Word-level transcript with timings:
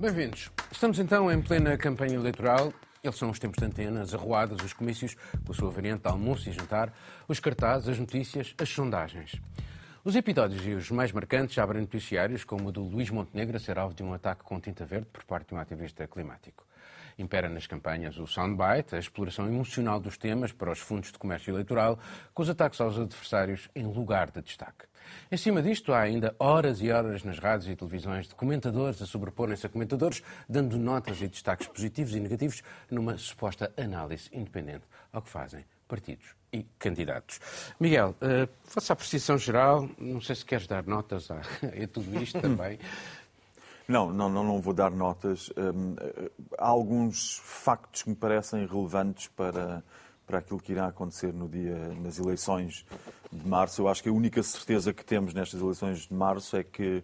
Bem-vindos. 0.00 0.50
Estamos 0.72 0.98
então 0.98 1.30
em 1.30 1.42
plena 1.42 1.76
campanha 1.76 2.14
eleitoral. 2.14 2.72
Eles 3.04 3.18
são 3.18 3.28
os 3.28 3.38
tempos 3.38 3.58
de 3.58 3.66
antena, 3.66 4.00
as 4.00 4.14
arruadas, 4.14 4.64
os 4.64 4.72
comícios, 4.72 5.14
com 5.44 5.52
a 5.52 5.54
sua 5.54 5.70
variante 5.70 6.04
de 6.04 6.08
almoço 6.08 6.48
e 6.48 6.52
jantar, 6.52 6.90
os 7.28 7.38
cartazes, 7.38 7.86
as 7.86 7.98
notícias, 7.98 8.54
as 8.56 8.70
sondagens. 8.70 9.38
Os 10.02 10.16
episódios 10.16 10.66
e 10.66 10.70
os 10.70 10.90
mais 10.90 11.12
marcantes 11.12 11.58
abrem 11.58 11.82
noticiários, 11.82 12.44
como 12.44 12.70
o 12.70 12.72
do 12.72 12.82
Luís 12.82 13.10
Montenegro 13.10 13.58
a 13.58 13.60
ser 13.60 13.78
alvo 13.78 13.94
de 13.94 14.02
um 14.02 14.14
ataque 14.14 14.42
com 14.42 14.58
tinta 14.58 14.86
verde 14.86 15.06
por 15.12 15.22
parte 15.24 15.48
de 15.48 15.54
um 15.54 15.58
ativista 15.58 16.08
climático. 16.08 16.64
Impera 17.20 17.50
nas 17.50 17.66
campanhas 17.66 18.16
o 18.18 18.26
soundbite, 18.26 18.94
a 18.94 18.98
exploração 18.98 19.46
emocional 19.46 20.00
dos 20.00 20.16
temas 20.16 20.52
para 20.52 20.72
os 20.72 20.78
fundos 20.78 21.12
de 21.12 21.18
comércio 21.18 21.52
eleitoral, 21.52 21.98
com 22.32 22.42
os 22.42 22.48
ataques 22.48 22.80
aos 22.80 22.98
adversários 22.98 23.68
em 23.74 23.84
lugar 23.84 24.30
de 24.30 24.40
destaque. 24.40 24.86
Em 25.30 25.36
cima 25.36 25.62
disto, 25.62 25.92
há 25.92 26.00
ainda 26.00 26.34
horas 26.38 26.80
e 26.80 26.90
horas 26.90 27.22
nas 27.22 27.38
rádios 27.38 27.68
e 27.68 27.76
televisões 27.76 28.26
de 28.26 28.34
comentadores 28.34 29.02
a 29.02 29.06
sobreporem-se 29.06 29.66
a 29.66 29.68
comentadores, 29.68 30.22
dando 30.48 30.78
notas 30.78 31.20
e 31.20 31.28
destaques 31.28 31.66
positivos 31.66 32.14
e 32.14 32.20
negativos 32.20 32.62
numa 32.90 33.18
suposta 33.18 33.72
análise 33.76 34.30
independente 34.32 34.84
ao 35.12 35.20
que 35.20 35.28
fazem 35.28 35.64
partidos 35.86 36.34
e 36.52 36.62
candidatos. 36.78 37.40
Miguel, 37.78 38.14
uh, 38.22 38.48
faça 38.64 38.92
a 38.92 38.94
apreciação 38.94 39.36
geral, 39.36 39.88
não 39.98 40.20
sei 40.20 40.36
se 40.36 40.44
queres 40.44 40.66
dar 40.66 40.86
notas 40.86 41.30
a, 41.30 41.40
a 41.82 41.88
tudo 41.92 42.22
isto 42.22 42.40
também. 42.40 42.78
Não, 43.90 44.12
não, 44.12 44.28
não, 44.28 44.60
vou 44.60 44.72
dar 44.72 44.92
notas. 44.92 45.50
Um, 45.56 45.96
há 46.56 46.68
alguns 46.68 47.40
factos 47.42 48.04
que 48.04 48.10
me 48.10 48.14
parecem 48.14 48.64
relevantes 48.64 49.26
para, 49.28 49.82
para 50.24 50.38
aquilo 50.38 50.60
que 50.60 50.70
irá 50.70 50.86
acontecer 50.86 51.32
no 51.32 51.48
dia, 51.48 51.76
nas 52.00 52.16
eleições 52.16 52.86
de 53.32 53.48
março. 53.48 53.82
Eu 53.82 53.88
acho 53.88 54.00
que 54.00 54.08
a 54.08 54.12
única 54.12 54.42
certeza 54.44 54.92
que 54.92 55.04
temos 55.04 55.34
nestas 55.34 55.60
eleições 55.60 56.06
de 56.06 56.14
março 56.14 56.56
é 56.56 56.62
que 56.62 57.02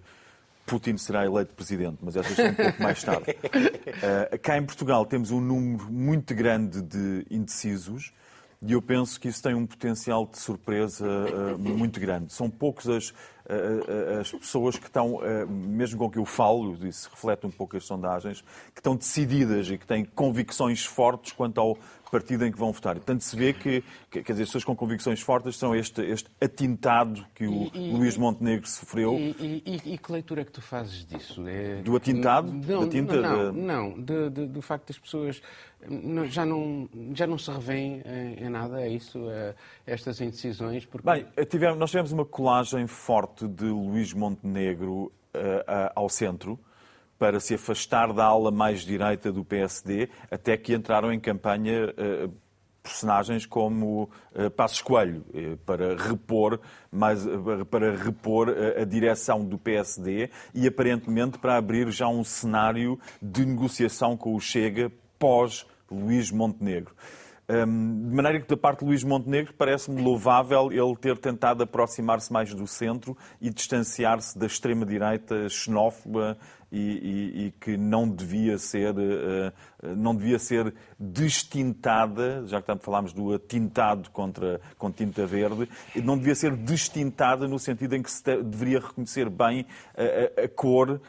Putin 0.65 0.97
será 0.97 1.27
eleito 1.27 1.55
presidente, 1.55 1.99
mas 2.03 2.15
essa 2.15 2.41
é 2.41 2.51
um 2.51 2.55
pouco 2.55 2.81
mais 2.81 3.03
tarde. 3.03 3.31
Uh, 3.33 4.39
cá 4.43 4.57
em 4.57 4.65
Portugal 4.65 5.05
temos 5.05 5.33
um 5.33 5.41
número 5.41 5.91
muito 5.91 6.37
grande 6.37 6.81
de 6.83 7.27
indecisos 7.29 8.13
e 8.63 8.73
eu 8.73 8.81
penso 8.81 9.19
que 9.21 9.27
isso 9.27 9.43
tem 9.43 9.55
um 9.55 9.67
potencial 9.67 10.25
de 10.25 10.39
surpresa 10.39 11.05
uh, 11.05 11.59
muito 11.59 11.99
grande. 11.99 12.33
São 12.33 12.49
poucos 12.49 12.89
as, 12.89 13.13
as 14.21 14.31
pessoas 14.33 14.77
que 14.77 14.87
estão, 14.87 15.17
uh, 15.17 15.47
mesmo 15.49 15.99
com 15.99 16.11
que 16.11 16.19
eu 16.19 16.25
falo, 16.25 16.77
isso 16.87 17.09
reflete 17.11 17.47
um 17.47 17.51
pouco 17.51 17.77
as 17.77 17.85
sondagens, 17.85 18.43
que 18.75 18.81
estão 18.81 18.97
decididas 18.97 19.71
e 19.71 19.79
que 19.79 19.87
têm 19.87 20.05
convicções 20.05 20.85
fortes 20.85 21.33
quanto 21.33 21.61
ao 21.61 21.79
partido 22.11 22.45
em 22.45 22.53
que 22.53 22.59
vão 22.59 22.73
votar. 22.73 22.95
Portanto, 22.97 23.23
se 23.23 23.37
vê 23.37 23.53
que, 23.53 23.83
que 24.11 24.23
quer 24.23 24.33
dizer, 24.33 24.45
as 24.45 24.49
pessoas 24.49 24.65
com 24.65 24.77
convicções 24.77 25.21
fortes 25.21 25.57
são 25.57 25.75
este, 25.75 26.03
este 26.03 26.31
atintado 26.41 27.25
que 27.35 27.47
o 27.47 27.71
e, 27.75 27.93
Luís 27.93 28.17
Montenegro 28.17 28.69
sofreu. 28.69 29.15
E, 29.15 29.63
e, 29.67 29.95
e, 29.95 29.99
que 29.99 30.13
leitura 30.13 30.43
é 30.43 30.45
que 30.45 30.53
tu 30.53 30.63
fazes 30.63 31.05
disso? 31.05 31.47
É... 31.47 31.83
Do 31.83 31.97
atintado? 31.97 32.53
Não, 32.53 32.81
da 32.81 32.89
tinta, 32.89 33.21
não, 33.21 33.53
de... 33.53 33.59
não 33.59 34.01
de, 34.01 34.31
de, 34.31 34.47
do 34.47 34.63
facto 34.63 34.89
das 34.89 34.99
pessoas 34.99 35.41
já 36.29 36.45
não, 36.45 36.89
já 37.15 37.27
não 37.27 37.39
se 37.39 37.51
revêem 37.51 38.03
em, 38.39 38.49
nada, 38.49 38.81
é 38.81 38.89
isso, 38.89 39.31
é, 39.31 39.55
estas 39.87 40.21
indecisões? 40.21 40.85
Porque... 40.85 41.09
Bem, 41.09 41.27
tivemos, 41.47 41.79
nós 41.79 41.91
tivemos 41.91 42.13
uma 42.13 42.25
colagem 42.25 42.87
forte 42.87 43.47
de 43.47 43.67
Luís 43.67 44.13
Montenegro 44.13 44.93
uh, 44.93 45.09
uh, 45.09 45.13
ao 45.95 46.09
centro, 46.09 46.59
para 47.19 47.41
se 47.41 47.55
afastar 47.55 48.13
da 48.13 48.25
ala 48.25 48.51
mais 48.51 48.81
direita 48.81 49.33
do 49.33 49.45
PSD, 49.45 50.09
até 50.31 50.57
que 50.57 50.75
entraram 50.75 51.13
em 51.13 51.19
campanha 51.19 51.87
uh, 51.91 52.33
personagens 52.83 53.45
como 53.45 54.11
uh, 54.35 54.51
Passos 54.51 54.83
Coelho, 54.83 55.25
uh, 55.31 55.57
para 55.59 55.97
repor, 55.97 56.61
mais, 56.91 57.27
para 57.71 57.97
repor 57.97 58.55
a 58.81 58.85
direção 58.85 59.45
do 59.45 59.59
PSD 59.59 60.31
e 60.55 60.67
aparentemente 60.67 61.39
para 61.39 61.57
abrir 61.57 61.91
já 61.91 62.09
um 62.09 62.23
cenário 62.23 62.99
de 63.21 63.45
negociação 63.45 64.17
com 64.17 64.35
o 64.35 64.41
Chega 64.41 64.93
pós 65.19 65.67
Luís 65.91 66.31
Montenegro. 66.31 66.95
Um, 67.49 68.09
de 68.09 68.15
maneira 68.17 68.41
que, 68.41 68.49
da 68.49 68.57
parte 68.57 68.81
de 68.81 68.87
Luís 68.87 69.05
Montenegro, 69.05 69.55
parece-me 69.55 70.03
louvável 70.03 70.73
ele 70.73 70.97
ter 70.97 71.17
tentado 71.17 71.63
aproximar-se 71.63 72.33
mais 72.33 72.53
do 72.53 72.67
centro 72.67 73.17
e 73.41 73.51
distanciar-se 73.51 74.37
da 74.37 74.47
extrema-direita 74.47 75.49
xenófoba 75.49 76.37
e, 76.71 76.79
e, 76.79 77.47
e, 77.47 77.51
que 77.53 77.77
não 77.77 78.09
devia 78.09 78.59
ser 78.59 78.93
uh, 78.93 79.53
não 79.97 80.15
devia 80.15 80.39
ser 80.39 80.75
destintada, 80.99 82.45
já 82.47 82.61
que 82.61 82.67
tanto 82.67 82.83
falámos 82.83 83.13
do 83.13 83.33
atintado 83.33 84.11
contra, 84.11 84.61
com 84.77 84.91
tinta 84.91 85.27
verde, 85.27 85.69
não 86.03 86.19
devia 86.19 86.35
ser 86.35 86.57
destintada 86.57 87.47
no 87.47 87.59
sentido 87.59 87.95
em 87.95 88.03
que 88.03 88.11
se 88.11 88.23
deveria 88.43 88.81
reconhecer 88.81 89.29
bem 89.31 89.67
a, 89.97 90.43
a, 90.43 90.45
a 90.45 90.49
cor 90.49 91.01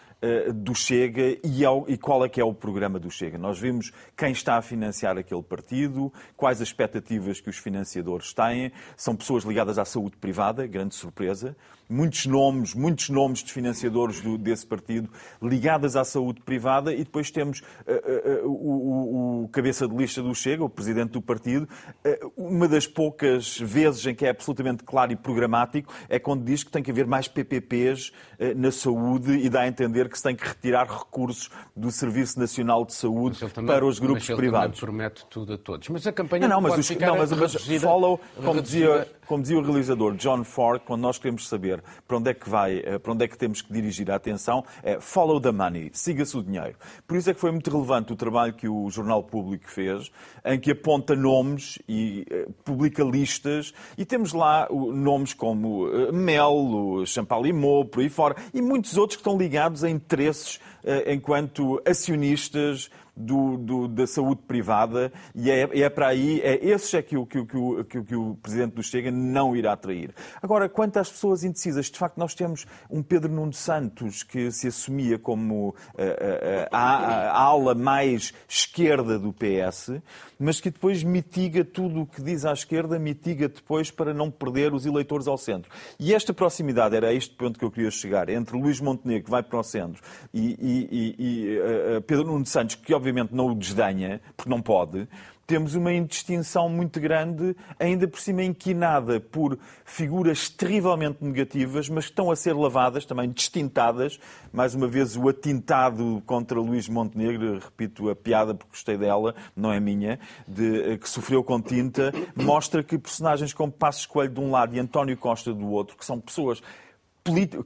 do 0.56 0.74
Chega 0.74 1.38
e, 1.44 1.64
ao, 1.64 1.86
e, 1.88 1.96
qual 1.96 2.26
é 2.26 2.30
que 2.30 2.42
é 2.42 2.44
o 2.44 2.54
programa 2.54 3.00
do 3.00 3.10
Chega. 3.10 3.38
Nós 3.38 3.60
vimos 3.60 3.92
quem 4.16 4.32
está 4.32 4.58
a 4.58 4.64
financiar 4.64 5.16
aquele 5.16 5.44
partido, 5.44 6.12
quais 6.36 6.60
as 6.60 6.70
expectativas 6.70 7.40
que 7.40 7.50
os 7.50 7.58
financiadores 7.58 8.34
têm, 8.34 8.72
são 8.96 9.16
pessoas 9.16 9.44
ligadas 9.44 9.78
à 9.78 9.86
saúde 9.86 10.18
privada, 10.18 10.66
grande 10.66 10.96
surpresa, 10.96 11.56
muitos 11.90 12.26
nomes, 12.26 12.74
muitos 12.74 13.10
nomes 13.10 13.44
de 13.44 13.52
financiadores 13.52 14.22
do, 14.22 14.38
desse 14.38 14.66
partido 14.66 15.10
ligadas 15.42 15.96
à 15.96 16.04
saúde 16.04 16.42
privada 16.42 16.94
e 16.94 16.98
depois 16.98 17.32
temos 17.32 17.60
uh, 17.60 18.46
uh, 18.46 18.50
o, 18.50 19.44
o, 19.44 19.48
cabeça 19.50 19.88
de 19.88 19.96
lista 19.96 20.22
do 20.22 20.34
Chega, 20.36 20.64
o 20.64 20.70
presidente 20.70 21.12
do 21.12 21.22
partido, 21.22 21.68
uh, 22.06 22.34
uma 22.36 22.68
das 22.68 22.86
poucas 22.86 23.58
vezes 23.58 24.06
em 24.06 24.14
que 24.14 24.26
é 24.26 24.30
absolutamente 24.30 24.84
claro 24.84 25.12
e 25.12 25.16
programático 25.16 25.94
é 26.10 26.20
quando 26.20 26.44
diz 26.44 26.64
que 26.64 26.72
tem 26.72 26.84
que 26.84 26.92
haver 26.92 27.08
mais 27.08 27.28
PPPs 27.28 28.12
na 28.56 28.72
saúde 28.72 29.32
e 29.32 29.50
dá 29.50 29.62
a 29.62 29.68
entender 29.68 30.10
que 30.10 30.18
se 30.18 30.24
tem 30.24 30.36
que 30.36 30.46
retirar 30.48 30.88
recursos 30.88 31.50
do 31.76 31.92
Serviço 31.92 32.40
Nacional 32.40 32.86
de 32.86 32.94
Saúde 32.94 33.40
também, 33.54 33.74
para 33.74 33.86
os 33.86 34.00
grupos 34.00 34.28
privados. 34.28 34.80
promete 34.80 35.26
tudo 35.30 35.54
a 35.54 35.58
todos. 35.58 35.90
Mas 35.90 36.06
a 36.06 36.12
campanha 36.12 36.48
não, 36.48 36.62
não, 36.62 36.70
mas, 36.70 36.78
os, 36.78 36.98
não, 36.98 37.18
mas, 37.18 37.32
mas 37.32 37.82
follow, 37.82 38.20
como 38.44 38.62
dizia, 38.62 39.08
como 39.28 39.42
dizia 39.42 39.60
o 39.60 39.62
realizador 39.62 40.16
John 40.16 40.44
Ford, 40.44 40.82
quando 40.86 41.02
nós 41.02 41.18
queremos 41.18 41.48
saber 41.48 41.84
para 42.08 42.18
onde 42.18 42.32
é 42.32 42.34
que 42.34 42.50
vai, 42.50 42.80
eh, 42.80 42.98
para 42.98 43.12
onde 43.12 43.26
é 43.26 43.28
que 43.28 43.38
temos 43.38 43.62
que 43.62 43.72
dirigir 43.72 44.10
a 44.10 44.16
atenção, 44.16 44.64
é 44.82 45.00
follow 45.00 45.40
the 45.40 45.52
money, 45.52 45.90
siga-se 45.94 46.38
o 46.38 46.42
dinheiro. 46.42 46.76
Por 47.06 47.18
isso 47.18 47.30
é 47.30 47.34
que 47.34 47.40
foi 47.40 47.52
muito 47.52 47.70
relevante 47.70 48.14
o 48.14 48.16
trabalho 48.16 48.54
que 48.54 48.68
o 48.68 48.90
Jornal 48.90 49.22
Público 49.22 49.70
fez, 49.70 50.10
em 50.46 50.58
que 50.58 50.72
aponta 50.72 51.16
nomes 51.16 51.78
e 51.88 52.26
uh, 52.32 52.54
publica 52.64 53.04
listas, 53.04 53.74
e 53.98 54.06
temos 54.06 54.32
lá 54.32 54.68
nomes 54.72 55.34
como 55.34 55.88
uh, 55.88 56.14
Mel, 56.14 57.04
Champalimau, 57.06 57.84
por 57.84 58.00
aí 58.02 58.10
fora, 58.10 58.36
e 58.54 58.62
muitos 58.62 58.96
outros 58.98 59.18
que 59.18 59.22
estão 59.22 59.38
ligados 59.38 59.84
a 59.84 59.90
interesses 59.90 60.60
enquanto 61.06 61.82
acionistas, 61.86 62.90
do, 63.18 63.58
do, 63.58 63.88
da 63.88 64.06
saúde 64.06 64.42
privada 64.48 65.12
e 65.34 65.50
é, 65.50 65.82
é 65.82 65.90
para 65.90 66.08
aí, 66.08 66.40
é 66.42 66.64
esses 66.64 66.94
é 66.94 67.02
que 67.02 67.18
o, 67.18 67.26
que, 67.26 67.44
que, 67.46 67.84
que, 67.90 68.04
que 68.04 68.16
o 68.16 68.36
Presidente 68.36 68.76
do 68.76 68.84
Chega 68.84 69.10
não 69.10 69.56
irá 69.56 69.74
atrair. 69.74 70.14
Agora, 70.42 70.70
quanto 70.70 70.98
às 70.98 71.10
pessoas 71.10 71.44
indecisas, 71.44 71.88
de 71.88 71.98
facto 71.98 72.18
nós 72.18 72.36
temos 72.36 72.66
um 72.90 73.02
Pedro 73.02 73.32
Nuno 73.32 73.54
Santos 73.54 74.22
que 74.22 74.52
se 74.52 74.68
assumia 74.68 75.18
como 75.18 75.74
a, 75.98 76.78
a, 76.78 76.80
a, 76.80 77.32
a 77.32 77.42
ala 77.42 77.74
mais 77.74 78.34
esquerda 78.48 79.18
do 79.18 79.34
PS, 79.34 80.00
mas 80.40 80.62
que 80.62 80.70
depois 80.70 81.04
mitiga 81.04 81.66
tudo 81.66 82.02
o 82.02 82.06
que 82.06 82.22
diz 82.22 82.46
à 82.46 82.54
esquerda, 82.54 83.00
mitiga 83.00 83.50
depois 83.50 83.90
para 83.90 84.14
não 84.14 84.30
perder 84.30 84.74
os 84.74 84.86
eleitores 84.86 85.28
ao 85.28 85.38
centro. 85.38 85.72
E 86.00 86.14
esta 86.14 86.34
proximidade, 86.34 86.96
era 86.96 87.14
este 87.14 87.36
ponto 87.36 87.58
que 87.58 87.66
eu 87.66 87.72
queria 87.72 87.90
chegar, 87.90 88.30
entre 88.30 88.58
Luís 88.58 88.80
Montenegro, 88.80 89.26
que 89.26 89.32
vai 89.32 89.42
para 89.42 89.60
o 89.60 89.64
centro, 89.64 90.02
e, 90.34 90.58
e, 90.60 90.88
e, 90.92 91.98
e 91.98 92.02
Pedro 92.02 92.26
Nuno 92.26 92.46
Santos, 92.46 92.76
que 92.76 92.94
obviamente 92.94 93.07
obviamente 93.08 93.34
não 93.34 93.48
o 93.48 93.56
desdenha, 93.56 94.20
porque 94.36 94.50
não 94.50 94.62
pode, 94.62 95.08
temos 95.46 95.76
uma 95.76 95.94
indistinção 95.94 96.68
muito 96.68 97.00
grande, 97.00 97.56
ainda 97.80 98.06
por 98.06 98.20
cima 98.20 98.44
inquinada 98.44 99.22
por 99.22 99.58
figuras 99.86 100.50
terrivelmente 100.50 101.24
negativas, 101.24 101.88
mas 101.88 102.04
que 102.04 102.12
estão 102.12 102.30
a 102.30 102.36
ser 102.36 102.54
lavadas, 102.54 103.06
também 103.06 103.30
distintadas. 103.30 104.20
Mais 104.52 104.76
uma 104.76 104.90
vez, 104.90 105.16
o 105.16 105.30
atintado 105.30 106.22
contra 106.26 106.60
Luís 106.60 106.90
Montenegro, 106.90 107.60
repito 107.60 108.10
a 108.10 108.16
piada 108.16 108.54
porque 108.54 108.72
gostei 108.72 108.98
dela, 108.98 109.34
não 109.56 109.72
é 109.72 109.80
minha, 109.80 110.20
de, 110.46 110.92
eh, 110.92 110.98
que 110.98 111.10
sofreu 111.10 111.42
com 111.42 111.62
tinta, 111.62 112.12
mostra 112.36 112.84
que 112.84 112.98
personagens 112.98 113.54
como 113.54 113.72
Passos 113.72 114.06
Coelho 114.06 114.34
de 114.34 114.42
um 114.42 114.52
lado 114.52 114.76
e 114.76 114.80
António 114.80 115.16
Costa 115.16 115.54
do 115.54 115.70
outro, 115.70 115.96
que 115.96 116.06
são 116.06 116.20
pessoas 116.20 116.62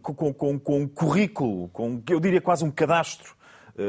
com, 0.03 0.31
com, 0.33 0.59
com 0.59 0.81
um 0.81 0.87
currículo, 0.87 1.67
com, 1.69 1.99
eu 2.07 2.19
diria 2.19 2.41
quase 2.41 2.63
um 2.63 2.69
cadastro 2.69 3.40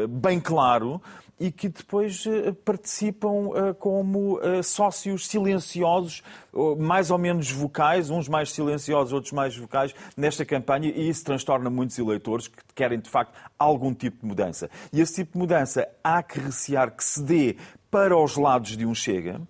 bem 0.09 0.41
claro, 0.41 1.01
e 1.43 1.51
que 1.51 1.69
depois 1.69 2.25
eh, 2.25 2.53
participam 2.65 3.51
eh, 3.53 3.75
como 3.75 4.39
eh, 4.41 4.63
sócios 4.63 5.27
silenciosos, 5.27 6.23
mais 6.79 7.11
ou 7.11 7.19
menos 7.19 7.51
vocais, 7.51 8.11
uns 8.11 8.29
mais 8.29 8.53
silenciosos, 8.53 9.13
outros 9.13 9.33
mais 9.33 9.57
vocais, 9.57 9.93
nesta 10.17 10.45
campanha, 10.45 10.89
e 10.89 11.09
isso 11.09 11.25
transtorna 11.25 11.69
muitos 11.69 11.99
eleitores 11.99 12.47
que 12.47 12.63
querem, 12.77 13.01
de 13.01 13.11
facto, 13.11 13.35
algum 13.59 13.93
tipo 13.93 14.19
de 14.21 14.27
mudança. 14.27 14.71
E 14.93 15.01
esse 15.01 15.17
tipo 15.17 15.33
de 15.33 15.39
mudança 15.39 15.89
há 16.05 16.23
que 16.23 16.39
recear 16.39 16.93
que 16.93 17.03
se 17.03 17.21
dê 17.21 17.57
para 17.91 18.17
os 18.17 18.37
lados 18.37 18.77
de 18.77 18.87
um 18.87 18.95
Chega, 18.95 19.41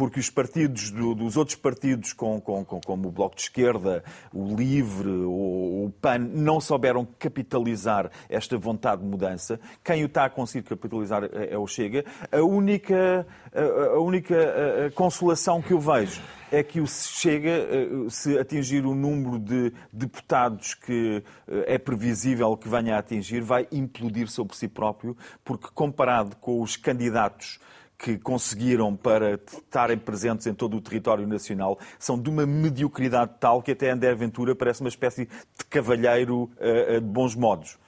porque 0.00 0.18
os 0.18 0.30
partidos 0.30 0.90
do, 0.90 1.14
dos 1.14 1.36
outros 1.36 1.58
partidos, 1.58 2.14
com, 2.14 2.40
com, 2.40 2.64
com, 2.64 2.80
como 2.80 3.08
o 3.08 3.12
Bloco 3.12 3.36
de 3.36 3.42
Esquerda, 3.42 4.02
o 4.32 4.56
Livre, 4.56 5.10
o, 5.10 5.92
PAN, 6.00 6.20
não 6.20 6.58
souberam 6.58 7.06
capitalizar 7.18 8.10
esta 8.26 8.56
vontade 8.56 9.02
de 9.02 9.06
mudança. 9.06 9.60
Quem 9.84 10.02
o 10.02 10.06
está 10.06 10.24
a 10.24 10.30
conseguir 10.30 10.66
capitalizar 10.66 11.24
é, 11.24 11.52
é 11.52 11.58
o 11.58 11.66
Chega. 11.66 12.02
A 12.32 12.40
única, 12.40 13.26
a, 13.52 13.96
a 13.96 14.00
única 14.00 14.86
a, 14.86 14.90
consolação 14.92 15.60
que 15.60 15.74
eu 15.74 15.78
vejo 15.78 16.22
é 16.50 16.62
que 16.62 16.80
o 16.80 16.86
Chega, 16.86 17.68
se 18.08 18.38
atingir 18.38 18.86
o 18.86 18.94
número 18.94 19.38
de 19.38 19.70
deputados 19.92 20.72
que 20.72 21.22
é 21.66 21.76
previsível 21.76 22.56
que 22.56 22.70
venha 22.70 22.96
a 22.96 23.00
atingir, 23.00 23.42
vai 23.42 23.68
implodir 23.70 24.28
sobre 24.28 24.56
si 24.56 24.66
próprio, 24.66 25.14
porque 25.44 25.68
comparado 25.74 26.36
com 26.36 26.62
os 26.62 26.74
candidatos 26.74 27.60
que 28.02 28.16
conseguiram 28.18 28.96
para 28.96 29.34
estarem 29.34 29.98
presentes 29.98 30.46
em 30.46 30.54
todo 30.54 30.76
o 30.76 30.80
território 30.80 31.26
nacional 31.26 31.78
são 31.98 32.20
de 32.20 32.30
uma 32.30 32.46
mediocridade 32.46 33.32
tal 33.38 33.62
que 33.62 33.72
até 33.72 33.90
André 33.90 34.14
Ventura 34.14 34.54
parece 34.56 34.80
uma 34.80 34.88
espécie 34.88 35.26
de 35.26 35.64
cavalheiro 35.68 36.50
uh, 36.56 37.00
de 37.00 37.06
bons 37.06 37.34
modos. 37.34 37.78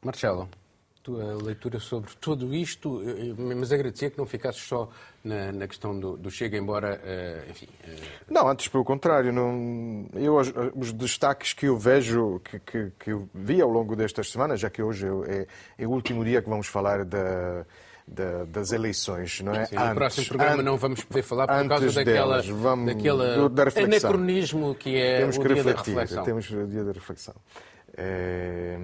Marcelo, 0.00 0.48
tua 1.02 1.42
leitura 1.42 1.80
sobre 1.80 2.12
tudo 2.20 2.54
isto, 2.54 3.02
mas 3.36 3.72
agradecia 3.72 4.10
que 4.10 4.16
não 4.16 4.26
ficasses 4.26 4.62
só 4.62 4.88
na, 5.24 5.50
na 5.50 5.66
questão 5.66 5.98
do, 5.98 6.16
do, 6.16 6.30
Chega, 6.30 6.56
embora, 6.56 7.00
uh, 7.02 7.50
enfim... 7.50 7.66
Não, 8.30 8.46
antes 8.46 8.68
pelo 8.68 8.84
contrário. 8.84 9.32
Não, 9.32 10.06
eu, 10.14 10.36
os, 10.36 10.52
os 10.76 10.92
destaques 10.92 11.52
que 11.52 11.66
eu 11.66 11.76
vejo, 11.76 12.40
que, 12.44 12.60
que, 12.60 12.92
que, 12.96 13.10
eu 13.10 13.28
vi 13.34 13.60
ao 13.60 13.68
longo 13.68 13.96
destas 13.96 14.30
semanas, 14.30 14.60
já 14.60 14.70
que 14.70 14.80
hoje 14.80 15.08
é, 15.26 15.46
é 15.82 15.86
o 15.86 15.90
último 15.90 16.24
dia 16.24 16.40
que 16.40 16.48
vamos 16.48 16.68
falar 16.68 17.04
da 17.04 17.66
da, 18.08 18.44
das 18.44 18.72
eleições, 18.72 19.40
não 19.40 19.54
é? 19.54 19.66
Sim, 19.66 19.76
antes, 19.76 19.88
no 19.88 19.94
próximo 19.94 20.26
programa 20.28 20.62
não 20.62 20.76
vamos 20.76 21.04
poder 21.04 21.22
falar 21.22 21.46
por 21.46 21.68
causa 21.68 21.86
daquela, 21.92 22.42
delas, 22.42 22.48
vamos, 22.48 22.94
daquela 22.94 23.48
da 23.48 23.62
anacronismo 23.62 24.74
que 24.74 24.96
é 24.96 25.18
temos 25.18 25.36
o 25.36 25.40
que 25.40 25.48
dia 25.48 25.56
refletir, 25.56 25.94
da 25.94 26.00
reflexão. 26.00 26.24
Temos 26.24 26.50
o 26.50 26.66
dia 26.66 26.84
da 26.84 26.92
reflexão. 26.92 27.34
É, 28.00 28.78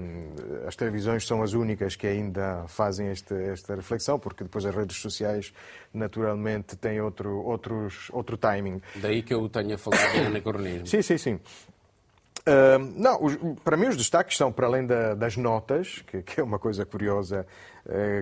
as 0.67 0.75
televisões 0.75 1.25
são 1.25 1.41
as 1.41 1.53
únicas 1.53 1.95
que 1.95 2.07
ainda 2.07 2.65
fazem 2.67 3.09
esta, 3.09 3.35
esta 3.35 3.77
reflexão, 3.77 4.19
porque 4.19 4.43
depois 4.43 4.67
as 4.67 4.75
redes 4.75 4.97
sociais 4.97 5.53
naturalmente 5.93 6.75
têm 6.77 7.01
outro, 7.01 7.41
outros, 7.45 8.09
outro 8.13 8.37
timing. 8.37 8.83
Daí 8.97 9.23
que 9.23 9.33
eu 9.33 9.49
tenha 9.49 9.79
falado 9.79 10.13
de 10.13 10.19
anacronismo. 10.19 10.87
Sim, 10.89 11.01
sim, 11.01 11.17
sim. 11.19 11.41
Uh, 12.47 12.79
não, 12.97 13.25
os, 13.25 13.39
para 13.63 13.77
mim 13.77 13.87
os 13.87 13.97
destaques 13.97 14.37
são, 14.37 14.53
para 14.53 14.67
além 14.67 14.85
da, 14.85 15.15
das 15.15 15.37
notas, 15.37 16.03
que, 16.07 16.21
que, 16.21 16.41
é 16.41 16.43
uma 16.43 16.59
coisa 16.59 16.85
curiosa 16.85 17.47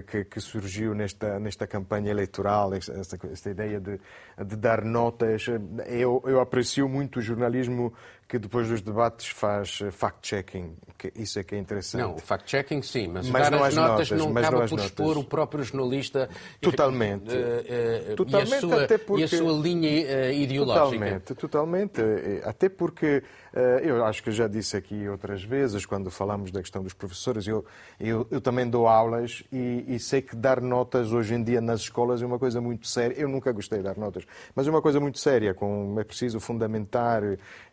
que, 0.09 0.25
que, 0.25 0.41
surgiu 0.41 0.95
nesta, 0.95 1.39
nesta 1.39 1.67
campanha 1.67 2.11
eleitoral, 2.11 2.75
esta, 2.75 3.19
esta 3.31 3.51
ideia 3.51 3.81
de, 3.81 4.01
de, 4.45 4.57
dar 4.57 4.85
notas. 4.85 5.47
Eu, 5.87 6.23
eu 6.27 6.41
aprecio 6.41 6.89
muito 6.89 7.21
o 7.21 7.23
jornalismo 7.23 7.93
que 8.33 8.39
depois 8.39 8.67
dos 8.67 8.81
debates 8.81 9.29
faz 9.29 9.81
eh, 9.83 9.91
fact-checking, 9.91 10.75
que 10.97 11.13
isso 11.17 11.39
é 11.39 11.45
que 11.45 11.55
é 11.55 11.59
interessante. 11.59 12.01
Não, 12.01 12.17
fact-checking 12.17 12.81
sim, 12.81 13.07
mas, 13.07 13.29
mas 13.29 13.51
dar 13.51 13.63
as 13.63 13.75
notas, 13.75 14.11
notas 14.11 14.27
não 14.27 14.39
acaba 14.39 14.67
por 14.67 14.79
expor 14.79 15.19
o 15.19 15.25
próprio 15.25 15.63
jornalista 15.63 16.31
totalmente, 16.59 17.31
uh, 17.31 18.13
uh, 18.13 18.17
totalmente 18.17 18.53
e, 18.53 18.55
a 18.55 18.61
sua, 18.61 18.85
até 18.85 18.97
porque... 18.97 19.21
e 19.21 19.25
a 19.25 19.29
sua 19.29 19.53
linha 19.53 19.91
uh, 19.91 20.33
ideológica. 20.33 21.21
Totalmente, 21.21 21.35
totalmente, 21.35 22.01
até 22.45 22.71
porque 22.71 23.23
eu 23.83 24.03
acho 24.07 24.23
que 24.23 24.33
já 24.33 24.49
disse 24.49 24.79
aqui 24.79 25.07
outras 25.07 25.45
vezes, 25.45 25.85
quando 25.85 26.11
falamos 26.11 26.51
da 26.51 26.63
questão 26.63 26.83
dos 26.83 26.95
professores, 26.95 27.47
eu, 27.47 27.63
eu, 28.01 28.27
eu 28.31 28.41
também 28.41 28.67
dou 28.67 28.89
aulas 28.89 29.45
e, 29.53 29.85
e, 29.95 29.99
sei 29.99 30.23
que 30.23 30.35
dar 30.35 30.61
notas 30.61 31.13
hoje 31.13 31.35
em 31.35 31.43
dia 31.43 31.61
nas 31.61 31.81
escolas 31.81 32.23
é 32.23 32.27
uma 32.27 32.39
coisa 32.39 32.61
muito 32.61 32.87
séria. 32.87 33.15
Eu 33.15 33.29
nunca 33.29 33.53
gostei 33.53 33.79
de 33.79 33.85
dar 33.85 33.99
notas, 33.99 34.25
mas 34.55 34.67
é 34.67 34.71
uma 34.71 34.81
coisa 34.81 34.99
muito 34.99 35.19
séria, 35.19 35.53
com, 35.53 35.95
é 36.01 36.05
preciso 36.05 36.41
fundamentar, 36.41 37.23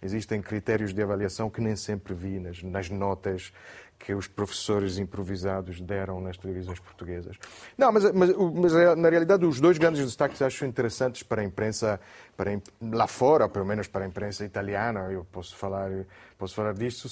existem 0.01 0.41
critérios 0.41 0.93
de 0.93 1.01
avaliação 1.01 1.49
que 1.49 1.61
nem 1.61 1.75
sempre 1.75 2.13
vi 2.13 2.39
nas, 2.39 2.61
nas 2.61 2.89
notas 2.89 3.53
que 3.99 4.13
os 4.13 4.27
professores 4.27 4.97
improvisados 4.97 5.81
deram 5.81 6.21
nas 6.21 6.37
televisões 6.37 6.79
portuguesas. 6.79 7.37
Não, 7.77 7.91
mas, 7.91 8.09
mas, 8.13 8.31
mas, 8.35 8.97
na 8.97 9.09
realidade 9.09 9.45
os 9.45 9.59
dois 9.59 9.77
grandes 9.77 10.03
destaques 10.03 10.41
acho 10.41 10.65
interessantes 10.65 11.21
para 11.21 11.41
a 11.41 11.45
imprensa, 11.45 11.99
para, 12.39 12.57
lá 12.81 13.05
fora, 13.05 13.49
pelo 13.49 13.65
menos 13.65 13.89
para 13.89 14.05
a 14.05 14.07
imprensa 14.07 14.45
italiana, 14.45 15.11
eu 15.11 15.25
posso 15.29 15.57
falar, 15.57 15.91
posso 16.37 16.55
falar 16.55 16.73
disto, 16.73 17.09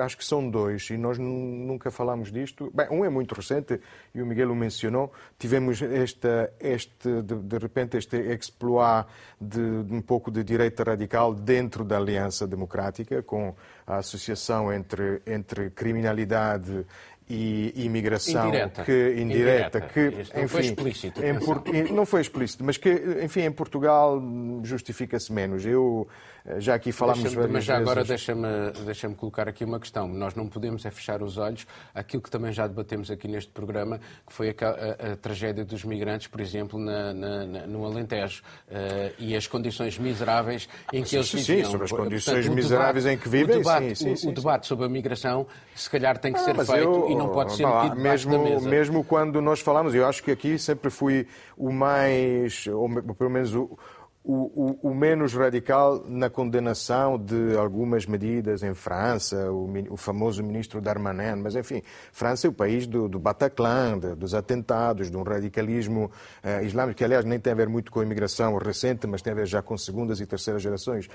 acho 0.00 0.16
que 0.16 0.24
são 0.24 0.48
dois 0.48 0.88
e 0.88 0.96
nós 0.96 1.18
nunca 1.18 1.90
falamos 1.90 2.32
disto. 2.32 2.72
Bem, 2.74 2.88
um 2.90 3.04
é 3.04 3.10
muito 3.10 3.34
recente 3.34 3.78
e 4.14 4.22
o 4.22 4.26
Miguel 4.26 4.50
o 4.50 4.56
mencionou, 4.56 5.12
tivemos 5.38 5.82
esta, 5.82 6.50
este, 6.58 7.20
de, 7.20 7.34
de 7.34 7.58
repente 7.58 7.98
este 7.98 8.16
exploit 8.16 9.06
de, 9.38 9.82
de 9.82 9.94
um 9.94 10.00
pouco 10.00 10.30
de 10.30 10.42
direita 10.42 10.82
radical 10.82 11.34
dentro 11.34 11.84
da 11.84 11.98
Aliança 11.98 12.46
Democrática, 12.46 13.22
com 13.22 13.54
a 13.86 13.98
associação 13.98 14.72
entre, 14.72 15.20
entre 15.26 15.68
criminalidade 15.68 16.86
e 17.30 17.84
imigração 17.84 18.48
indireta. 18.48 18.82
que 18.82 19.14
indireta, 19.16 19.78
indireta. 19.78 19.80
que 19.80 20.06
enfim, 20.08 20.40
não 20.40 20.48
foi 20.48 20.60
explícito, 20.62 21.22
em, 21.24 21.92
não 21.92 22.04
foi 22.06 22.20
explícito, 22.20 22.64
mas 22.64 22.76
que 22.76 22.90
enfim 23.22 23.42
em 23.42 23.52
Portugal 23.52 24.20
justifica-se 24.64 25.32
menos. 25.32 25.64
Eu 25.64 26.08
eh, 26.44 26.60
já 26.60 26.74
aqui 26.74 26.90
falámos 26.90 27.20
várias 27.20 27.34
vezes. 27.34 27.52
Mas 27.52 27.64
já 27.64 27.76
agora 27.76 28.04
deixa-me 28.04 28.48
deixa 28.84 29.08
colocar 29.10 29.48
aqui 29.48 29.64
uma 29.64 29.78
questão. 29.78 30.08
Nós 30.08 30.34
não 30.34 30.48
podemos 30.48 30.84
é 30.84 30.90
fechar 30.90 31.22
os 31.22 31.38
olhos 31.38 31.66
àquilo 31.94 32.22
que 32.22 32.30
também 32.30 32.52
já 32.52 32.66
debatemos 32.66 33.10
aqui 33.10 33.28
neste 33.28 33.50
programa, 33.52 34.00
que 34.26 34.32
foi 34.32 34.50
a, 34.50 34.52
a, 34.52 35.12
a 35.12 35.16
tragédia 35.16 35.64
dos 35.64 35.84
migrantes, 35.84 36.26
por 36.26 36.40
exemplo, 36.40 36.78
na, 36.78 37.12
na, 37.12 37.66
no 37.66 37.84
Alentejo, 37.84 38.42
uh, 38.68 39.14
e 39.18 39.36
as 39.36 39.46
condições 39.46 39.98
miseráveis 39.98 40.68
em 40.92 41.02
que 41.02 41.10
sim, 41.10 41.16
eles 41.16 41.32
viviam. 41.32 41.64
Sim, 41.64 41.70
sobre 41.70 41.84
as 41.84 41.92
condições 41.92 42.46
Portanto, 42.46 42.54
miseráveis 42.54 43.04
debate, 43.04 43.20
em 43.20 43.22
que 43.22 43.28
vivem, 43.28 43.56
o 43.56 43.58
debate, 43.58 43.96
sim, 43.96 44.16
sim, 44.16 44.26
o, 44.26 44.30
o 44.30 44.34
debate 44.34 44.66
sobre 44.66 44.86
a 44.86 44.88
migração, 44.88 45.46
se 45.74 45.88
calhar 45.88 46.18
tem 46.18 46.32
que 46.32 46.38
ah, 46.38 46.44
ser 46.44 46.54
feito 46.54 46.74
eu, 46.74 47.10
não 47.24 47.32
pode 47.32 47.52
ser 47.52 47.64
lá, 47.64 47.94
mesmo, 47.94 48.32
da 48.32 48.38
mesa. 48.38 48.68
Mesmo 48.68 49.04
quando 49.04 49.40
nós 49.40 49.60
falamos, 49.60 49.94
eu 49.94 50.06
acho 50.06 50.22
que 50.22 50.30
aqui 50.30 50.58
sempre 50.58 50.90
fui 50.90 51.26
o 51.56 51.72
mais, 51.72 52.66
ou 52.66 52.88
pelo 53.14 53.30
menos 53.30 53.54
o 53.54 53.78
o, 54.22 54.78
o, 54.82 54.90
o, 54.90 54.94
menos 54.94 55.32
radical 55.32 56.04
na 56.06 56.28
condenação 56.28 57.18
de 57.18 57.56
algumas 57.56 58.04
medidas 58.04 58.62
em 58.62 58.74
França, 58.74 59.50
o, 59.50 59.66
o 59.88 59.96
famoso 59.96 60.42
ministro 60.42 60.78
Darmanin, 60.78 61.40
mas 61.40 61.56
enfim, 61.56 61.82
França 62.12 62.46
é 62.46 62.50
o 62.50 62.52
país 62.52 62.86
do, 62.86 63.08
do 63.08 63.18
Bataclan, 63.18 63.98
de, 63.98 64.14
dos 64.14 64.34
atentados, 64.34 65.10
de 65.10 65.16
um 65.16 65.22
radicalismo 65.22 66.10
uh, 66.44 66.64
islâmico, 66.64 66.98
que 66.98 67.04
aliás 67.04 67.24
nem 67.24 67.40
tem 67.40 67.52
a 67.52 67.56
ver 67.56 67.68
muito 67.68 67.90
com 67.90 68.00
a 68.00 68.04
imigração 68.04 68.58
recente, 68.58 69.06
mas 69.06 69.22
tem 69.22 69.32
a 69.32 69.36
ver 69.36 69.46
já 69.46 69.62
com 69.62 69.76
segundas 69.78 70.20
e 70.20 70.26
terceiras 70.26 70.62
gerações. 70.62 71.08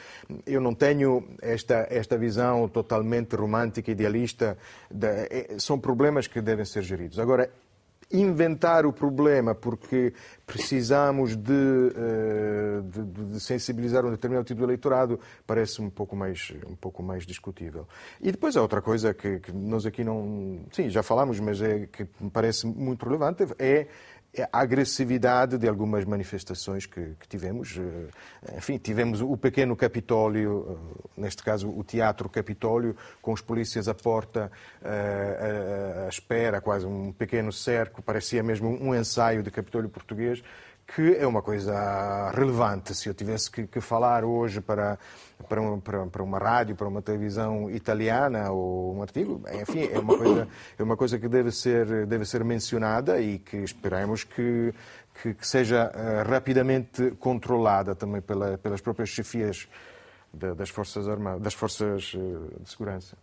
Eu 0.44 0.60
não 0.60 0.74
tenho 0.74 1.24
esta, 1.44 1.88
esta 1.92 2.18
visão 2.18 2.68
totalmente 2.68 3.36
romântica, 3.36 3.92
idealista, 3.92 4.58
de, 4.90 5.08
é, 5.08 5.56
são 5.60 5.80
problemas 5.80 6.26
que 6.26 6.42
devem 6.42 6.66
ser 6.66 6.82
geridos. 6.82 7.20
Agora, 7.20 7.52
inventar 8.12 8.86
o 8.86 8.94
problema 8.94 9.56
porque 9.56 10.14
precisamos 10.46 11.36
de, 11.36 11.54
eh, 11.96 12.82
de, 12.84 13.32
de, 13.34 13.40
sensibilizar 13.40 14.06
um 14.06 14.12
determinado 14.12 14.46
tipo 14.46 14.60
de 14.60 14.64
eleitorado 14.64 15.20
parece 15.46 15.82
um 15.82 15.90
pouco 15.90 16.16
mais 16.16 16.54
um 16.70 16.76
pouco 16.76 17.02
mais 17.02 17.26
discutível. 17.26 17.88
E 18.22 18.32
depois 18.32 18.56
há 18.56 18.62
outra 18.62 18.82
coisa 18.82 19.14
que, 19.14 19.40
que 19.40 19.52
nós 19.52 19.86
aqui 19.86 20.04
não 20.04 20.60
sim 20.72 20.90
já 20.90 21.02
falamos 21.02 21.40
mas 21.40 21.62
é 21.62 21.88
que 21.88 22.08
me 22.20 22.30
parece 22.30 22.68
muito 22.68 23.06
relevante 23.06 23.46
é 23.58 23.88
a 24.52 24.60
agressividade 24.60 25.58
de 25.58 25.68
algumas 25.68 26.06
manifestações 26.06 26.86
que, 26.86 27.16
que, 27.20 27.28
tivemos. 27.28 27.78
Eh, 27.78 28.58
enfim, 28.58 28.78
tivemos 28.78 29.22
o 29.22 29.36
pequeno 29.38 29.76
Capitólio, 29.76 30.80
eh, 31.18 31.22
neste 31.22 31.44
caso 31.44 31.70
o 31.70 31.84
Teatro 31.84 32.28
Capitólio, 32.30 32.96
com 33.22 33.32
os 33.34 33.42
polícias 33.42 33.88
à 33.88 33.94
porta, 33.94 34.52
eh, 34.84 36.06
à 36.06 36.10
espera, 36.10 36.60
quase 36.62 36.86
um 36.86 37.12
pequeno 37.12 37.52
cerco, 37.52 38.02
parecia 38.02 38.44
mesmo 38.44 38.70
um 38.70 38.94
ensaio 38.94 39.42
de 39.42 39.52
Capitólio 39.52 39.90
português, 39.90 40.44
que 40.88 41.16
é 41.16 41.26
uma 41.26 41.42
coisa 41.42 42.32
relevante. 42.32 42.94
Se 42.94 43.10
eu 43.10 43.14
tivesse 43.14 43.50
que, 43.50 43.66
que 43.66 43.82
falar 43.82 44.24
hoje 44.24 44.62
para, 44.62 45.00
para, 45.50 45.62
uma, 45.62 45.82
para, 45.82 46.06
para, 46.06 46.24
uma 46.24 46.38
rádio, 46.38 46.76
para 46.76 46.88
uma 46.88 47.02
televisão 47.02 47.70
italiana 47.70 48.52
ou 48.52 48.96
um 48.96 49.02
artigo, 49.02 49.42
enfim, 49.62 49.90
é 49.92 50.00
uma 50.00 50.18
coisa, 50.18 50.48
é 50.78 50.84
uma 50.84 50.98
coisa 50.98 51.20
que 51.20 51.28
deve 51.28 51.52
ser, 51.52 52.06
deve 52.06 52.26
ser 52.26 52.44
mencionada 52.44 53.20
e 53.20 53.40
que 53.40 53.58
esperamos 53.58 54.24
que, 54.24 54.74
que, 55.22 55.34
que 55.34 55.48
seja 55.48 55.92
uh, 55.92 56.30
rapidamente 56.30 57.12
controlada 57.20 57.96
também 57.96 58.22
pela, 58.22 58.58
pelas 58.58 58.82
próprias 58.82 59.10
chefias 59.10 59.68
de, 60.32 60.54
das 60.54 60.70
Forças 60.70 61.08
Armadas, 61.08 61.42
das 61.42 61.54
Forças 61.54 62.14
uh, 62.14 62.62
de 62.62 62.70
Segurança. 62.70 63.18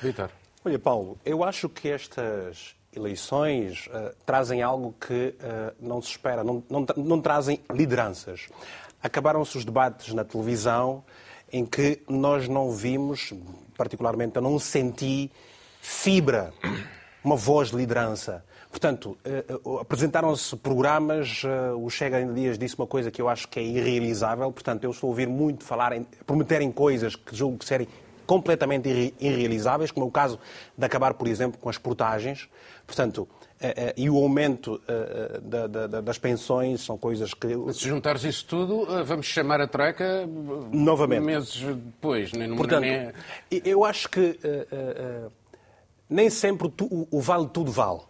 Vitor. 0.00 0.30
Olha, 0.64 0.78
Paulo, 0.78 1.18
eu 1.24 1.42
acho 1.42 1.68
que 1.68 1.88
estas 1.88 2.77
eleições 2.98 3.86
uh, 3.86 4.14
trazem 4.26 4.62
algo 4.62 4.94
que 5.00 5.34
uh, 5.38 5.74
não 5.80 6.02
se 6.02 6.10
espera, 6.10 6.44
não, 6.44 6.62
não, 6.68 6.86
não 6.96 7.20
trazem 7.20 7.60
lideranças. 7.72 8.48
Acabaram-se 9.02 9.56
os 9.56 9.64
debates 9.64 10.12
na 10.12 10.24
televisão 10.24 11.04
em 11.52 11.64
que 11.64 12.02
nós 12.08 12.48
não 12.48 12.70
vimos, 12.70 13.32
particularmente 13.76 14.36
eu 14.36 14.42
não 14.42 14.58
senti 14.58 15.30
fibra, 15.80 16.52
uma 17.24 17.36
voz 17.36 17.70
de 17.70 17.76
liderança. 17.76 18.44
Portanto, 18.70 19.16
apresentaram-se 19.80 20.54
programas, 20.56 21.42
o 21.76 21.88
Chega 21.88 22.18
ainda 22.18 22.34
dias 22.34 22.58
disse 22.58 22.76
uma 22.76 22.86
coisa 22.86 23.10
que 23.10 23.22
eu 23.22 23.28
acho 23.28 23.48
que 23.48 23.58
é 23.58 23.62
irrealizável, 23.62 24.52
portanto, 24.52 24.84
eu 24.84 24.90
estou 24.90 25.08
a 25.08 25.10
ouvir 25.10 25.26
muito 25.26 25.64
falar, 25.64 25.92
em, 25.92 26.06
prometerem 26.26 26.70
coisas 26.70 27.16
que 27.16 27.34
julgo 27.34 27.58
que 27.58 27.64
serem 27.64 27.88
completamente 28.28 29.14
irrealizáveis, 29.18 29.90
como 29.90 30.04
é 30.04 30.08
o 30.08 30.12
caso 30.12 30.38
de 30.76 30.84
acabar, 30.84 31.14
por 31.14 31.26
exemplo, 31.26 31.58
com 31.58 31.70
as 31.70 31.78
portagens. 31.78 32.46
Portanto, 32.86 33.26
eh, 33.58 33.74
eh, 33.76 33.94
e 33.96 34.10
o 34.10 34.16
aumento 34.18 34.80
eh, 34.86 35.40
das 36.02 36.18
pensões 36.18 36.82
são 36.82 36.98
coisas 36.98 37.32
que. 37.32 37.48
Se 37.72 37.88
juntares 37.88 38.22
isso 38.24 38.44
tudo, 38.44 38.86
vamos 39.02 39.26
chamar 39.26 39.62
a 39.62 39.66
troika 39.66 40.28
novamente 40.70 41.22
meses 41.22 41.56
depois. 41.56 42.32
Nem, 42.32 42.54
Portanto, 42.54 42.82
nem... 42.82 43.10
eu 43.64 43.82
acho 43.82 44.10
que 44.10 44.38
nem 46.08 46.28
sempre 46.28 46.70
o 47.10 47.20
vale 47.20 47.48
tudo 47.48 47.72
vale. 47.72 48.00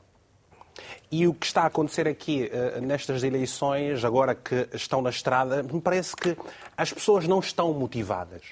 E 1.10 1.26
o 1.26 1.32
que 1.32 1.46
está 1.46 1.62
a 1.62 1.66
acontecer 1.66 2.06
aqui 2.06 2.50
nestas 2.82 3.22
eleições, 3.22 4.04
agora 4.04 4.34
que 4.34 4.68
estão 4.74 5.00
na 5.00 5.10
estrada, 5.10 5.62
me 5.62 5.80
parece 5.80 6.14
que 6.14 6.36
as 6.76 6.92
pessoas 6.92 7.26
não 7.26 7.38
estão 7.38 7.72
motivadas. 7.72 8.42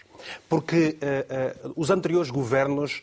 Porque 0.49 0.97
os 1.75 1.91
anteriores 1.91 2.31
governos 2.31 3.03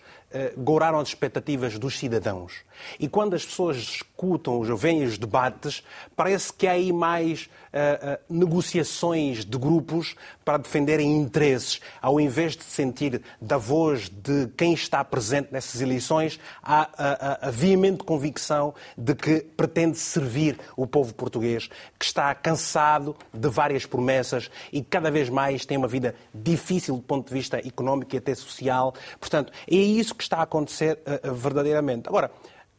gouraram 0.58 1.00
as 1.00 1.10
expectativas 1.10 1.78
dos 1.78 1.98
cidadãos. 1.98 2.54
E 3.00 3.08
quando 3.08 3.36
as 3.36 3.46
pessoas 3.46 3.78
escutam, 3.78 4.62
veem 4.76 5.04
os 5.04 5.18
debates, 5.18 5.84
parece 6.16 6.52
que 6.52 6.68
há 6.68 6.72
aí 6.72 6.92
mais 6.92 7.50
uh, 7.74 8.14
uh, 8.14 8.20
negociações 8.30 9.46
de 9.46 9.58
grupos 9.58 10.16
para 10.44 10.58
defenderem 10.58 11.18
interesses, 11.18 11.82
ao 12.02 12.20
invés 12.20 12.56
de 12.56 12.64
sentir 12.64 13.22
da 13.42 13.58
voz 13.58 14.10
de 14.10 14.48
quem 14.58 14.74
está 14.74 15.04
presente 15.04 15.50
nessas 15.52 15.82
eleições 15.82 16.40
a, 16.62 16.90
a, 16.98 17.48
a 17.48 17.52
veemente 17.52 18.04
convicção 18.04 18.74
de 18.98 19.14
que 19.16 19.42
pretende 19.42 19.98
servir 19.98 20.58
o 20.76 20.88
povo 20.88 21.14
português, 21.14 21.70
que 21.98 22.06
está 22.06 22.34
cansado 22.34 23.16
de 23.34 23.50
várias 23.50 23.86
promessas 23.86 24.50
e 24.72 24.82
cada 24.82 25.12
vez 25.12 25.30
mais 25.30 25.66
tem 25.66 25.78
uma 25.78 25.88
vida 25.88 26.16
difícil 26.34 27.03
ponto 27.04 27.28
de 27.28 27.34
vista 27.34 27.58
económico 27.58 28.16
e 28.16 28.18
até 28.18 28.34
social. 28.34 28.94
Portanto, 29.20 29.52
é 29.70 29.76
isso 29.76 30.16
que 30.16 30.24
está 30.24 30.38
a 30.38 30.44
acontecer 30.44 31.00
uh, 31.06 31.34
verdadeiramente. 31.34 32.08
Agora, 32.08 32.32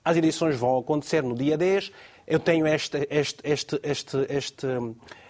as 0.05 0.17
eleições 0.17 0.57
vão 0.57 0.79
acontecer 0.79 1.23
no 1.23 1.35
dia 1.35 1.57
10. 1.57 1.93
Eu 2.27 2.39
tenho 2.39 2.67
este, 2.67 3.07
este, 3.11 3.41
este, 3.45 3.81
este, 3.83 4.27
este, 4.29 4.67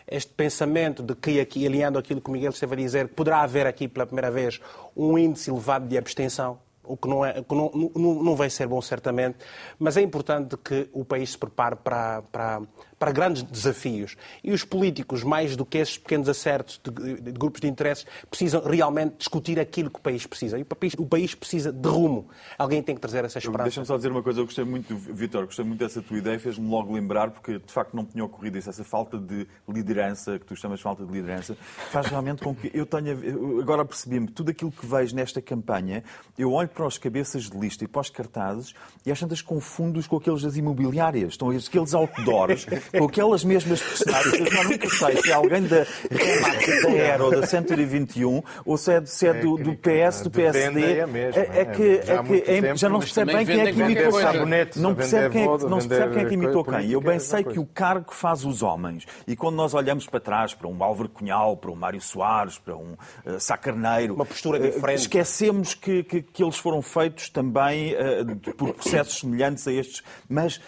este 0.06 0.32
pensamento 0.32 1.02
de 1.02 1.14
que, 1.14 1.40
aqui, 1.40 1.66
aliando 1.66 1.98
aquilo 1.98 2.20
que 2.20 2.28
o 2.28 2.32
Miguel 2.32 2.50
esteve 2.50 2.74
a 2.74 2.76
dizer, 2.76 3.08
poderá 3.08 3.40
haver 3.40 3.66
aqui 3.66 3.88
pela 3.88 4.06
primeira 4.06 4.30
vez 4.30 4.60
um 4.96 5.18
índice 5.18 5.50
elevado 5.50 5.86
de 5.88 5.96
abstenção 5.96 6.58
o 6.84 6.96
que 6.96 7.08
não, 7.08 7.24
é, 7.24 7.42
que 7.42 7.54
não, 7.54 7.70
não, 7.94 8.22
não 8.22 8.36
vai 8.36 8.50
ser 8.50 8.66
bom, 8.66 8.80
certamente, 8.80 9.38
mas 9.78 9.96
é 9.96 10.02
importante 10.02 10.56
que 10.58 10.88
o 10.92 11.04
país 11.04 11.30
se 11.30 11.38
prepare 11.38 11.76
para, 11.76 12.22
para, 12.30 12.62
para 13.04 13.12
grandes 13.12 13.42
desafios. 13.42 14.16
E 14.42 14.50
os 14.50 14.64
políticos, 14.64 15.22
mais 15.22 15.56
do 15.56 15.66
que 15.66 15.76
esses 15.76 15.98
pequenos 15.98 16.26
acertos 16.26 16.80
de, 16.82 17.20
de, 17.20 17.32
grupos 17.32 17.60
de 17.60 17.68
interesses, 17.68 18.06
precisam 18.30 18.62
realmente 18.62 19.16
discutir 19.18 19.60
aquilo 19.60 19.90
que 19.90 19.98
o 19.98 20.02
país 20.02 20.26
precisa. 20.26 20.58
E 20.58 20.62
o 20.62 20.64
país, 20.64 20.94
o 20.94 21.04
país 21.04 21.34
precisa 21.34 21.70
de 21.70 21.86
rumo. 21.86 22.28
Alguém 22.56 22.82
tem 22.82 22.94
que 22.94 23.02
trazer 23.02 23.22
essa 23.22 23.36
esperança. 23.36 23.64
Deixa-me 23.64 23.86
só 23.86 23.98
dizer 23.98 24.10
uma 24.10 24.22
coisa. 24.22 24.40
Eu 24.40 24.46
gostei 24.46 24.64
muito, 24.64 24.96
Vitor, 24.96 25.44
gostei 25.44 25.66
muito 25.66 25.80
dessa 25.80 26.00
tua 26.00 26.16
ideia. 26.16 26.38
Fez-me 26.38 26.66
logo 26.66 26.94
lembrar, 26.94 27.30
porque 27.30 27.58
de 27.58 27.70
facto 27.70 27.94
não 27.94 28.06
tinha 28.06 28.24
ocorrido 28.24 28.56
isso. 28.56 28.70
Essa 28.70 28.84
falta 28.84 29.18
de 29.18 29.46
liderança, 29.68 30.38
que 30.38 30.46
tu 30.46 30.56
chamas 30.56 30.80
falta 30.80 31.04
de 31.04 31.12
liderança, 31.12 31.54
faz 31.90 32.06
realmente 32.06 32.42
com 32.42 32.54
que 32.54 32.70
eu 32.72 32.86
tenha. 32.86 33.14
Agora 33.60 33.84
percebi-me, 33.84 34.28
tudo 34.28 34.50
aquilo 34.50 34.72
que 34.72 34.86
vejo 34.86 35.14
nesta 35.14 35.42
campanha, 35.42 36.02
eu 36.38 36.50
olho 36.50 36.70
para 36.70 36.86
os 36.86 36.96
cabeças 36.96 37.50
de 37.50 37.58
lista 37.58 37.84
e 37.84 37.86
para 37.86 38.00
os 38.00 38.08
cartazes 38.08 38.74
e 39.04 39.12
às 39.12 39.20
tantas 39.20 39.42
confundo-os 39.42 40.06
com 40.06 40.16
aqueles 40.16 40.40
das 40.40 40.56
imobiliárias. 40.56 41.32
Estão 41.34 41.50
aqueles 41.50 41.92
outdoors 41.92 42.66
com 42.98 43.04
aquelas 43.04 43.44
mesmas 43.44 43.82
personagens. 43.82 44.52
Eu 44.52 44.64
nunca 44.64 44.90
sei 44.90 45.22
se 45.22 45.30
é 45.30 45.34
alguém 45.34 45.62
da 45.62 45.86
Remax, 46.10 46.82
da 46.82 46.88
Aero, 46.88 47.30
da 47.40 47.46
121 47.46 48.42
ou 48.64 48.76
se 48.76 48.92
é, 48.92 49.04
se 49.04 49.26
é 49.26 49.34
do, 49.34 49.56
do 49.56 49.74
PS, 49.74 50.22
do 50.22 50.30
PSD. 50.30 50.82
É, 50.82 50.98
é, 50.98 51.60
é 51.60 51.64
que, 51.64 52.00
é 52.06 52.22
que 52.22 52.66
é, 52.66 52.76
já 52.76 52.88
não 52.88 53.00
se 53.00 53.06
percebe 53.06 53.34
bem 53.34 53.46
quem 53.46 53.60
é 53.60 53.72
que 53.72 53.80
imitou 53.80 54.12
quem. 54.12 54.82
Não 54.82 54.94
percebe 54.94 55.30
quem 55.30 55.42
é 55.42 55.58
que, 55.58 55.64
não 55.66 55.80
se 55.80 55.88
percebe 55.88 56.14
quem 56.14 56.22
é 56.22 56.28
que 56.28 56.34
imitou 56.34 56.64
quem. 56.64 56.90
Eu 56.90 57.00
bem 57.00 57.18
sei 57.18 57.44
que 57.44 57.58
o 57.58 57.66
cargo 57.66 58.12
faz 58.14 58.44
os 58.44 58.62
homens. 58.62 59.06
E 59.26 59.36
quando 59.36 59.56
nós 59.56 59.74
olhamos 59.74 60.06
para 60.06 60.20
trás, 60.20 60.54
para 60.54 60.68
um 60.68 60.82
Álvaro 60.82 61.08
Cunhal, 61.08 61.56
para 61.56 61.70
um 61.70 61.76
Mário 61.76 62.00
Soares, 62.00 62.58
para 62.58 62.76
um 62.76 62.92
uh, 63.24 63.40
Sacarneiro, 63.40 64.14
uma 64.14 64.26
postura 64.26 64.58
diferente. 64.58 65.00
Esquecemos 65.00 65.74
que, 65.74 66.02
que, 66.02 66.22
que 66.22 66.42
eles 66.42 66.56
foram 66.56 66.82
feitos 66.82 67.28
também 67.28 67.94
uh, 67.94 68.54
por 68.54 68.74
processos 68.74 69.20
semelhantes 69.20 69.66
a 69.66 69.72
estes, 69.72 70.02
mas 70.28 70.60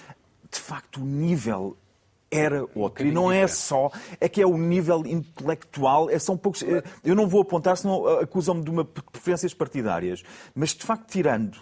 de 0.50 0.60
facto 0.60 1.00
o 1.00 1.04
nível 1.04 1.76
era 2.30 2.66
outro. 2.74 3.06
E 3.06 3.12
não 3.12 3.30
é 3.30 3.46
só, 3.46 3.90
é 4.20 4.28
que 4.28 4.40
é 4.42 4.46
o 4.46 4.56
nível 4.56 5.04
intelectual, 5.06 6.10
é, 6.10 6.18
são 6.18 6.36
poucos. 6.36 6.62
Eh, 6.62 6.82
eu 7.04 7.14
não 7.14 7.28
vou 7.28 7.42
apontar, 7.42 7.76
senão 7.76 8.06
acusam-me 8.06 8.62
de 8.62 8.70
uma 8.70 8.84
preferências 8.84 9.54
partidárias. 9.54 10.22
Mas, 10.54 10.70
de 10.70 10.84
facto, 10.84 11.08
tirando 11.10 11.58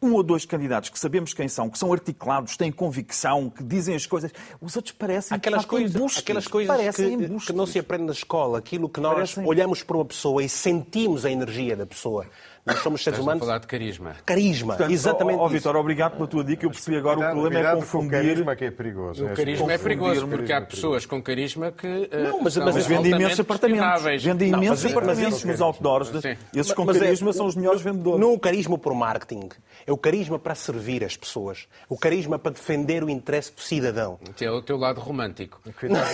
um 0.00 0.12
ou 0.12 0.22
dois 0.22 0.44
candidatos 0.44 0.90
que 0.90 0.98
sabemos 0.98 1.34
quem 1.34 1.48
são, 1.48 1.68
que 1.68 1.78
são 1.78 1.92
articulados, 1.92 2.56
têm 2.56 2.70
convicção, 2.70 3.50
que 3.50 3.64
dizem 3.64 3.96
as 3.96 4.06
coisas, 4.06 4.30
os 4.60 4.76
outros 4.76 4.94
parecem 4.94 5.36
aquelas 5.36 5.64
coisas, 5.64 5.94
embusques, 5.94 6.22
aquelas 6.22 6.46
coisas 6.46 6.96
que, 6.96 7.46
que, 7.46 7.52
não 7.52 7.66
se 7.66 7.78
aprende 7.78 8.04
na 8.04 8.12
escola, 8.12 8.58
aquilo 8.58 8.88
que 8.88 9.00
nós 9.00 9.14
parecem... 9.14 9.44
olhamos 9.44 9.82
para 9.82 9.96
uma 9.96 10.04
pessoa 10.04 10.42
e 10.42 10.48
sentimos 10.48 11.24
a 11.24 11.30
energia 11.30 11.76
da 11.76 11.84
pessoa. 11.84 12.26
Nós 12.64 12.78
somos 12.80 13.02
seres 13.02 13.18
humanos. 13.18 13.42
A 13.42 13.46
falar 13.46 13.58
de 13.58 13.66
carisma. 13.66 14.16
Carisma, 14.24 14.74
Portanto, 14.74 14.92
exatamente. 14.92 15.38
Ó, 15.38 15.44
oh, 15.44 15.48
Vitor, 15.48 15.76
obrigado 15.76 16.16
pela 16.16 16.26
tua 16.26 16.44
dica. 16.44 16.66
Eu 16.66 16.70
percebi 16.70 16.96
agora 16.96 17.16
cuidado, 17.16 17.38
o 17.38 17.40
problema 17.40 17.68
é 17.68 17.74
confundir. 17.74 18.08
O 18.08 18.10
carisma 18.10 18.56
que 18.56 18.64
é 18.64 18.70
perigoso. 18.70 19.26
O 19.26 19.34
carisma 19.34 19.72
é 19.72 19.78
perigoso, 19.78 20.28
porque 20.28 20.52
há 20.52 20.60
pessoas 20.60 21.06
com 21.06 21.22
carisma 21.22 21.72
que. 21.72 22.08
Eh, 22.10 22.22
não, 22.24 22.42
mas, 22.42 22.56
mas 22.56 22.86
vendem 22.86 23.12
imensos 23.12 23.40
apartamentos. 23.40 24.22
Vendem 24.22 24.48
imensos 24.48 24.90
apartamentos 24.90 25.44
nos 25.44 25.60
outdoors. 25.60 26.10
Esses 26.54 26.72
com 26.72 26.90
é 26.90 26.98
carisma 26.98 27.32
são 27.32 27.46
os 27.46 27.54
melhores 27.54 27.80
vendedores. 27.80 28.20
Não 28.20 28.32
o 28.32 28.38
carisma 28.38 28.78
por 28.78 28.94
marketing. 28.94 29.48
É 29.86 29.92
o 29.92 29.96
carisma 29.96 30.38
para 30.38 30.54
servir 30.54 31.04
as 31.04 31.16
pessoas. 31.16 31.66
O 31.88 31.96
carisma 31.96 32.38
para 32.38 32.52
defender 32.52 33.02
o 33.02 33.08
interesse 33.08 33.54
do 33.54 33.60
cidadão. 33.60 34.18
Que 34.36 34.44
é 34.44 34.50
o 34.50 34.60
teu 34.60 34.76
lado 34.76 35.00
romântico. 35.00 35.60
Cuidado, 35.78 36.08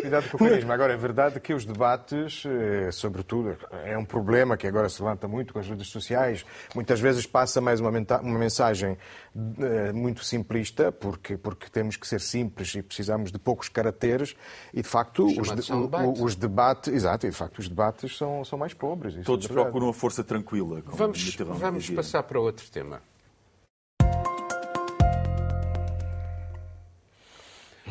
cuidado 0.00 0.30
com 0.30 0.36
o 0.36 0.48
carisma. 0.48 0.74
Agora, 0.74 0.92
é 0.92 0.96
verdade 0.96 1.40
que 1.40 1.52
os 1.52 1.64
debates, 1.64 2.44
eh, 2.46 2.90
sobretudo, 2.92 3.56
é 3.84 3.96
um 3.96 4.04
problema 4.04 4.56
que 4.56 4.66
agora 4.66 4.88
se 4.88 5.02
levanta 5.02 5.26
muito 5.26 5.52
com 5.52 5.58
as 5.58 5.68
redes 5.68 5.90
sociais 6.02 6.44
muitas 6.74 7.00
vezes 7.00 7.26
passa 7.26 7.60
mais 7.60 7.80
uma, 7.80 7.90
uma 7.90 8.38
mensagem 8.38 8.96
uh, 9.34 9.94
muito 9.94 10.24
simplista, 10.24 10.92
porque, 10.92 11.36
porque 11.36 11.68
temos 11.68 11.96
que 11.96 12.06
ser 12.06 12.20
simples 12.20 12.74
e 12.74 12.82
precisamos 12.82 13.32
de 13.32 13.38
poucos 13.38 13.68
caracteres, 13.68 14.36
e 14.72 14.82
de 14.82 14.88
facto 14.88 15.26
os, 15.26 15.50
de, 15.54 15.72
o, 15.72 16.24
os, 16.24 16.36
debates, 16.36 16.92
exato, 16.92 17.26
e 17.26 17.30
de 17.30 17.36
facto 17.36 17.58
os 17.58 17.68
debates 17.68 18.16
são, 18.16 18.44
são 18.44 18.58
mais 18.58 18.74
pobres. 18.74 19.16
Todos 19.24 19.46
é 19.46 19.52
procuram 19.52 19.88
a 19.88 19.94
força 19.94 20.22
tranquila. 20.22 20.82
Vamos, 20.84 21.36
vamos 21.36 21.90
passar 21.90 22.22
para 22.22 22.38
outro 22.38 22.68
tema. 22.70 23.00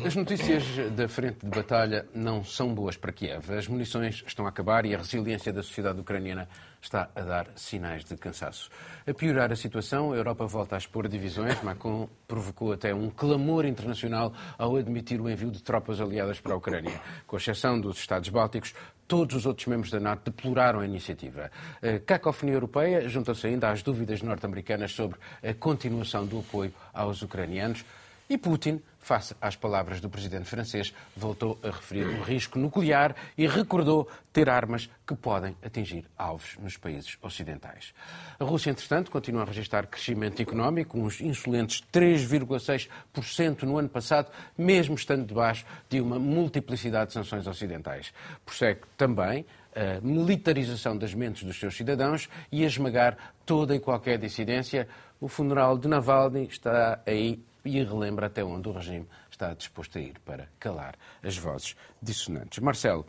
As 0.04 0.14
notícias 0.14 0.62
da 0.94 1.08
frente 1.08 1.38
de 1.42 1.48
batalha 1.48 2.06
não 2.14 2.44
são 2.44 2.74
boas 2.74 2.98
para 2.98 3.10
Kiev. 3.12 3.50
As 3.50 3.66
munições 3.66 4.22
estão 4.26 4.44
a 4.44 4.50
acabar 4.50 4.84
e 4.84 4.94
a 4.94 4.98
resiliência 4.98 5.50
da 5.50 5.62
sociedade 5.62 5.98
ucraniana 5.98 6.46
está 6.82 7.08
a 7.16 7.22
dar 7.22 7.48
sinais 7.56 8.04
de 8.04 8.14
cansaço. 8.14 8.68
A 9.06 9.14
piorar 9.14 9.50
a 9.50 9.56
situação, 9.56 10.12
a 10.12 10.16
Europa 10.16 10.46
volta 10.46 10.74
a 10.74 10.78
expor 10.78 11.08
divisões. 11.08 11.62
Macron 11.62 12.10
provocou 12.28 12.74
até 12.74 12.94
um 12.94 13.08
clamor 13.08 13.64
internacional 13.64 14.34
ao 14.58 14.76
admitir 14.76 15.18
o 15.18 15.30
envio 15.30 15.50
de 15.50 15.62
tropas 15.62 15.98
aliadas 15.98 16.40
para 16.40 16.52
a 16.52 16.56
Ucrânia. 16.56 17.00
Com 17.26 17.38
exceção 17.38 17.80
dos 17.80 17.96
Estados 17.96 18.28
Bálticos, 18.28 18.74
todos 19.08 19.34
os 19.34 19.46
outros 19.46 19.66
membros 19.66 19.90
da 19.90 19.98
NATO 19.98 20.30
deploraram 20.30 20.80
a 20.80 20.84
iniciativa. 20.84 21.50
A 21.82 21.98
cacofonia 22.00 22.54
europeia 22.54 23.08
juntou-se 23.08 23.46
ainda 23.46 23.70
às 23.70 23.82
dúvidas 23.82 24.20
norte-americanas 24.20 24.92
sobre 24.92 25.18
a 25.42 25.54
continuação 25.54 26.26
do 26.26 26.40
apoio 26.40 26.72
aos 26.92 27.22
ucranianos. 27.22 27.82
E 28.28 28.36
Putin, 28.36 28.82
face 29.06 29.36
às 29.40 29.54
palavras 29.54 30.00
do 30.00 30.10
presidente 30.10 30.46
francês, 30.46 30.92
voltou 31.16 31.56
a 31.62 31.68
referir 31.68 32.06
o 32.06 32.22
risco 32.22 32.58
nuclear 32.58 33.14
e 33.38 33.46
recordou 33.46 34.08
ter 34.32 34.50
armas 34.50 34.90
que 35.06 35.14
podem 35.14 35.56
atingir 35.64 36.04
alvos 36.18 36.56
nos 36.58 36.76
países 36.76 37.16
ocidentais. 37.22 37.94
A 38.36 38.44
Rússia, 38.44 38.70
entretanto, 38.70 39.08
continua 39.08 39.42
a 39.42 39.44
registrar 39.44 39.86
crescimento 39.86 40.42
económico, 40.42 40.98
uns 40.98 41.20
insolentes 41.20 41.84
3,6% 41.92 43.62
no 43.62 43.78
ano 43.78 43.88
passado, 43.88 44.28
mesmo 44.58 44.96
estando 44.96 45.24
debaixo 45.24 45.64
de 45.88 46.00
uma 46.00 46.18
multiplicidade 46.18 47.08
de 47.08 47.12
sanções 47.12 47.46
ocidentais. 47.46 48.12
Prossegue 48.44 48.80
também 48.96 49.46
a 49.72 50.00
militarização 50.00 50.98
das 50.98 51.14
mentes 51.14 51.44
dos 51.44 51.56
seus 51.60 51.76
cidadãos 51.76 52.28
e 52.50 52.64
a 52.64 52.66
esmagar 52.66 53.16
toda 53.44 53.76
e 53.76 53.78
qualquer 53.78 54.18
dissidência. 54.18 54.88
O 55.20 55.28
funeral 55.28 55.78
de 55.78 55.86
Navalny 55.86 56.48
está 56.48 57.00
aí 57.06 57.40
e 57.66 57.82
relembra 57.82 58.26
até 58.26 58.44
onde 58.44 58.68
o 58.68 58.72
regime 58.72 59.06
está 59.30 59.52
disposto 59.54 59.98
a 59.98 60.00
ir 60.00 60.18
para 60.24 60.48
calar 60.58 60.94
as 61.22 61.36
vozes 61.36 61.76
dissonantes. 62.00 62.58
Marcelo, 62.60 63.04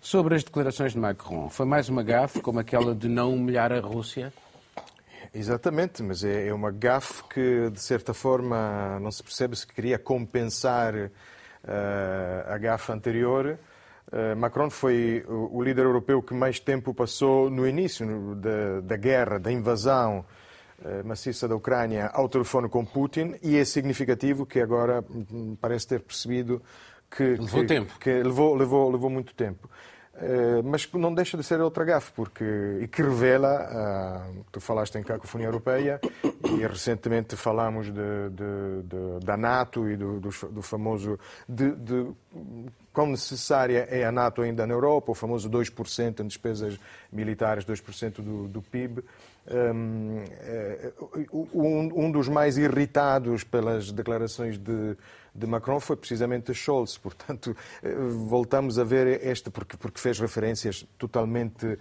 sobre 0.00 0.34
as 0.34 0.42
declarações 0.42 0.92
de 0.92 0.98
Macron, 0.98 1.48
foi 1.48 1.66
mais 1.66 1.88
uma 1.88 2.02
gafe 2.02 2.40
como 2.40 2.58
aquela 2.58 2.94
de 2.94 3.08
não 3.08 3.34
humilhar 3.34 3.72
a 3.72 3.80
Rússia? 3.80 4.32
exatamente, 5.32 6.02
mas 6.02 6.24
é, 6.24 6.48
é 6.48 6.54
uma 6.54 6.70
gafe 6.70 7.22
que, 7.24 7.70
de 7.70 7.80
certa 7.80 8.12
forma, 8.12 8.98
não 9.00 9.10
se 9.10 9.22
percebe 9.22 9.56
se 9.56 9.66
queria 9.66 9.98
compensar 9.98 10.94
uh, 10.94 11.10
a 12.48 12.58
gafe 12.58 12.92
anterior. 12.92 13.58
Uh, 14.12 14.36
Macron 14.36 14.70
foi 14.70 15.24
o, 15.28 15.58
o, 15.58 15.62
líder 15.62 15.84
europeu 15.84 16.20
que 16.20 16.34
mais 16.34 16.58
tempo 16.58 16.92
passou 16.92 17.48
no 17.48 17.66
início 17.66 18.34
da, 18.34 18.80
da, 18.80 18.96
guerra, 18.96 19.38
da 19.38 19.52
invasão 19.52 20.24
maciça 21.04 21.46
da 21.46 21.54
Ucrânia 21.54 22.06
ao 22.12 22.28
telefone 22.28 22.68
com 22.68 22.84
Putin 22.84 23.34
e 23.42 23.56
é 23.56 23.64
significativo 23.64 24.46
que 24.46 24.60
agora 24.60 25.04
hum, 25.10 25.56
parece 25.60 25.86
ter 25.86 26.00
percebido 26.00 26.62
que 27.10 27.22
levou 27.22 27.60
que, 27.60 27.66
tempo, 27.66 27.98
que 27.98 28.22
levou, 28.22 28.54
levou, 28.54 28.90
levou 28.90 29.10
muito 29.10 29.34
tempo. 29.34 29.68
Eh, 30.22 30.60
mas 30.62 30.90
não 30.92 31.14
deixa 31.14 31.36
de 31.36 31.42
ser 31.42 31.60
outra 31.60 31.82
gafe, 31.84 32.12
porque, 32.12 32.44
e 32.82 32.88
que 32.88 33.02
revela, 33.02 34.28
uh, 34.28 34.44
tu 34.52 34.60
falaste 34.60 34.96
em 34.98 35.02
cacofonia 35.02 35.46
europeia, 35.46 35.98
e 36.44 36.66
recentemente 36.66 37.36
falámos 37.36 37.86
de, 37.86 37.92
de, 37.92 38.82
de, 38.84 39.24
da 39.24 39.36
NATO 39.36 39.88
e 39.88 39.96
do, 39.96 40.20
do, 40.20 40.28
do 40.28 40.62
famoso, 40.62 41.18
de 41.48 41.72
quão 42.92 43.06
necessária 43.06 43.86
é 43.90 44.04
a 44.04 44.12
NATO 44.12 44.42
ainda 44.42 44.66
na 44.66 44.74
Europa, 44.74 45.12
o 45.12 45.14
famoso 45.14 45.48
2% 45.48 46.20
em 46.20 46.26
despesas 46.26 46.78
militares, 47.12 47.64
2% 47.64 48.20
do, 48.20 48.48
do 48.48 48.62
PIB. 48.62 49.02
Um, 49.50 50.22
eh, 50.42 50.92
um, 51.32 52.12
dos 52.12 52.28
mais 52.28 52.58
irritados 52.58 53.42
pelas 53.42 53.90
declarações 53.90 54.58
de, 54.58 54.96
de 55.34 55.46
Macron 55.46 55.80
foi 55.80 55.96
precisamente 55.96 56.52
Scholz. 56.54 56.98
Portanto, 56.98 57.56
eh, 57.82 57.94
voltamos 58.28 58.78
a 58.78 58.84
ver 58.84 59.26
este, 59.26 59.50
porque, 59.50 59.76
porque 59.76 59.98
fez 59.98 60.20
referências 60.20 60.86
totalmente 60.98 61.78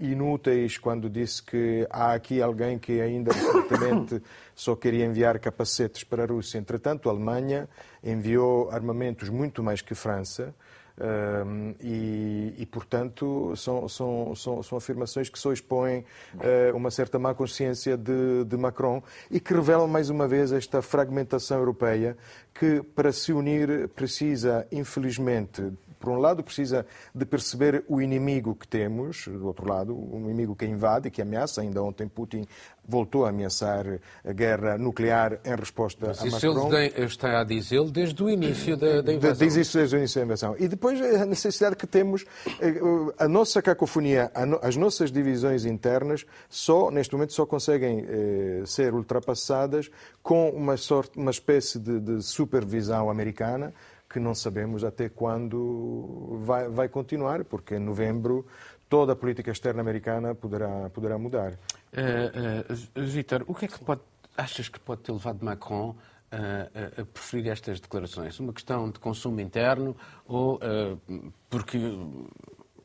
inúteis 0.00 0.76
quando 0.76 1.08
disse 1.08 1.42
que 1.42 1.86
há 1.90 2.12
aqui 2.14 2.42
alguém 2.42 2.78
que 2.78 3.00
ainda 3.00 3.32
recentemente 3.32 4.22
só 4.54 4.74
queria 4.74 5.04
enviar 5.04 5.38
capacetes 5.38 6.04
para 6.04 6.24
a 6.24 6.26
Rússia. 6.26 6.58
Entretanto, 6.58 7.08
a 7.08 7.12
Alemanha 7.12 7.68
enviou 8.02 8.70
armamentos 8.70 9.28
muito 9.28 9.62
mais 9.62 9.80
que 9.80 9.92
a 9.92 9.96
França. 9.96 10.54
Um, 11.02 11.74
e, 11.80 12.54
e, 12.58 12.66
portanto, 12.66 13.54
são, 13.56 13.88
são, 13.88 14.34
são, 14.36 14.62
são, 14.62 14.76
afirmações 14.76 15.30
que 15.30 15.38
só 15.38 15.50
expõem 15.50 16.04
uh, 16.34 16.76
uma 16.76 16.90
certa 16.90 17.18
má 17.18 17.34
consciência 17.34 17.96
de, 17.96 18.44
de, 18.44 18.56
Macron 18.58 19.02
e 19.30 19.40
que 19.40 19.54
revelam 19.54 19.88
mais 19.88 20.10
uma 20.10 20.28
vez 20.28 20.52
esta 20.52 20.82
fragmentação 20.82 21.58
europeia 21.58 22.14
que, 22.52 22.82
para 22.94 23.10
se 23.10 23.32
unir, 23.32 23.88
precisa, 23.88 24.66
infelizmente, 24.70 25.72
por 26.02 26.10
um 26.10 26.18
lado, 26.18 26.42
precisa 26.42 26.84
de 27.14 27.24
perceber 27.24 27.84
o 27.88 28.02
inimigo 28.02 28.56
que 28.56 28.66
temos, 28.66 29.28
do 29.28 29.46
outro 29.46 29.68
lado, 29.68 29.96
um 29.96 30.24
inimigo 30.24 30.56
que 30.56 30.66
invade, 30.66 31.10
que 31.12 31.22
ameaça. 31.22 31.60
Ainda 31.60 31.80
ontem 31.80 32.08
Putin 32.08 32.44
voltou 32.84 33.24
a 33.24 33.28
ameaçar 33.28 33.86
a 34.24 34.32
guerra 34.32 34.76
nuclear 34.76 35.38
em 35.44 35.54
resposta 35.54 36.08
Mas 36.08 36.22
a 36.22 36.26
isso 36.26 36.54
Macron. 36.54 36.72
Ele 36.74 37.04
está 37.04 37.40
a 37.40 37.44
dizê-lo 37.44 37.88
desde 37.88 38.20
o 38.20 38.28
início 38.28 38.76
da, 38.76 39.00
da 39.00 39.12
invasão. 39.12 39.46
Diz 39.46 39.56
isso 39.56 39.78
desde 39.78 39.94
o 39.94 39.98
início 39.98 40.20
da 40.20 40.24
invasão. 40.24 40.56
E 40.58 40.66
depois 40.66 41.00
a 41.00 41.24
necessidade 41.24 41.76
que 41.76 41.86
temos, 41.86 42.24
eh, 42.60 42.74
a 43.16 43.28
nossa 43.28 43.62
cacofonia, 43.62 44.32
as 44.60 44.74
nossas 44.74 45.12
divisões 45.12 45.64
internas, 45.64 46.26
só, 46.50 46.90
neste 46.90 47.14
momento, 47.14 47.32
só 47.32 47.46
conseguem 47.46 48.04
eh, 48.08 48.62
ser 48.66 48.92
ultrapassadas 48.92 49.88
com 50.20 50.50
uma, 50.50 50.76
sorte, 50.76 51.16
uma 51.16 51.30
espécie 51.30 51.78
de, 51.78 52.00
de 52.00 52.22
supervisão 52.22 53.08
americana, 53.08 53.72
que 54.12 54.20
não 54.20 54.34
sabemos 54.34 54.84
até 54.84 55.08
quando 55.08 56.40
vai, 56.44 56.68
vai 56.68 56.88
continuar, 56.88 57.44
porque 57.44 57.76
em 57.76 57.78
novembro 57.78 58.46
toda 58.88 59.14
a 59.14 59.16
política 59.16 59.50
externa 59.50 59.80
americana 59.80 60.34
poderá, 60.34 60.90
poderá 60.90 61.18
mudar. 61.18 61.52
Uh, 61.92 63.00
uh, 63.00 63.02
Vítor, 63.02 63.42
o 63.46 63.54
que 63.54 63.64
é 63.64 63.68
que 63.68 63.82
pode, 63.82 64.02
achas 64.36 64.68
que 64.68 64.78
pode 64.78 65.00
ter 65.00 65.12
levado 65.12 65.42
Macron 65.42 65.96
a, 66.30 67.00
a, 67.00 67.04
preferir 67.06 67.50
estas 67.50 67.80
declarações? 67.80 68.38
Uma 68.38 68.52
questão 68.52 68.90
de 68.90 68.98
consumo 68.98 69.40
interno 69.40 69.96
ou 70.26 70.56
uh, 70.56 71.32
porque 71.48 71.78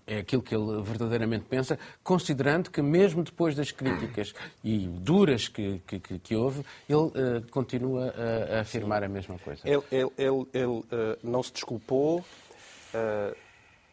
é 0.08 0.20
aquilo 0.20 0.42
que 0.42 0.56
ele 0.56 0.82
verdadeiramente 0.82 1.46
pensa, 1.46 1.78
considerando 2.02 2.72
que 2.72 2.82
mesmo 2.82 3.24
depois 3.24 3.54
das 3.54 3.72
críticas 3.72 4.34
e 4.64 4.88
duras 4.88 5.50
que, 5.50 5.82
que, 5.86 6.00
que 6.00 6.36
houve, 6.36 6.64
ele 6.88 6.98
uh, 6.98 7.12
continua 7.52 8.14
a, 8.16 8.58
a, 8.58 8.62
afirmar 8.62 9.04
a 9.04 9.10
mesma 9.10 9.38
coisa. 9.38 9.62
Ele, 9.66 9.84
ele, 9.92 10.10
ele, 10.18 10.48
ele 10.54 10.66
uh, 10.66 10.86
não 11.22 11.44
se 11.44 11.52
desculpou, 11.52 12.20
uh, 12.20 13.36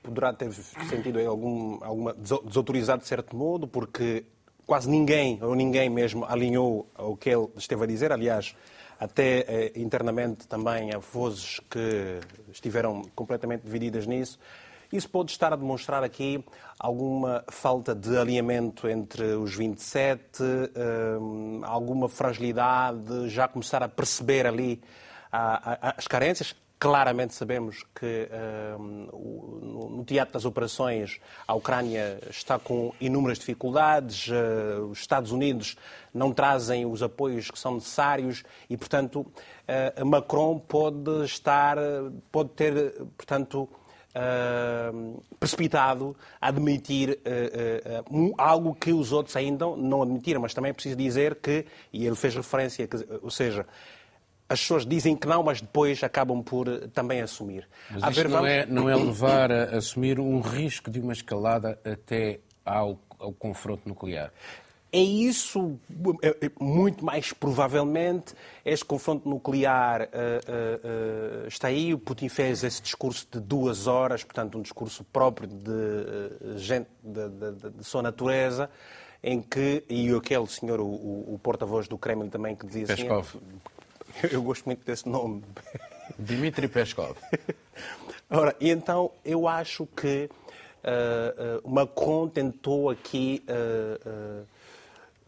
poderá 0.05 0.33
ter 0.33 0.53
sentido 0.53 1.18
algum, 1.18 1.83
alguma 1.83 2.14
desautorizado 2.14 3.03
de 3.03 3.09
certo 3.09 3.35
modo, 3.35 3.66
porque 3.66 4.24
quase 4.64 4.88
ninguém, 4.88 5.42
ou 5.42 5.57
ninguém 5.57 5.90
mesmo, 5.90 6.24
alinhou 6.24 6.88
o 6.96 7.16
que 7.16 7.31
ele 7.31 7.48
esteve 7.57 7.83
a 7.83 7.87
dizer. 7.87 8.12
Aliás, 8.12 8.55
até 9.00 9.72
internamente 9.74 10.46
também 10.46 10.94
há 10.94 10.98
vozes 10.98 11.61
que 11.68 12.20
estiveram 12.53 13.03
completamente 13.16 13.62
divididas 13.62 14.07
nisso. 14.07 14.38
Isso 14.94 15.11
pode 15.11 15.33
estar 15.33 15.52
a 15.52 15.57
demonstrar 15.57 16.04
aqui 16.04 16.44
alguma 16.78 17.44
falta 17.48 17.96
de 17.96 18.16
alinhamento 18.16 18.88
entre 18.88 19.24
os 19.35 19.52
27, 19.52 20.40
hum, 21.20 21.62
alguma 21.64 22.09
fragilidade, 22.09 23.28
já 23.28 23.48
começar 23.48 23.83
a 23.83 23.88
perceber 23.88 24.46
ali 24.46 24.80
as 25.33 26.07
carências. 26.07 26.54
Claramente 26.78 27.35
sabemos 27.35 27.85
que 27.92 28.28
hum, 28.78 29.96
no 29.96 30.04
teatro 30.04 30.35
das 30.35 30.44
operações 30.44 31.18
a 31.44 31.54
Ucrânia 31.54 32.20
está 32.30 32.57
com 32.57 32.92
inúmeras 33.00 33.40
dificuldades, 33.40 34.28
uh, 34.28 34.85
os 34.92 35.00
Estados 35.00 35.33
Unidos 35.33 35.76
não 36.12 36.33
trazem 36.33 36.87
os 36.87 37.02
apoios 37.02 37.50
que 37.50 37.59
são 37.59 37.74
necessários 37.74 38.44
e, 38.70 38.76
portanto, 38.76 39.26
Macron 40.07 40.61
pode 40.61 41.24
estar, 41.24 41.78
pode 42.30 42.50
ter, 42.50 42.92
portanto, 43.16 43.68
uh, 44.14 45.22
precipitado 45.38 46.16
a 46.40 46.48
admitir 46.48 47.11
uh, 47.11 48.14
uh, 48.14 48.35
algo 48.38 48.74
que 48.74 48.92
os 48.92 49.12
outros 49.12 49.37
ainda 49.37 49.66
não 49.77 50.03
admitiram. 50.03 50.40
Mas 50.40 50.55
também 50.55 50.70
é 50.70 50.72
preciso 50.72 50.96
dizer 50.96 51.37
que, 51.37 51.66
e 51.92 52.07
ele 52.07 52.16
fez 52.16 52.35
referência, 52.35 52.87
que, 52.87 52.96
ou 53.22 53.31
seja, 53.31 53.66
as 54.48 54.61
pessoas 54.61 54.87
dizem 54.87 55.16
que 55.16 55.27
não, 55.27 55.42
mas 55.42 55.61
depois 55.61 56.03
acabam 56.03 56.42
por 56.42 56.68
também 56.88 57.20
assumir. 57.20 57.68
Mas 57.90 58.03
isto 58.03 58.14
ver, 58.14 58.29
não, 58.29 58.37
vamos... 58.37 58.50
é, 58.50 58.66
não 58.66 58.90
é 58.90 58.94
levar 58.94 59.50
a 59.50 59.77
assumir 59.77 60.20
um 60.20 60.40
risco 60.40 60.90
de 60.90 61.00
uma 61.00 61.12
escalada 61.12 61.79
até 61.85 62.40
ao, 62.64 62.98
ao 63.18 63.33
confronto 63.33 63.88
nuclear. 63.88 64.31
É 64.94 64.98
isso, 65.00 65.76
é, 66.22 66.46
é, 66.46 66.50
muito 66.61 67.04
mais 67.04 67.33
provavelmente, 67.33 68.33
este 68.64 68.85
confronto 68.85 69.28
nuclear 69.28 70.02
uh, 70.02 70.04
uh, 70.04 71.44
uh, 71.44 71.48
está 71.48 71.66
aí. 71.66 71.92
O 71.92 71.98
Putin 71.98 72.28
fez 72.28 72.62
esse 72.62 72.80
discurso 72.80 73.26
de 73.28 73.40
duas 73.40 73.88
horas, 73.88 74.22
portanto, 74.22 74.57
um 74.57 74.62
discurso 74.62 75.02
próprio 75.02 75.48
de 75.48 76.59
gente 76.61 76.87
de, 77.02 77.28
de, 77.28 77.70
de, 77.70 77.85
sua 77.85 78.02
natureza, 78.02 78.70
em 79.20 79.42
que, 79.42 79.83
e 79.88 80.14
aquele 80.14 80.46
senhor, 80.46 80.78
o, 80.78 80.85
o 80.87 81.40
porta-voz 81.42 81.88
do 81.88 81.98
Kremlin 81.98 82.28
também, 82.28 82.54
que 82.54 82.64
dizia 82.64 82.87
Peskov. 82.87 83.26
assim... 83.26 83.40
Eu 84.30 84.44
gosto 84.44 84.64
muito 84.64 84.87
desse 84.87 85.09
nome. 85.09 85.42
Dmitry 86.16 86.68
Peskov. 86.68 87.16
Ora, 88.30 88.54
e 88.61 88.70
então 88.70 89.11
eu 89.24 89.48
acho 89.48 89.87
que 89.87 90.30
Macron 91.64 92.28
tentou 92.28 92.90
aqui 92.90 93.42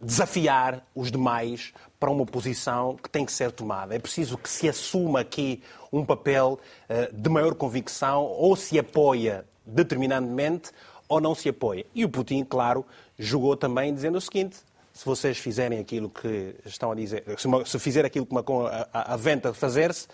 desafiar 0.01 0.87
os 0.95 1.11
demais 1.11 1.73
para 1.99 2.11
uma 2.11 2.27
posição 2.27 2.97
que 2.97 3.09
tem 3.09 3.25
que 3.25 3.33
ser 3.33 3.51
tomada. 3.51 3.95
É 3.95 3.99
preciso 3.99 4.37
que 4.37 4.49
se 4.49 4.69
assuma 4.69 5.21
aqui 5.21 5.63
um 5.93 6.05
papel 6.05 6.59
uh, 6.89 7.15
de 7.15 7.29
maior 7.31 7.55
convicção, 7.55 8.25
ou 8.25 8.55
se 8.57 8.79
apoia 8.79 9.47
determinadamente, 9.65 10.71
ou 11.09 11.21
não 11.21 11.35
se 11.35 11.49
apoia. 11.49 11.87
E 11.95 12.05
o 12.05 12.09
Putin, 12.09 12.45
claro, 12.45 12.85
jogou 13.19 13.57
também 13.57 13.95
dizendo 13.95 14.19
o 14.19 14.21
seguinte: 14.21 14.57
se 14.93 15.05
vocês 15.05 15.39
fizerem 15.39 15.79
aquilo 15.79 16.11
que 16.11 16.55
estão 16.65 16.93
a 16.93 16.95
dizer, 16.95 17.25
se 17.65 17.79
fizer 17.79 18.05
aquilo 18.05 18.27
que 18.27 18.35
Macron 18.35 18.69
aventa 18.93 19.53
fazer-se, 19.55 20.09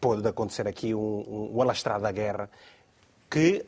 pode 0.00 0.26
acontecer 0.26 0.66
aqui 0.66 0.94
um, 0.94 0.98
um, 0.98 1.56
um 1.56 1.62
alastrado 1.62 2.02
da 2.02 2.12
guerra 2.12 2.48
que, 3.30 3.64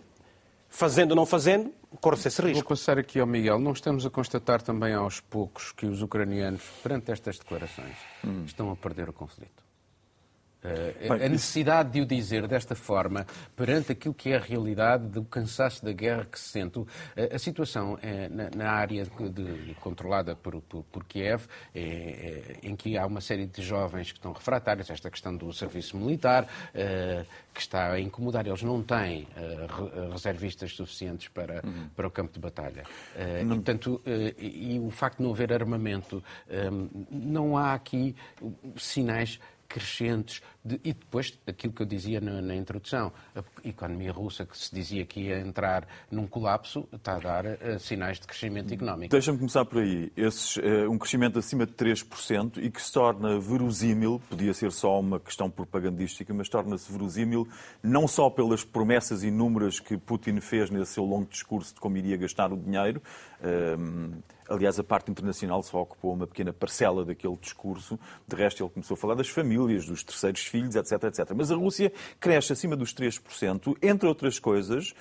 fazendo 0.69 1.13
ou 1.13 1.17
não 1.17 1.27
fazendo, 1.27 1.73
corre-se 2.01 2.29
esse 2.29 2.43
risco. 2.43 2.61
Vou 2.61 2.69
passar 2.69 2.99
aqui 2.99 3.19
ao 3.19 3.27
Miguel. 3.27 3.59
Não 3.59 3.73
estamos 3.73 4.05
a 4.07 4.11
constatar 4.11 4.63
também 4.63 4.95
aos 4.95 5.21
poucos 5.21 5.73
que 5.73 5.87
os 5.87 6.03
ucranianos, 6.03 6.63
perante 6.83 7.11
estas 7.11 7.39
declarações, 7.39 7.97
hum. 8.25 8.45
estão 8.45 8.71
a 8.71 8.77
perder 8.77 9.09
o 9.09 9.13
conflito? 9.13 9.64
Uh, 10.65 11.13
a 11.13 11.29
necessidade 11.29 11.91
de 11.91 12.01
o 12.01 12.07
dizer 12.07 12.49
desta 12.49 12.75
forma, 12.75 13.27
perante 13.55 13.93
aquilo 13.93 14.15
que 14.15 14.31
é 14.31 14.37
a 14.37 14.41
realidade 14.41 15.07
do 15.09 15.23
cansaço 15.23 15.85
da 15.85 15.93
guerra 15.93 16.25
que 16.25 16.41
se 16.41 16.49
sente. 16.49 16.79
Uh, 16.79 16.89
a 17.33 17.39
situação 17.39 17.99
é, 18.01 18.31
na, 18.31 18.71
área 18.71 19.05
de, 19.05 19.75
controlada 19.81 20.35
por, 20.35 20.63
por, 20.63 20.83
por 20.85 21.05
Kiev, 21.05 21.45
é, 21.75 21.81
é, 21.81 22.57
em 22.63 22.75
que 22.75 22.97
há 22.97 23.05
uma 23.05 23.21
série 23.21 23.47
de 23.47 23.63
jovens 23.63 24.11
que 24.11 24.19
estão 24.19 24.33
refratários, 24.33 24.89
esta 24.89 25.11
questão 25.11 25.37
do 25.37 25.53
serviço 25.53 25.99
militar, 25.99 26.49
que 27.53 27.61
está 27.61 27.93
a 27.93 28.01
incomodar. 28.01 28.47
Eles 28.47 28.63
não 28.63 28.83
têm 28.83 29.29
reservistas 30.11 30.73
suficientes 30.75 31.29
para, 31.29 31.61
uhum. 31.65 31.89
para 31.95 32.07
o 32.07 32.11
campo 32.11 32.33
de 32.33 32.41
batalha. 32.41 32.85
E, 33.17 33.45
portanto, 33.45 34.03
e, 34.39 34.79
o 34.79 34.91
facto 34.91 35.19
de 35.19 35.25
não 35.25 35.33
haver 35.33 35.53
armamento, 35.53 36.23
não 37.11 37.57
há 37.57 37.75
aqui 37.75 38.15
sinais 38.77 39.39
crescentes 39.75 40.41
de, 40.65 40.81
e 40.83 40.95
depois 40.95 41.39
aquilo 41.47 41.73
que 41.73 41.83
eu 41.83 41.87
dizia 41.87 42.21
na, 42.21 42.41
na, 42.41 42.55
introdução, 42.55 43.13
a 43.35 43.43
economia 43.63 44.11
russa 44.11 44.47
que 44.47 44.57
se 44.57 44.75
dizia 44.75 45.05
que 45.05 45.21
ia 45.21 45.39
entrar 45.39 45.87
num 46.11 46.27
colapso 46.27 46.89
está 46.91 47.17
a 47.17 47.19
dar 47.19 47.45
uh, 47.45 47.79
sinais 47.79 48.19
de 48.19 48.27
crescimento 48.27 48.73
económico. 48.73 49.11
Deixa-me 49.11 49.37
começar 49.37 49.65
por 49.67 49.83
aí. 49.83 50.11
Esses, 50.17 50.57
uh, 50.57 50.91
um 50.91 50.97
crescimento 50.97 51.39
acima 51.39 51.67
de 51.67 51.73
3% 51.73 52.57
e 52.57 52.71
que 52.71 52.81
se 52.81 52.93
torna 52.93 53.39
verosímil, 53.39 54.23
podia 54.31 54.55
ser 54.55 54.73
só 54.73 54.99
uma 54.99 55.21
questão 55.21 55.51
propagandística, 55.51 56.33
mas 56.33 56.49
torna-se 56.49 56.91
verosímil 56.91 57.47
não 57.83 58.09
só 58.09 58.31
pelas 58.31 58.65
promessas 58.65 59.23
inúmeras 59.23 59.79
que 59.79 59.99
Putin 59.99 60.41
fez 60.41 60.71
nesse 60.71 60.93
seu 60.93 61.05
longo 61.05 61.29
discurso 61.29 61.75
de 61.75 61.81
como 61.81 61.99
iria 61.99 62.17
gastar 62.17 62.53
o 62.53 62.57
dinheiro. 62.57 63.03
Uh, 63.41 64.23
Aliás, 64.49 64.79
a 64.79 64.85
parte 64.85 65.11
internacional 65.11 65.63
só 65.63 65.81
ocupou 65.81 66.13
uma 66.13 66.27
pequena 66.27 66.53
parcela 66.53 67.05
daquele 67.05 67.37
discurso. 67.37 67.99
De 68.29 68.37
resto, 68.37 68.63
ele 68.63 68.71
começou 68.71 68.95
a 68.95 68.99
falar 68.99 69.15
das 69.15 69.29
famílias, 69.29 69.87
dos 69.87 70.05
terceiros 70.05 70.45
filhos, 70.55 70.77
etc, 70.77 71.03
etc. 71.05 71.33
Mas 71.35 71.51
a 71.51 71.57
Rússia 71.57 71.93
cresce 72.21 72.53
acima 72.53 72.77
dos 72.77 72.95
3%, 72.95 73.77
entre 73.83 74.09
outras 74.09 74.39
coisas, 74.39 74.95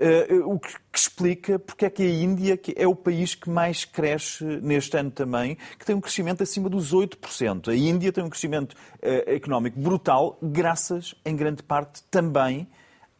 Uh, 0.00 0.54
o 0.54 0.58
que, 0.58 0.72
que, 0.90 0.98
explica 0.98 1.58
porque 1.58 1.84
é 1.84 1.90
que 1.90 2.02
a 2.02 2.08
Índia 2.08 2.56
que 2.56 2.72
é 2.74 2.88
o 2.88 2.94
país 2.94 3.34
que 3.34 3.50
mais 3.50 3.84
cresce 3.84 4.42
neste 4.42 4.96
ano 4.96 5.10
também, 5.10 5.58
que 5.78 5.84
tem 5.84 5.94
um 5.94 6.00
crescimento 6.00 6.42
acima 6.42 6.70
dos 6.70 6.94
8%. 6.94 7.68
A 7.68 7.76
Índia 7.76 8.10
tem 8.10 8.24
um 8.24 8.30
crescimento 8.30 8.72
uh, 8.72 9.30
económico 9.30 9.78
brutal, 9.78 10.38
graças, 10.40 11.14
em 11.22 11.36
grande 11.36 11.62
parte, 11.62 12.02
também 12.04 12.66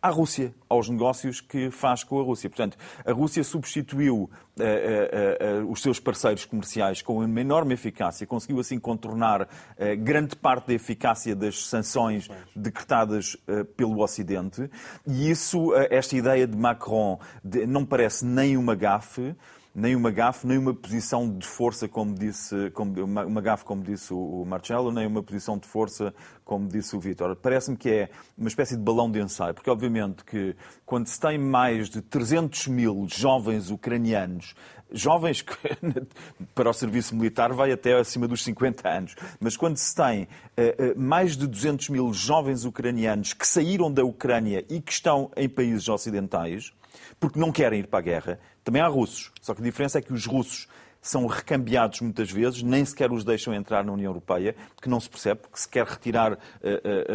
à 0.02 0.08
Rússia, 0.08 0.54
aos 0.68 0.88
negócios 0.88 1.40
que 1.40 1.70
faz 1.70 2.02
com 2.02 2.20
a 2.20 2.22
Rússia. 2.22 2.48
Portanto, 2.48 2.76
a 3.04 3.12
Rússia 3.12 3.44
substituiu 3.44 4.16
uh, 4.16 4.28
uh, 4.62 5.64
uh, 5.64 5.70
os 5.70 5.82
seus 5.82 6.00
parceiros 6.00 6.44
comerciais 6.44 7.02
com 7.02 7.18
uma 7.18 7.40
enorme 7.40 7.74
eficácia, 7.74 8.26
conseguiu 8.26 8.60
assim 8.60 8.78
contornar 8.78 9.48
grande 9.98 10.36
parte 10.36 10.68
da 10.68 10.74
eficácia 10.74 11.34
das 11.34 11.66
sanções 11.66 12.28
decretadas 12.54 13.36
pelo 13.76 14.02
Ocidente, 14.02 14.70
e 15.06 15.30
isso, 15.30 15.74
esta 15.90 16.16
ideia 16.16 16.46
de 16.46 16.56
Macron, 16.56 17.18
de, 17.42 17.66
não 17.66 17.84
parece 17.84 18.24
nem 18.24 18.56
uma 18.56 18.74
gafe 18.74 19.34
nem 19.74 19.94
uma 19.94 20.10
gafe, 20.10 20.46
nem 20.46 20.58
uma 20.58 20.74
posição 20.74 21.30
de 21.30 21.46
força, 21.46 21.88
como 21.88 22.14
disse, 22.14 22.70
como, 22.70 23.04
uma, 23.04 23.24
uma 23.24 23.40
gafe, 23.40 23.64
como 23.64 23.82
disse 23.82 24.12
o, 24.12 24.44
Marcelo, 24.44 24.90
nem 24.90 25.06
uma 25.06 25.22
posição 25.22 25.56
de 25.58 25.68
força, 25.68 26.12
como 26.44 26.68
disse 26.68 26.96
o 26.96 27.00
Vítor. 27.00 27.36
Parece-me 27.36 27.76
que 27.76 27.88
é 27.88 28.10
uma 28.36 28.48
espécie 28.48 28.76
de 28.76 28.82
balão 28.82 29.10
de 29.10 29.20
ensaio, 29.20 29.54
porque 29.54 29.70
obviamente 29.70 30.24
que 30.24 30.56
quando 30.84 31.06
se 31.06 31.20
tem 31.20 31.38
mais 31.38 31.88
de 31.88 32.02
300 32.02 32.66
mil 32.66 33.06
jovens 33.08 33.70
ucranianos 33.70 34.54
jovens 34.92 35.42
que 35.42 35.54
para 36.54 36.68
o 36.68 36.72
serviço 36.72 37.14
militar 37.14 37.52
vai 37.52 37.72
até 37.72 37.94
acima 37.94 38.26
dos 38.26 38.42
50 38.42 38.88
anos. 38.88 39.14
Mas 39.38 39.56
quando 39.56 39.76
se 39.76 39.94
tem 39.94 40.24
uh, 40.24 40.26
uh, 40.26 41.00
mais 41.00 41.36
de 41.36 41.46
200 41.46 41.90
mil 41.90 42.12
jovens 42.12 42.64
ucranianos 42.64 43.32
que 43.32 43.46
saíram 43.46 43.92
da 43.92 44.04
Ucrânia 44.04 44.64
e 44.68 44.80
que 44.80 44.92
estão 44.92 45.30
em 45.36 45.48
países 45.48 45.88
ocidentais, 45.88 46.72
porque 47.18 47.38
não 47.38 47.52
querem 47.52 47.80
ir 47.80 47.86
para 47.86 48.00
a 48.00 48.02
guerra, 48.02 48.40
também 48.64 48.82
há 48.82 48.86
russos. 48.86 49.30
Só 49.40 49.54
que 49.54 49.60
a 49.60 49.64
diferença 49.64 49.98
é 49.98 50.02
que 50.02 50.12
os 50.12 50.26
russos 50.26 50.68
são 51.00 51.26
recambiados 51.26 52.00
muitas 52.00 52.30
vezes, 52.30 52.62
nem 52.62 52.84
sequer 52.84 53.10
os 53.10 53.24
deixam 53.24 53.54
entrar 53.54 53.84
na 53.84 53.92
União 53.92 54.10
Europeia, 54.10 54.54
porque 54.74 54.88
não 54.88 55.00
se 55.00 55.08
percebe, 55.08 55.40
porque 55.40 55.58
se 55.58 55.68
quer 55.68 55.86
retirar 55.86 56.32
uh, 56.32 56.36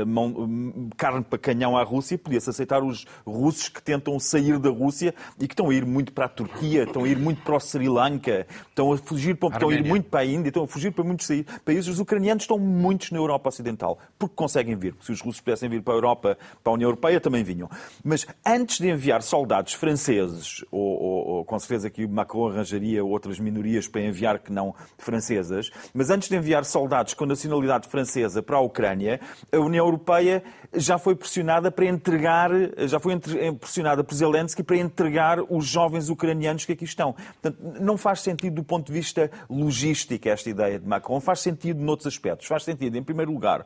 uh, 0.01 0.05
mão, 0.05 0.27
uh, 0.29 0.89
carne 0.97 1.23
para 1.23 1.37
canhão 1.37 1.77
à 1.77 1.83
Rússia, 1.83 2.17
podia-se 2.17 2.49
aceitar 2.49 2.83
os 2.83 3.05
russos 3.25 3.69
que 3.69 3.81
tentam 3.81 4.19
sair 4.19 4.57
da 4.57 4.69
Rússia 4.69 5.13
e 5.39 5.47
que 5.47 5.53
estão 5.53 5.69
a 5.69 5.73
ir 5.73 5.85
muito 5.85 6.11
para 6.11 6.25
a 6.25 6.29
Turquia, 6.29 6.83
estão 6.83 7.03
a 7.03 7.07
ir 7.07 7.17
muito 7.17 7.41
para 7.41 7.55
o 7.55 7.59
Sri 7.59 7.87
Lanka, 7.87 8.47
estão 8.69 8.91
a 8.91 8.97
fugir 8.97 9.35
para, 9.35 9.49
estão 9.49 9.69
a 9.69 9.73
ir 9.73 9.83
muito 9.83 10.09
para 10.09 10.21
a 10.21 10.25
Índia, 10.25 10.49
estão 10.49 10.63
a 10.63 10.67
fugir 10.67 10.91
para 10.91 11.03
muitos 11.03 11.27
países. 11.63 11.87
Os 11.87 11.99
ucranianos 11.99 12.43
estão 12.43 12.57
muitos 12.57 13.11
na 13.11 13.17
Europa 13.17 13.49
Ocidental, 13.49 13.99
porque 14.17 14.35
conseguem 14.35 14.75
vir. 14.75 14.95
Se 15.01 15.11
os 15.11 15.21
russos 15.21 15.41
pudessem 15.41 15.69
vir 15.69 15.81
para 15.81 15.93
a 15.93 15.97
Europa, 15.97 16.37
para 16.63 16.71
a 16.71 16.73
União 16.73 16.87
Europeia, 16.87 17.19
também 17.19 17.43
vinham. 17.43 17.69
Mas 18.03 18.25
antes 18.45 18.79
de 18.79 18.89
enviar 18.89 19.21
soldados 19.21 19.73
franceses, 19.73 20.63
ou, 20.71 20.81
ou, 20.81 21.27
ou 21.27 21.45
com 21.45 21.59
certeza 21.59 21.89
que 21.89 22.07
Macron 22.07 22.49
arranjaria 22.49 23.03
outras 23.03 23.39
minorias 23.39 23.74
para 23.87 24.01
enviar 24.01 24.39
que 24.39 24.51
não 24.51 24.73
francesas, 24.97 25.69
mas 25.93 26.09
antes 26.09 26.29
de 26.29 26.35
enviar 26.35 26.63
soldados 26.63 27.13
com 27.13 27.25
nacionalidade 27.25 27.87
francesa 27.89 28.41
para 28.41 28.57
a 28.57 28.61
Ucrânia, 28.61 29.19
a 29.51 29.57
União 29.57 29.85
Europeia 29.85 30.43
já 30.73 30.97
foi 30.97 31.15
pressionada 31.15 31.69
para 31.69 31.85
entregar, 31.85 32.51
já 32.87 32.99
foi 32.99 33.17
pressionada 33.59 34.03
por 34.03 34.15
Zelensky 34.15 34.63
para 34.63 34.77
entregar 34.77 35.39
os 35.49 35.65
jovens 35.65 36.09
ucranianos 36.09 36.65
que 36.65 36.71
aqui 36.71 36.85
estão. 36.85 37.13
Portanto, 37.13 37.57
não 37.81 37.97
faz 37.97 38.21
sentido 38.21 38.55
do 38.55 38.63
ponto 38.63 38.87
de 38.87 38.93
vista 38.93 39.29
logístico 39.49 40.29
esta 40.29 40.49
ideia 40.49 40.79
de 40.79 40.87
Macron, 40.87 41.19
faz 41.19 41.39
sentido 41.41 41.81
noutros 41.81 42.07
aspectos. 42.07 42.47
Faz 42.47 42.63
sentido, 42.63 42.97
em 42.97 43.03
primeiro 43.03 43.31
lugar, 43.31 43.65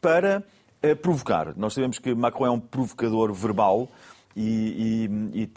para 0.00 0.42
eh, 0.82 0.94
provocar. 0.94 1.54
Nós 1.56 1.74
sabemos 1.74 1.98
que 1.98 2.14
Macron 2.14 2.46
é 2.46 2.50
um 2.50 2.60
provocador 2.60 3.32
verbal 3.32 3.88
e, 4.34 5.08
e, 5.34 5.42
e 5.42 5.50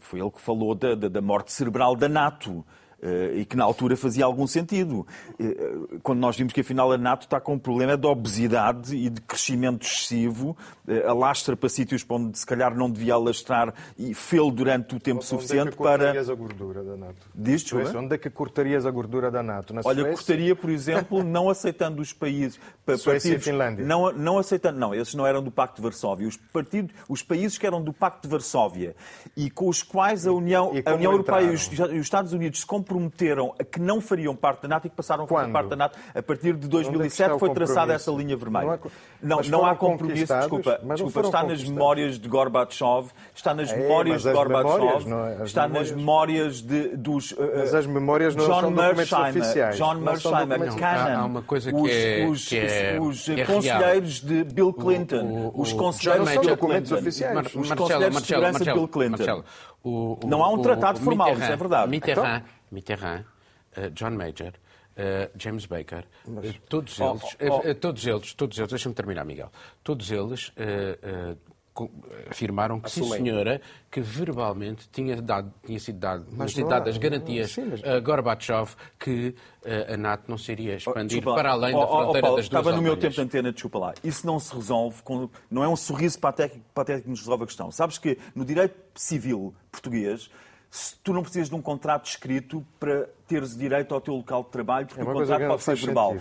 foi 0.00 0.20
ele 0.20 0.30
que 0.30 0.40
falou 0.40 0.74
da, 0.74 0.94
da 0.94 1.20
morte 1.20 1.52
cerebral 1.52 1.96
da 1.96 2.08
NATO. 2.08 2.64
Eh, 3.02 3.38
e 3.38 3.44
que 3.44 3.56
na 3.56 3.64
altura 3.64 3.96
fazia 3.96 4.24
algum 4.24 4.46
sentido. 4.46 5.04
Eh, 5.36 5.98
quando 6.04 6.20
nós 6.20 6.36
vimos 6.36 6.52
que 6.52 6.60
afinal 6.60 6.92
a 6.92 6.96
NATO 6.96 7.22
está 7.22 7.40
com 7.40 7.54
um 7.54 7.58
problema 7.58 7.96
de 7.96 8.06
obesidade 8.06 8.94
e 8.94 9.10
de 9.10 9.20
crescimento 9.20 9.84
excessivo, 9.84 10.56
eh, 10.86 11.04
alastra 11.04 11.56
para 11.56 11.68
sítios 11.68 12.04
para 12.04 12.16
onde 12.18 12.38
se 12.38 12.46
calhar 12.46 12.76
não 12.76 12.88
devia 12.88 13.14
alastrar 13.14 13.74
e 13.98 14.14
fê-lo 14.14 14.52
durante 14.52 14.94
o 14.94 15.00
tempo 15.00 15.16
onde 15.16 15.26
suficiente 15.26 15.68
é 15.68 15.70
que 15.72 15.78
para. 15.78 15.98
cortarias 15.98 16.30
a 16.30 16.34
gordura 16.34 16.84
da 16.84 16.96
NATO? 16.96 17.26
Diz, 17.34 17.62
Suécia, 17.62 17.98
onde 17.98 18.14
é 18.14 18.18
que 18.18 18.30
cortarias 18.30 18.86
a 18.86 18.90
gordura 18.92 19.32
da 19.32 19.42
NATO? 19.42 19.74
Na 19.74 19.80
Olha, 19.84 20.02
Suécia? 20.02 20.16
cortaria, 20.16 20.54
por 20.54 20.70
exemplo, 20.70 21.22
não 21.24 21.50
aceitando 21.50 22.00
os 22.00 22.12
países. 22.12 22.60
Suécia 22.86 23.12
partidos, 23.14 23.42
e 23.42 23.50
Finlândia. 23.50 23.84
Não, 23.84 24.12
não 24.12 24.38
aceitando, 24.38 24.78
não, 24.78 24.94
esses 24.94 25.14
não 25.14 25.26
eram 25.26 25.42
do 25.42 25.50
Pacto 25.50 25.76
de 25.76 25.82
Varsóvia. 25.82 26.28
Os, 26.28 26.36
partidos, 26.36 26.94
os 27.08 27.20
países 27.20 27.58
que 27.58 27.66
eram 27.66 27.82
do 27.82 27.92
Pacto 27.92 28.28
de 28.28 28.30
Varsóvia 28.30 28.94
e 29.36 29.50
com 29.50 29.68
os 29.68 29.82
quais 29.82 30.24
a 30.24 30.32
União, 30.32 30.70
a 30.84 30.94
União 30.94 31.10
Europeia 31.10 31.50
e 31.50 31.54
os, 31.54 31.66
e 31.66 31.82
os 31.82 32.06
Estados 32.06 32.32
Unidos 32.32 32.60
se 32.60 32.66
comprometeram 32.66 32.91
a 33.58 33.64
que 33.64 33.80
não 33.80 34.00
fariam 34.00 34.34
parte 34.34 34.62
da 34.62 34.68
NATO 34.68 34.86
e 34.86 34.90
que 34.90 34.96
passaram 34.96 35.24
a 35.24 35.26
fazer 35.26 35.52
parte 35.52 35.68
da 35.68 35.76
NATO 35.76 35.98
a 36.14 36.22
partir 36.22 36.54
de 36.54 36.68
2007 36.68 37.34
é 37.34 37.38
foi 37.38 37.50
traçada 37.50 37.92
essa 37.92 38.10
linha 38.10 38.36
vermelha. 38.36 38.80
Não, 39.22 39.38
há, 39.38 39.42
não, 39.42 39.50
não 39.50 39.66
há 39.66 39.74
compromisso, 39.74 40.34
desculpa, 40.34 40.80
desculpa 40.82 41.20
está 41.20 41.42
nas 41.42 41.64
memórias 41.64 42.18
de 42.18 42.28
Gorbachev, 42.28 43.10
está 43.34 43.54
nas 43.54 43.70
é, 43.70 43.76
memórias 43.76 44.22
de 44.22 44.32
Gorbachev, 44.32 45.12
é, 45.40 45.44
está 45.44 45.68
memórias... 45.68 45.90
nas 45.90 45.92
memórias. 45.92 46.62
de, 46.62 46.96
dos... 46.96 47.32
Uh, 47.32 47.36
mas 47.56 47.74
as 47.74 47.86
memórias 47.86 48.34
não 48.34 48.46
John 48.46 48.60
são 48.60 48.72
documentos 48.72 49.12
oficiais. 49.12 49.76
John 49.76 49.94
Mearsheimer, 49.94 50.74
Cannon, 50.76 51.20
há 51.20 51.24
uma 51.24 51.42
coisa 51.42 51.72
que 51.72 51.90
é, 51.90 52.26
os, 52.26 52.48
que 52.48 52.58
é, 52.58 52.98
os, 53.00 53.28
é 53.28 53.44
conselheiros 53.44 54.20
de 54.20 54.44
Bill 54.44 54.72
Clinton, 54.72 55.22
o, 55.22 55.58
o, 55.58 55.62
os 55.62 55.72
conselheiros 55.72 56.30
de 56.30 56.38
documentos 56.38 56.92
oficiais. 56.92 57.54
Os 57.54 57.72
conselheiros 57.72 58.22
de 58.22 58.26
segurança 58.26 58.64
de 58.64 58.72
Bill 58.72 58.88
Clinton. 58.88 59.44
Não 60.24 60.42
há 60.42 60.50
um 60.50 60.62
tratado 60.62 61.00
formal, 61.00 61.32
isso 61.32 61.42
é 61.42 61.56
verdade. 61.56 61.90
Mitterrand, 61.90 62.36
então? 62.36 62.61
Mitterrand 62.72 63.24
uh, 63.76 63.90
John 63.90 64.16
Major, 64.16 64.52
uh, 64.96 65.30
James 65.36 65.66
Baker, 65.66 66.04
Mas... 66.26 66.50
uh, 66.50 66.54
todos 66.68 66.98
eles, 66.98 67.22
oh, 67.40 67.62
oh. 67.68 67.74
todos 67.74 68.06
eles, 68.06 68.34
todos 68.34 68.58
eles, 68.58 68.70
deixa-me 68.70 68.94
terminar, 68.94 69.24
Miguel, 69.24 69.50
todos 69.82 70.10
eles 70.10 70.52
afirmaram 72.30 72.78
que, 72.78 72.90
sim 72.90 73.02
senhora, 73.08 73.58
que 73.90 73.98
verbalmente 73.98 74.86
tinha, 74.92 75.22
dado, 75.22 75.50
tinha 75.64 75.80
sido 75.80 75.98
dado, 75.98 76.26
mas 76.30 76.52
tinha 76.52 76.66
dado 76.66 76.90
as 76.90 76.98
garantias 76.98 77.56
a 77.82 77.98
Gorbachev 77.98 78.74
que 78.98 79.34
a 79.90 79.96
NATO 79.96 80.24
não 80.28 80.36
seria 80.36 80.74
expandir 80.74 81.26
oh, 81.26 81.34
para 81.34 81.52
além 81.52 81.74
oh, 81.74 81.80
da 81.80 81.86
fronteira 81.86 82.18
oh, 82.18 82.20
Paulo, 82.20 82.36
das 82.36 82.48
duas 82.50 82.60
Estava 82.60 82.76
no 82.76 82.82
meu 82.82 82.94
tempo 82.94 83.14
de 83.14 83.20
antena, 83.22 83.50
desculpa 83.50 83.78
lá. 83.78 83.94
Isso 84.04 84.26
não 84.26 84.38
se 84.38 84.54
resolve, 84.54 85.02
com, 85.02 85.30
não 85.50 85.64
é 85.64 85.68
um 85.68 85.76
sorriso 85.76 86.18
patético, 86.18 86.62
patético 86.74 87.04
que 87.04 87.10
nos 87.10 87.20
resolve 87.20 87.44
a 87.44 87.46
questão. 87.46 87.70
Sabes 87.70 87.96
que 87.96 88.18
no 88.34 88.44
direito 88.44 88.74
civil 88.94 89.54
português 89.70 90.30
tu 91.04 91.12
não 91.12 91.22
precisas 91.22 91.50
de 91.50 91.54
um 91.54 91.60
contrato 91.60 92.06
escrito 92.06 92.64
para 92.80 93.08
teres 93.26 93.56
direito 93.56 93.94
ao 93.94 94.00
teu 94.00 94.14
local 94.14 94.42
de 94.42 94.50
trabalho, 94.50 94.86
porque 94.86 95.00
é 95.00 95.04
o 95.04 95.06
contrato 95.06 95.46
pode 95.46 95.62
ser 95.62 95.76
verbal. 95.76 96.16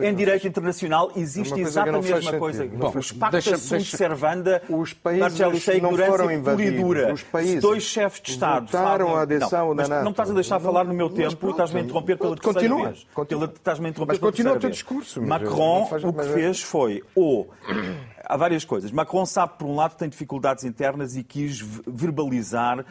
É 0.00 0.08
em 0.08 0.14
direito 0.14 0.46
internacional 0.46 1.10
existe 1.16 1.54
é 1.54 1.62
exatamente 1.62 2.12
a 2.12 2.16
mesma 2.16 2.38
coisa. 2.38 2.66
Bom, 2.66 2.92
os 2.96 3.12
pactos 3.12 3.60
sunt 3.62 3.84
servanda, 3.84 4.62
os 4.68 4.92
países 4.92 5.68
é 5.68 5.80
não 5.80 5.96
foram 5.96 6.30
invadidos. 6.30 7.12
Os 7.12 7.22
países 7.22 7.62
dois 7.62 7.82
chefes 7.82 8.20
de 8.20 8.30
Estado 8.32 8.66
votaram 8.66 9.16
a 9.16 9.22
adesão 9.22 9.68
não, 9.68 9.74
mas 9.74 9.88
não 9.88 10.10
estás 10.10 10.30
a 10.30 10.34
deixar 10.34 10.60
falar 10.60 10.84
no 10.84 10.94
meu 10.94 11.08
tempo 11.08 11.50
estás-me 11.50 11.80
a 11.80 11.82
interromper 11.82 12.18
pela 12.18 12.36
terceira 12.36 12.68
continua, 12.68 12.88
vez. 12.88 13.54
Estás-me 13.56 13.86
a 13.86 13.90
interromper 13.90 14.12
mas 14.12 14.20
continua 14.20 14.54
o 14.54 14.58
teu 14.58 14.70
discurso. 14.70 15.22
Macron 15.22 15.88
o 16.02 16.12
que 16.12 16.24
fez 16.24 16.62
foi 16.62 17.02
ou 17.14 17.50
há 18.24 18.36
várias 18.36 18.64
coisas. 18.64 18.90
Macron 18.90 19.26
sabe, 19.26 19.54
por 19.58 19.66
um 19.66 19.74
lado, 19.74 19.92
que 19.92 19.98
tem 19.98 20.08
dificuldades 20.08 20.64
internas 20.64 21.16
e 21.16 21.22
quis 21.22 21.60
verbalizar, 21.86 22.84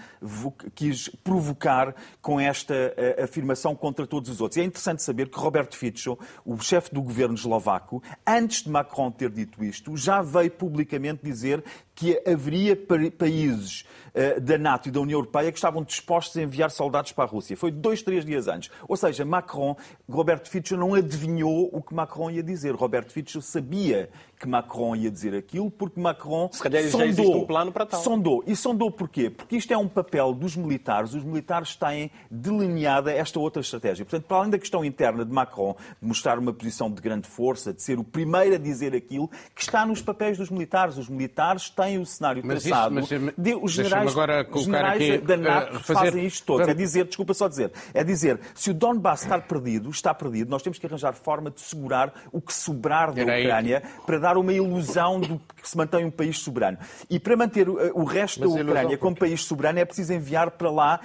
quis 0.76 1.10
provocar 1.24 1.96
com 2.22 2.40
esta 2.40 2.74
uh, 2.74 3.24
afirmação 3.24 3.76
contra 3.76 4.08
todos 4.08 4.30
os 4.30 4.42
outros. 4.42 4.58
E 4.58 4.62
é 4.62 4.64
interessante 4.64 5.04
saber 5.04 5.30
que 5.30 5.38
Roberto 5.38 5.78
Fico, 5.78 6.18
o 6.46 6.58
chefe 6.60 6.94
do 6.94 7.02
governo 7.02 7.36
eslovaco, 7.36 8.02
antes 8.26 8.64
de 8.64 8.70
Macron 8.70 9.12
ter 9.12 9.30
dito 9.30 9.64
isto, 9.64 9.96
já 9.96 10.22
veio 10.22 10.52
publicamente 10.52 11.22
dizer 11.24 11.64
que 11.96 12.22
haveria 12.28 12.76
países 13.18 13.86
uh, 14.14 14.42
da 14.42 14.58
NATO 14.58 14.90
e 14.90 14.92
da 14.92 15.00
União 15.00 15.20
Europeia 15.20 15.52
que 15.52 15.58
estavam 15.58 15.84
dispostos 15.84 16.36
a 16.38 16.42
enviar 16.42 16.72
soldados 16.72 17.12
para 17.12 17.24
a 17.26 17.28
Rússia. 17.28 17.56
Foi 17.56 17.72
dois, 17.72 18.02
três 18.02 18.26
dias 18.26 18.48
antes. 18.48 18.72
Ou 18.88 18.98
seja, 18.98 19.24
Macron, 19.26 19.76
Roberto 20.10 20.50
Fico 20.50 20.76
não 20.76 20.96
adivinhou 20.96 21.70
o 21.72 21.82
que 21.82 21.94
Macron 21.94 22.32
ia 22.32 22.44
dizer. 22.44 22.74
Roberto 22.74 23.12
Fico 23.12 23.42
sabia 23.42 24.10
que 24.40 24.48
Macron 24.48 24.96
ia 24.96 25.10
dizer 25.10 25.34
aquilo, 25.36 25.72
porque 25.72 26.00
Macron 26.00 26.50
Se 26.52 26.62
calhar 26.62 26.84
sondou, 26.84 27.00
já 27.00 27.06
existe 27.06 27.36
um 27.36 27.46
plano 27.46 27.72
para 27.72 27.86
tal. 27.86 28.02
sondou. 28.02 28.44
E 28.46 28.56
sondou 28.56 28.92
porquê? 28.92 29.30
Porque 29.30 29.56
isto 29.56 29.72
é 29.72 29.78
um 29.78 29.88
papel 29.88 30.34
dos 30.34 30.56
militares. 30.56 31.14
Os 31.14 31.24
militares 31.24 31.76
têm 31.76 32.12
delineada 32.30 33.12
esta 33.12 33.40
outra 33.40 33.62
estratégia. 33.62 34.04
Portanto, 34.04 34.28
para 34.28 34.38
além 34.38 34.50
da 34.50 34.60
questão 34.60 34.84
interna 34.84 35.24
de 35.24 35.32
Macron, 35.32 35.76
de 36.02 36.08
mostrar 36.08 36.38
uma 36.40 36.52
posição 36.52 36.92
de 36.92 37.02
grande 37.02 37.28
força, 37.28 37.74
de 37.74 37.82
ser 37.82 38.00
o 38.00 38.04
primeiro 38.04 38.56
a 38.56 38.58
dizer 38.58 38.94
aquilo, 38.94 39.30
que 39.56 39.62
está 39.62 39.86
nos 39.86 40.02
papéis 40.02 40.38
dos 40.38 40.50
militares. 40.50 40.98
Os 40.98 41.08
militares 41.08 41.70
têm 41.70 41.83
o 42.00 42.06
cenário 42.06 42.44
mas 42.46 42.64
traçado. 42.64 43.00
Isso, 43.00 43.20
mas, 43.20 43.34
de, 43.38 43.56
os 43.56 43.72
generais, 43.72 44.12
agora 44.12 44.48
generais 44.56 45.02
aqui, 45.02 45.18
da 45.20 45.38
NATO 45.38 45.78
uh, 45.78 45.80
fazer... 45.80 46.06
fazem 46.06 46.26
isto 46.26 46.46
todos. 46.46 46.68
É 46.68 46.74
dizer, 46.74 47.06
desculpa 47.06 47.34
só 47.34 47.48
dizer, 47.48 47.72
é 47.94 48.04
dizer, 48.04 48.40
se 48.56 48.72
o 48.72 48.74
Donbass 48.74 49.24
está 49.24 49.40
perdido, 49.40 49.90
está 49.90 50.14
perdido, 50.14 50.50
nós 50.50 50.62
temos 50.62 50.80
que 50.80 50.86
arranjar 50.86 51.14
forma 51.14 51.52
de 51.52 51.62
segurar 51.62 52.14
o 52.32 52.42
que 52.42 52.54
sobrar 52.54 53.14
da 53.14 53.22
Ucrânia 53.22 53.84
para 54.06 54.20
dar 54.20 54.38
uma 54.38 54.54
ilusão 54.54 55.20
de 55.20 55.40
que 55.62 55.70
se 55.70 55.78
mantém 55.78 56.06
um 56.06 56.12
país 56.12 56.40
soberano. 56.40 56.78
E 57.10 57.20
para 57.20 57.36
manter 57.36 57.70
o 57.70 58.04
resto 58.04 58.40
Mas 58.40 58.54
da 58.54 58.62
Ucrânia 58.62 58.98
como 58.98 59.16
país 59.16 59.44
soberano 59.44 59.80
é 59.80 59.86
preciso 59.86 60.14
enviar 60.14 60.52
para 60.52 60.72
lá 60.72 61.00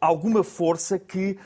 alguma 0.00 0.42
força 0.42 0.98
que 0.98 1.38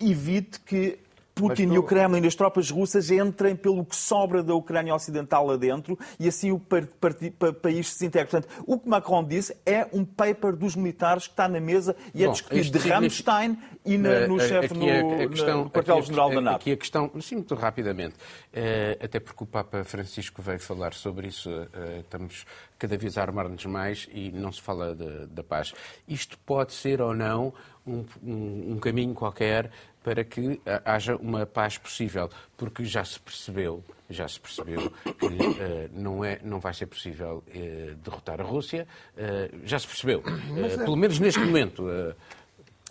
evite 0.00 0.60
que 0.60 0.98
Putin 1.40 1.68
tu... 1.68 1.74
e 1.74 1.78
o 1.78 1.82
Kremlin, 1.82 2.26
as 2.26 2.34
tropas 2.34 2.70
russas, 2.70 3.10
entrem 3.10 3.56
pelo 3.56 3.84
que 3.84 3.96
sobra 3.96 4.42
da 4.42 4.54
Ucrânia 4.54 4.94
Ocidental 4.94 5.46
lá 5.46 5.56
dentro 5.56 5.98
e 6.18 6.28
assim 6.28 6.52
o 6.52 6.58
país 6.58 7.88
se 7.88 7.98
desintegra. 7.98 8.28
Portanto, 8.30 8.64
o 8.66 8.78
que 8.78 8.88
Macron 8.88 9.24
disse 9.24 9.56
é 9.64 9.86
um 9.92 10.04
paper 10.04 10.56
dos 10.56 10.76
militares 10.76 11.26
que 11.26 11.32
está 11.32 11.48
na 11.48 11.60
mesa 11.60 11.96
e 12.14 12.22
é 12.22 12.26
Bom, 12.26 12.32
discutido 12.32 12.78
de 12.78 12.88
Rammstein 12.88 13.58
e 13.84 13.96
na, 13.96 14.26
no 14.26 14.38
chefe 14.40 14.74
no, 14.74 15.64
no 15.64 15.70
quartel-general 15.70 16.30
da 16.30 16.40
NATO. 16.40 16.56
Aqui 16.56 16.72
a 16.72 16.76
questão, 16.76 17.10
sim, 17.20 17.36
muito 17.36 17.54
rapidamente, 17.54 18.14
eh, 18.52 18.98
até 19.02 19.18
porque 19.18 19.42
o 19.42 19.46
Papa 19.46 19.84
Francisco 19.84 20.42
veio 20.42 20.60
falar 20.60 20.94
sobre 20.94 21.28
isso, 21.28 21.50
eh, 21.50 22.00
estamos 22.00 22.44
cada 22.80 22.96
vez 22.96 23.16
armar-nos 23.18 23.64
mais 23.66 24.08
e 24.10 24.32
não 24.32 24.50
se 24.50 24.60
fala 24.60 24.96
da 25.28 25.44
paz. 25.44 25.72
Isto 26.08 26.36
pode 26.38 26.72
ser 26.72 27.00
ou 27.00 27.14
não 27.14 27.52
um, 27.86 28.04
um, 28.22 28.72
um 28.72 28.78
caminho 28.78 29.14
qualquer 29.14 29.70
para 30.02 30.24
que 30.24 30.58
haja 30.84 31.14
uma 31.16 31.44
paz 31.44 31.76
possível, 31.76 32.30
porque 32.56 32.84
já 32.84 33.04
se 33.04 33.20
percebeu, 33.20 33.84
já 34.08 34.26
se 34.26 34.40
percebeu 34.40 34.90
que 35.18 35.26
uh, 35.26 35.90
não, 35.92 36.24
é, 36.24 36.40
não 36.42 36.58
vai 36.58 36.72
ser 36.72 36.86
possível 36.86 37.44
uh, 37.46 37.94
derrotar 37.96 38.40
a 38.40 38.44
Rússia, 38.44 38.88
uh, 39.14 39.60
já 39.62 39.78
se 39.78 39.86
percebeu, 39.86 40.22
é... 40.56 40.76
pelo 40.78 40.96
menos 40.96 41.18
neste 41.18 41.40
momento. 41.40 41.86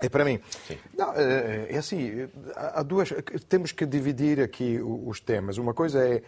É 0.02 0.08
para 0.08 0.23
mim. 0.23 0.39
Sim. 0.65 0.78
Não, 0.97 1.13
é 1.13 1.75
assim, 1.75 2.30
há 2.56 2.82
duas. 2.82 3.10
Temos 3.49 3.73
que 3.73 3.86
dividir 3.86 4.39
aqui 4.39 4.80
os 4.82 5.19
temas. 5.19 5.58
Uma 5.58 5.73
coisa 5.73 5.99
é 5.99 6.23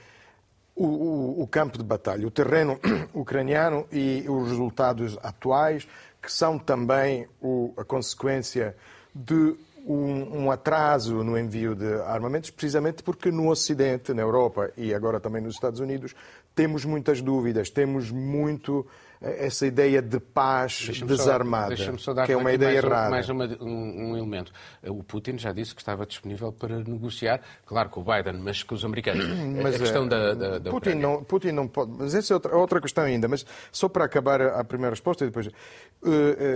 o, 0.75 1.41
o, 1.41 1.47
campo 1.47 1.77
de 1.77 1.83
batalha, 1.83 2.25
o 2.25 2.31
terreno 2.31 2.79
ucraniano 3.13 3.85
e 3.91 4.25
os 4.27 4.49
resultados 4.49 5.17
atuais, 5.21 5.87
que 6.21 6.31
são 6.31 6.57
também 6.57 7.27
o, 7.41 7.73
a 7.77 7.83
consequência 7.83 8.75
de 9.13 9.55
um, 9.85 10.43
um, 10.43 10.51
atraso 10.51 11.23
no 11.23 11.37
envio 11.37 11.75
de 11.75 11.93
armamentos, 12.03 12.51
precisamente 12.51 13.03
porque 13.03 13.31
no 13.31 13.49
Ocidente, 13.49 14.13
na 14.13 14.21
Europa 14.21 14.71
e 14.77 14.93
agora 14.93 15.19
também 15.19 15.41
nos 15.41 15.55
Estados 15.55 15.79
Unidos, 15.79 16.15
temos 16.55 16.85
muitas 16.85 17.21
dúvidas, 17.21 17.69
temos 17.69 18.11
muito 18.11 18.85
essa 19.21 19.67
ideia 19.67 20.01
de 20.01 20.19
paz 20.19 20.89
desarmada, 21.05 21.77
só, 21.77 21.95
só 21.97 22.25
que 22.25 22.31
é 22.31 22.37
uma 22.37 22.51
ideia 22.51 22.81
mais, 22.81 22.83
errada. 22.83 23.09
Mais 23.11 23.29
uma, 23.29 23.45
um, 23.61 24.09
um, 24.09 24.17
elemento. 24.17 24.51
O 24.87 25.03
Putin 25.03 25.37
já 25.37 25.51
disse 25.51 25.75
que 25.75 25.81
estava 25.81 26.07
disponível 26.07 26.51
para 26.51 26.79
negociar, 26.79 27.39
claro, 27.63 27.89
com 27.89 28.01
o 28.01 28.03
Biden, 28.03 28.41
mas 28.41 28.63
com 28.63 28.73
os 28.73 28.83
americanos. 28.83 29.23
Mas, 29.61 29.75
a 29.75 29.79
questão 29.79 30.07
da, 30.07 30.33
da, 30.33 30.59
da 30.59 30.71
Putin, 30.71 30.95
não, 30.95 31.23
Putin 31.23 31.51
não 31.51 31.67
pode... 31.67 31.91
Mas 31.99 32.15
essa 32.15 32.33
é 32.33 32.35
outra, 32.35 32.55
outra 32.57 32.81
questão 32.81 33.03
ainda, 33.03 33.27
mas 33.27 33.45
só 33.71 33.87
para 33.87 34.05
acabar 34.05 34.41
a 34.41 34.63
primeira 34.63 34.91
resposta 34.91 35.23
e 35.23 35.27
depois, 35.27 35.47
uh, 35.47 35.51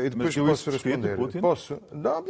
e 0.06 0.10
depois 0.10 0.36
posso 0.36 0.72
responder. 0.72 1.18
Putin? 1.18 1.40
Posso? 1.42 1.80
Não, 1.92 2.24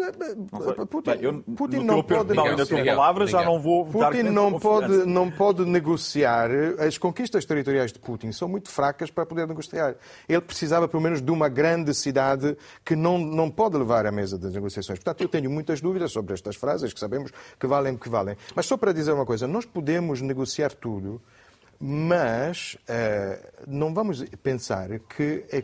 Putin, 0.87 1.11
Bem, 1.11 1.19
eu, 1.21 1.43
Putin 1.55 1.77
não 1.77 2.03
pode 2.03 2.35
negociar. 2.35 2.85
palavra, 2.85 3.27
já 3.27 3.43
não 3.43 3.59
vou 3.59 3.85
Putin 3.85 4.23
não 4.23 4.59
pode, 4.59 5.05
não 5.05 5.31
pode 5.31 5.63
negociar. 5.63 6.49
As 6.85 6.97
conquistas 6.97 7.45
territoriais 7.45 7.93
de 7.93 7.99
Putin 7.99 8.33
são 8.33 8.49
muito 8.49 8.69
fracas 8.69 9.09
para 9.09 9.25
poder 9.25 9.47
negociar 9.47 9.95
ele 10.27 10.41
precisava 10.41 10.87
pelo 10.87 11.01
menos 11.01 11.21
de 11.21 11.31
uma 11.31 11.49
grande 11.49 11.93
cidade 11.93 12.57
que 12.83 12.95
não, 12.95 13.17
não 13.17 13.49
pode 13.49 13.77
levar 13.77 14.05
à 14.05 14.11
mesa 14.11 14.37
das 14.37 14.53
negociações. 14.53 14.99
Portanto, 14.99 15.21
eu 15.21 15.29
tenho 15.29 15.49
muitas 15.49 15.81
dúvidas 15.81 16.11
sobre 16.11 16.33
estas 16.33 16.55
frases, 16.55 16.93
que 16.93 16.99
sabemos 16.99 17.31
que 17.59 17.67
valem 17.67 17.93
o 17.95 17.97
que 17.97 18.09
valem. 18.09 18.35
Mas 18.55 18.65
só 18.65 18.77
para 18.77 18.91
dizer 18.91 19.11
uma 19.11 19.25
coisa, 19.25 19.47
nós 19.47 19.65
podemos 19.65 20.21
negociar 20.21 20.73
tudo, 20.73 21.21
mas 21.79 22.77
uh, 22.89 23.63
não 23.67 23.93
vamos 23.93 24.23
pensar 24.41 24.87
que 24.99 25.45
é, 25.51 25.63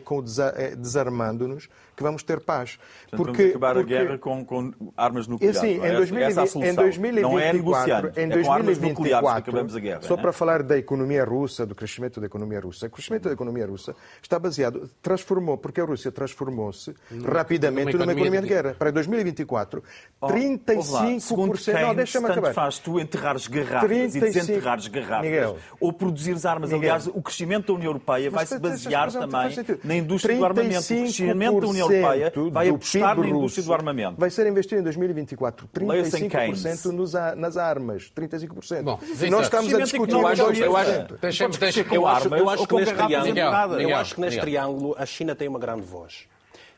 é 0.56 0.76
desarmando-nos 0.76 1.68
que 1.96 2.02
vamos 2.02 2.22
ter 2.22 2.40
paz. 2.40 2.78
Portanto, 3.10 3.26
porque, 3.26 3.42
vamos 3.42 3.50
acabar 3.50 3.74
porque... 3.74 3.94
a 3.94 3.98
guerra 3.98 4.18
com, 4.18 4.44
com 4.44 4.72
armas 4.96 5.26
nucleares. 5.26 5.60
Sim, 5.60 5.76
em, 5.76 5.92
2020, 5.92 6.22
essa, 6.22 6.42
essa 6.42 6.58
é 6.58 6.70
em 6.70 6.74
2024, 6.74 7.22
não 7.22 7.38
é 7.38 8.24
em 8.24 8.28
2024 8.28 9.28
é 9.28 9.38
acabamos 9.38 9.76
a 9.76 9.80
guerra. 9.80 10.02
Só 10.02 10.16
né? 10.16 10.22
para 10.22 10.32
falar 10.32 10.62
da 10.62 10.78
economia 10.78 11.24
russa, 11.24 11.66
do 11.66 11.74
crescimento 11.74 12.20
da 12.20 12.26
economia 12.26 12.60
russa. 12.60 12.86
O 12.86 12.90
crescimento 12.90 13.24
da 13.24 13.32
economia 13.32 13.66
russa 13.66 13.94
está 14.22 14.38
baseado, 14.38 14.90
transformou, 15.00 15.58
porque 15.58 15.80
a 15.80 15.84
Rússia 15.84 16.10
transformou-se 16.10 16.94
rapidamente 17.24 17.96
numa 17.96 18.12
economia, 18.12 18.40
de 18.40 18.48
guerra. 18.48 18.74
Para 18.78 18.90
2024, 18.90 19.82
oh, 20.20 20.26
35%. 20.26 21.80
Não, 21.80 21.94
deixa-me 21.94 22.26
acabar. 22.26 22.54
faz 22.54 22.78
tu 22.78 22.98
enterrares 22.98 23.46
garrafas 23.46 23.88
35... 23.88 24.16
e 24.16 24.30
desenterrares 24.30 24.88
garrafas 24.88 25.26
Miguel. 25.26 25.58
ou 25.78 25.92
produzires 26.02 26.46
armas. 26.46 26.70
Miguel. 26.70 26.90
Aliás, 26.92 27.06
o 27.06 27.22
crescimento 27.22 27.66
da 27.68 27.72
União 27.74 27.88
Europeia 27.88 28.30
vai 28.30 28.46
se 28.46 28.58
basear 28.58 29.10
também 29.12 29.56
na 29.84 29.96
indústria 29.96 30.36
do 30.36 30.44
armamento. 30.44 30.80
O 30.80 30.86
crescimento 30.86 31.60
da 31.60 31.66
União 31.66 31.90
Europeia 31.90 32.32
vai 32.50 32.68
apostar 32.68 33.18
na 33.18 33.28
indústria 33.28 33.64
do 33.64 33.72
armamento. 33.72 34.20
Vai 34.20 34.30
ser 34.30 34.46
investido 34.46 34.80
em 34.80 34.84
2024 34.84 35.68
35% 35.68 36.92
nos, 36.92 37.12
nas 37.36 37.56
armas. 37.56 38.12
35%. 38.14 38.82
Bom, 38.82 38.98
nós 39.30 39.42
estamos 39.42 39.74
a 39.74 39.78
discutir 39.78 40.12
eu 40.12 40.26
acho, 40.26 40.42
eu 40.42 40.76
acho, 40.76 40.90
deixa, 41.20 41.48
deixa, 41.48 41.86
eu 41.90 42.06
acho, 42.06 42.34
eu 42.34 42.48
acho 42.48 42.66
que 42.66 42.74
neste 42.74 42.94
triângulo, 42.94 43.80
eu 43.80 43.96
acho 43.96 44.14
que 44.14 44.20
neste 44.20 44.40
triângulo 44.40 44.94
a 44.98 45.06
China 45.06 45.34
tem 45.34 45.48
uma 45.48 45.58
grande 45.58 45.82
voz. 45.82 46.26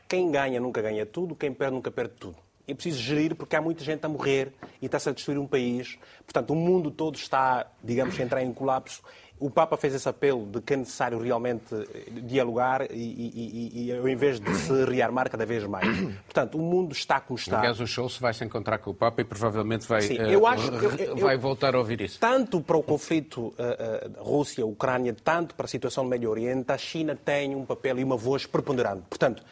Quem 0.09 0.31
ganha 0.31 0.61
nunca 0.61 0.81
ganha 0.81 1.05
tudo, 1.05 1.35
quem 1.35 1.53
perde 1.53 1.75
nunca 1.75 1.91
perde 1.91 2.15
tudo. 2.19 2.37
É 2.67 2.75
preciso 2.75 2.99
gerir 2.99 3.35
porque 3.35 3.55
há 3.57 3.61
muita 3.61 3.85
gente 3.85 4.05
a 4.05 4.09
morrer 4.09 4.53
e 4.81 4.87
está-se 4.87 5.09
a 5.09 5.13
destruir 5.13 5.39
um 5.39 5.47
país. 5.47 5.99
Portanto, 6.25 6.51
o 6.53 6.57
mundo 6.57 6.91
todo 6.91 7.17
está, 7.17 7.67
digamos, 7.83 8.19
a 8.19 8.23
entrar 8.23 8.43
em 8.43 8.53
colapso 8.53 9.03
o 9.39 9.51
Papa 9.51 9.77
fez 9.77 9.95
esse 9.95 10.09
apelo 10.09 10.47
de 10.47 10.61
que 10.61 10.75
é 10.75 10.77
necessário 10.77 11.19
realmente 11.19 11.75
dialogar 12.23 12.91
e, 12.91 12.95
e, 12.95 13.71
e, 13.75 13.87
e 13.87 13.93
ao 13.93 14.09
invés 14.09 14.39
de 14.39 14.55
se 14.55 14.85
rearmar 14.85 15.29
cada 15.29 15.45
vez 15.45 15.65
mais. 15.65 15.87
Portanto, 16.25 16.57
o 16.57 16.63
mundo 16.63 16.93
está 16.93 17.21
como 17.21 17.39
está. 17.39 17.59
Aliás, 17.59 17.81
o 17.81 17.87
Scholz 17.87 18.17
vai 18.19 18.33
se 18.33 18.45
encontrar 18.45 18.79
com 18.79 18.91
o 18.91 18.95
Papa 18.95 19.21
e 19.21 19.25
provavelmente 19.25 19.87
vai, 19.87 20.03
Sim, 20.03 20.15
eu 20.15 20.43
uh, 20.43 20.47
acho, 20.47 20.71
eu, 20.73 21.17
vai 21.17 21.37
voltar 21.37 21.75
a 21.75 21.79
ouvir 21.79 22.01
isso. 22.01 22.19
Tanto 22.21 22.61
para 22.61 22.77
o 22.77 22.83
conflito 22.83 23.49
uh, 23.49 24.21
uh, 24.21 24.23
Rússia-Ucrânia, 24.25 25.15
tanto 25.23 25.55
para 25.55 25.67
a 25.67 25.69
situação 25.69 26.05
no 26.05 26.11
Médio 26.11 26.31
Oriente, 26.31 26.71
a 26.71 26.79
China 26.79 27.19
tem 27.23 27.55
um 27.55 27.65
papel 27.65 27.99
e 27.99 28.05
uma 28.05 28.17
voz 28.17 28.47
preponderante. 28.47 29.03
Portanto, 29.09 29.43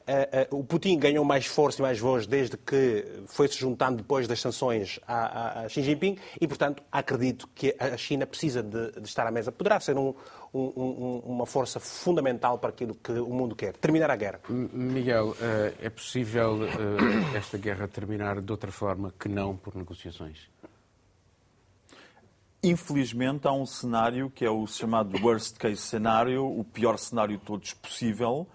Uh, 0.00 0.54
uh, 0.54 0.60
o 0.60 0.64
Putin 0.64 0.98
ganhou 0.98 1.24
mais 1.24 1.46
força 1.46 1.80
e 1.80 1.82
mais 1.82 1.98
voz 1.98 2.26
desde 2.26 2.56
que 2.56 3.04
foi 3.26 3.46
se 3.48 3.58
juntando 3.58 3.98
depois 3.98 4.26
das 4.26 4.40
sanções 4.40 4.98
a, 5.06 5.14
a, 5.14 5.60
a 5.60 5.68
Xi 5.68 5.82
Jinping 5.82 6.16
e, 6.40 6.48
portanto, 6.48 6.82
acredito 6.90 7.48
que 7.54 7.76
a 7.78 7.96
China 7.96 8.26
precisa 8.26 8.62
de, 8.62 8.92
de 8.92 9.06
estar 9.06 9.26
à 9.26 9.30
mesa. 9.30 9.52
Poderá 9.52 9.78
ser 9.78 9.96
um, 9.96 10.14
um, 10.52 10.60
um, 10.60 11.22
uma 11.26 11.46
força 11.46 11.78
fundamental 11.78 12.58
para 12.58 12.70
aquilo 12.70 12.94
que 12.94 13.12
o 13.12 13.30
mundo 13.30 13.54
quer, 13.54 13.76
terminar 13.76 14.10
a 14.10 14.16
guerra. 14.16 14.40
Miguel, 14.48 15.30
uh, 15.30 15.36
é 15.80 15.90
possível 15.90 16.58
esta 17.36 17.56
guerra 17.58 17.86
terminar 17.86 18.40
de 18.40 18.50
outra 18.50 18.72
forma 18.72 19.14
que 19.18 19.28
não 19.28 19.56
por 19.56 19.76
negociações? 19.76 20.48
Infelizmente, 22.62 23.48
há 23.48 23.52
um 23.52 23.64
cenário 23.64 24.28
que 24.28 24.44
é 24.44 24.50
o 24.50 24.66
chamado 24.66 25.16
worst 25.22 25.56
case 25.56 25.80
cenário, 25.80 26.44
o 26.44 26.62
pior 26.62 26.98
cenário 26.98 27.38
de 27.38 27.42
todos 27.42 27.72
possível, 27.72 28.46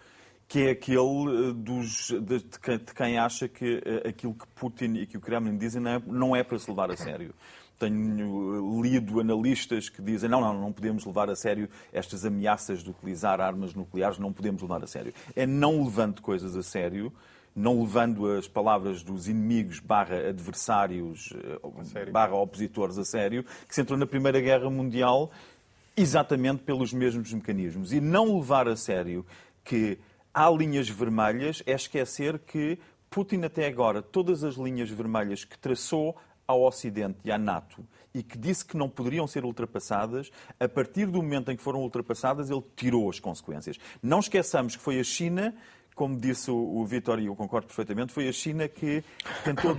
que 0.48 0.68
é 0.68 0.72
aquele 0.72 1.50
eh, 1.50 1.54
dos, 1.54 2.10
de, 2.10 2.40
de, 2.40 2.94
quem, 2.96 3.18
acha 3.18 3.48
que 3.48 3.78
uh, 3.78 4.08
aquilo 4.08 4.34
que 4.34 4.48
Putin 4.56 4.96
e 4.96 5.08
que 5.08 5.18
o 5.18 5.22
Kremlin 5.22 5.58
dizem 5.58 5.82
não 5.82 5.92
é, 5.92 6.02
não 6.06 6.36
é 6.36 6.44
para 6.44 6.60
se 6.60 6.70
levar 6.70 6.92
a 6.92 6.98
sério. 6.98 7.34
Tenho 7.80 8.82
eh, 8.82 8.88
lido 8.88 9.20
analistas 9.20 9.90
que 9.90 10.02
dizem 10.02 10.30
não, 10.30 10.40
não, 10.40 10.54
não 10.54 10.72
podemos 10.72 11.04
levar 11.04 11.30
a 11.30 11.36
sério 11.36 11.68
estas 11.92 12.26
ameaças 12.26 12.84
de 12.84 12.90
utilizar 12.90 13.42
armas 13.42 13.74
nucleares, 13.74 14.20
não 14.20 14.32
podemos 14.32 14.62
levar 14.62 14.84
a 14.84 14.88
sério. 14.88 15.14
É 15.36 15.46
não 15.46 15.84
levando 15.84 16.22
coisas 16.22 16.56
a 16.56 16.64
sério, 16.64 17.12
não 17.56 17.82
levando 17.82 18.32
as 18.32 18.48
palavras 18.48 19.02
dos 19.02 19.28
inimigos 19.28 19.80
barra 19.80 20.30
adversários 20.30 21.34
barra 22.12 22.36
opositores 22.36 22.98
a 22.98 23.04
sério, 23.04 23.44
que 23.68 23.74
se 23.74 23.82
entrou 23.82 23.98
na 23.98 24.06
Primeira 24.06 24.40
Guerra 24.40 24.70
Mundial 24.70 25.32
exatamente 25.98 26.64
pelos 26.64 26.94
mesmos 26.94 27.34
mecanismos. 27.34 27.92
E 27.92 28.00
não 28.00 28.38
levar 28.38 28.68
a 28.68 28.76
sério 28.76 29.26
que 29.64 29.98
há 30.36 30.50
linhas 30.50 30.90
vermelhas 30.90 31.64
é 31.66 31.72
esquecer 31.72 32.38
que 32.40 32.78
Putin, 33.10 33.44
até 33.44 33.66
agora, 33.66 34.02
todas 34.02 34.44
as 34.44 34.56
linhas 34.56 34.90
vermelhas 34.90 35.46
que 35.46 35.58
traçou 35.58 36.18
ao 36.46 36.64
Ocidente 36.64 37.18
e 37.24 37.32
à 37.32 37.38
NATO 37.38 37.84
e 38.14 38.22
que 38.22 38.38
disse 38.38 38.66
que 38.66 38.76
não 38.76 38.90
poderiam 38.90 39.26
ser 39.26 39.46
ultrapassadas, 39.46 40.30
a 40.60 40.68
partir 40.68 41.06
do 41.06 41.24
momento 41.24 41.52
em 41.52 41.56
que 41.56 41.64
foram 41.64 41.82
ultrapassadas, 41.82 42.50
ele 42.50 42.64
tirou 42.76 43.10
as 43.10 43.20
consequências. 43.20 43.78
Não 44.04 44.20
esqueçamos 44.20 44.76
que 44.76 44.82
foi 44.82 45.00
a 45.00 45.04
China, 45.04 45.56
como 45.96 46.20
disse 46.20 46.52
o 46.52 46.86
Vitor, 46.86 47.20
e 47.20 47.28
eu 47.28 47.36
concordo 47.36 47.68
perfeitamente, 47.68 48.14
foi 48.14 48.28
a 48.28 48.34
China 48.34 48.68
que 48.68 49.04
tentou 49.44 49.78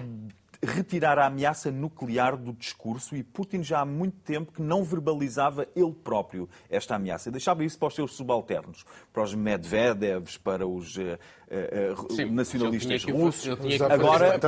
retirar 0.62 1.19
a 1.19 1.27
ameaça 1.27 1.71
nuclear 1.71 2.37
do 2.37 2.53
discurso 2.53 3.16
e 3.16 3.23
Putin 3.23 3.62
já 3.62 3.81
há 3.81 3.85
muito 3.85 4.16
tempo 4.19 4.53
que 4.53 4.62
não 4.62 4.83
verbalizava 4.83 5.66
ele 5.75 5.92
próprio 5.92 6.49
esta 6.69 6.97
ameaça. 6.97 7.31
Deixava 7.31 7.64
isso 7.64 7.79
para 7.79 7.88
os 7.88 7.95
seus 7.95 8.14
subalternos, 8.14 8.85
para 9.12 9.23
os 9.23 9.35
Medvedevs, 9.35 10.37
para 10.37 10.66
os 10.66 10.97
uh, 10.97 11.01
uh, 11.01 12.12
Sim, 12.14 12.31
nacionalistas 12.31 13.05
russos. 13.05 13.49
Agora, 13.90 14.38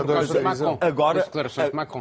agora, 0.80 1.24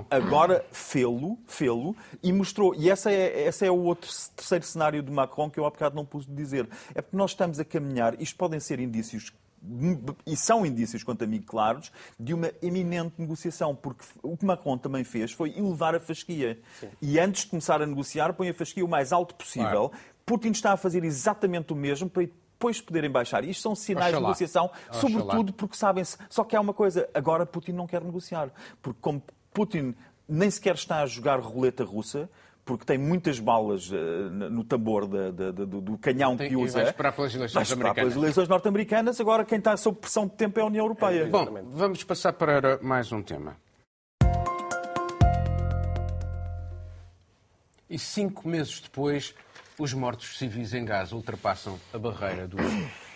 agora 0.10 0.66
fê-lo, 0.72 1.38
fê-lo 1.46 1.96
e 2.22 2.32
mostrou. 2.32 2.74
E 2.76 2.90
essa 2.90 3.12
é, 3.12 3.46
essa 3.46 3.66
é 3.66 3.72
o 3.72 3.78
outro 3.84 4.10
terceiro 4.36 4.66
cenário 4.66 5.02
de 5.04 5.12
Macron 5.12 5.50
que 5.50 5.60
eu 5.60 5.66
há 5.66 5.70
bocado 5.70 5.96
não 5.96 6.06
pude 6.06 6.28
dizer. 6.28 6.68
É 6.96 7.02
porque 7.02 7.18
nós 7.18 7.32
estamos 7.32 7.60
a 7.60 7.66
caminhar, 7.66 8.20
isto 8.22 8.38
podem 8.38 8.60
ser 8.60 8.80
indícios 8.80 9.32
e 10.26 10.36
são 10.38 10.66
indícios, 10.66 11.04
quanto 11.04 11.24
a 11.24 11.28
mim, 11.28 11.42
claros, 11.42 11.92
de 12.20 12.34
uma 12.34 12.52
eminente 12.62 13.16
negociação, 13.18 13.76
porque 13.76 14.06
o 14.22 14.38
que 14.38 14.46
Macron 14.46 14.78
também 14.78 15.04
fez 15.04 15.32
foi 15.32 15.58
elevar 15.58 15.96
a 15.96 16.00
fasquia. 16.00 16.60
Sim. 16.80 16.90
E 17.02 17.20
antes 17.20 17.44
de 17.44 17.50
começar 17.50 17.82
a 17.82 17.86
negociar, 17.86 18.34
põe 18.34 18.50
a 18.50 18.54
fasquia 18.54 18.86
o 18.86 18.88
mais 18.88 19.12
alto 19.12 19.36
possível. 19.36 19.90
Claro. 19.90 20.06
Putin 20.26 20.52
está 20.52 20.74
a 20.74 20.78
fazer 20.78 21.04
exatamente 21.04 21.74
o 21.74 21.76
mesmo 21.76 22.10
para 22.10 22.24
depois 22.24 22.82
poderem 22.82 23.10
baixar. 23.10 23.44
Isto 23.44 23.62
são 23.62 23.76
sinais 23.76 24.08
Oxalá. 24.08 24.20
de 24.20 24.24
negociação, 24.24 24.66
Oxalá. 24.66 25.02
sobretudo 25.02 25.54
porque 25.54 25.78
sabem-se. 25.78 26.18
Só 26.30 26.44
que 26.44 26.56
há 26.56 26.62
uma 26.62 26.74
coisa, 26.74 27.08
agora 27.14 27.46
Putin 27.46 27.74
não 27.74 27.88
quer 27.88 28.04
negociar. 28.04 28.52
Porque 28.82 29.00
como 29.00 29.22
Putin 29.54 29.96
nem 30.28 30.50
sequer 30.52 30.76
está 30.76 31.02
a 31.02 31.06
jogar 31.06 31.40
roleta 31.40 31.84
russa, 31.84 32.30
porque 32.68 32.84
tem 32.84 32.98
muitas 32.98 33.40
balas 33.40 33.90
uh, 33.90 33.96
no 33.96 34.64
tambor 34.66 35.08
de, 35.08 35.32
de, 35.32 35.52
de, 35.54 35.66
do 35.66 35.98
canhão 35.98 36.36
tem, 36.36 36.50
que 36.50 36.56
usa. 36.56 36.82
Vai 36.82 36.90
esperar 36.90 37.14
pelas 37.14 37.34
eleições 37.34 37.74
vai 37.74 37.94
pelas 37.94 38.16
eleições 38.16 38.48
norte-americanas. 38.50 39.20
Agora, 39.22 39.46
quem 39.46 39.58
está 39.58 39.78
sob 39.78 39.98
pressão 39.98 40.28
de 40.28 40.34
tempo 40.34 40.60
é 40.60 40.64
a 40.64 40.66
União 40.66 40.84
Europeia. 40.84 41.22
É, 41.22 41.26
Bom, 41.26 41.48
vamos 41.72 42.04
passar 42.04 42.34
para 42.34 42.78
mais 42.84 43.12
um 43.14 43.24
tema. 43.24 43.56
E 47.90 47.98
cinco 47.98 48.50
meses 48.50 48.82
depois, 48.82 49.34
os 49.80 49.94
mortos 49.94 50.38
civis 50.38 50.74
em 50.74 50.84
Gaza 50.84 51.16
ultrapassam 51.16 51.80
a 51.94 51.98
barreira 51.98 52.46
dos 52.46 52.62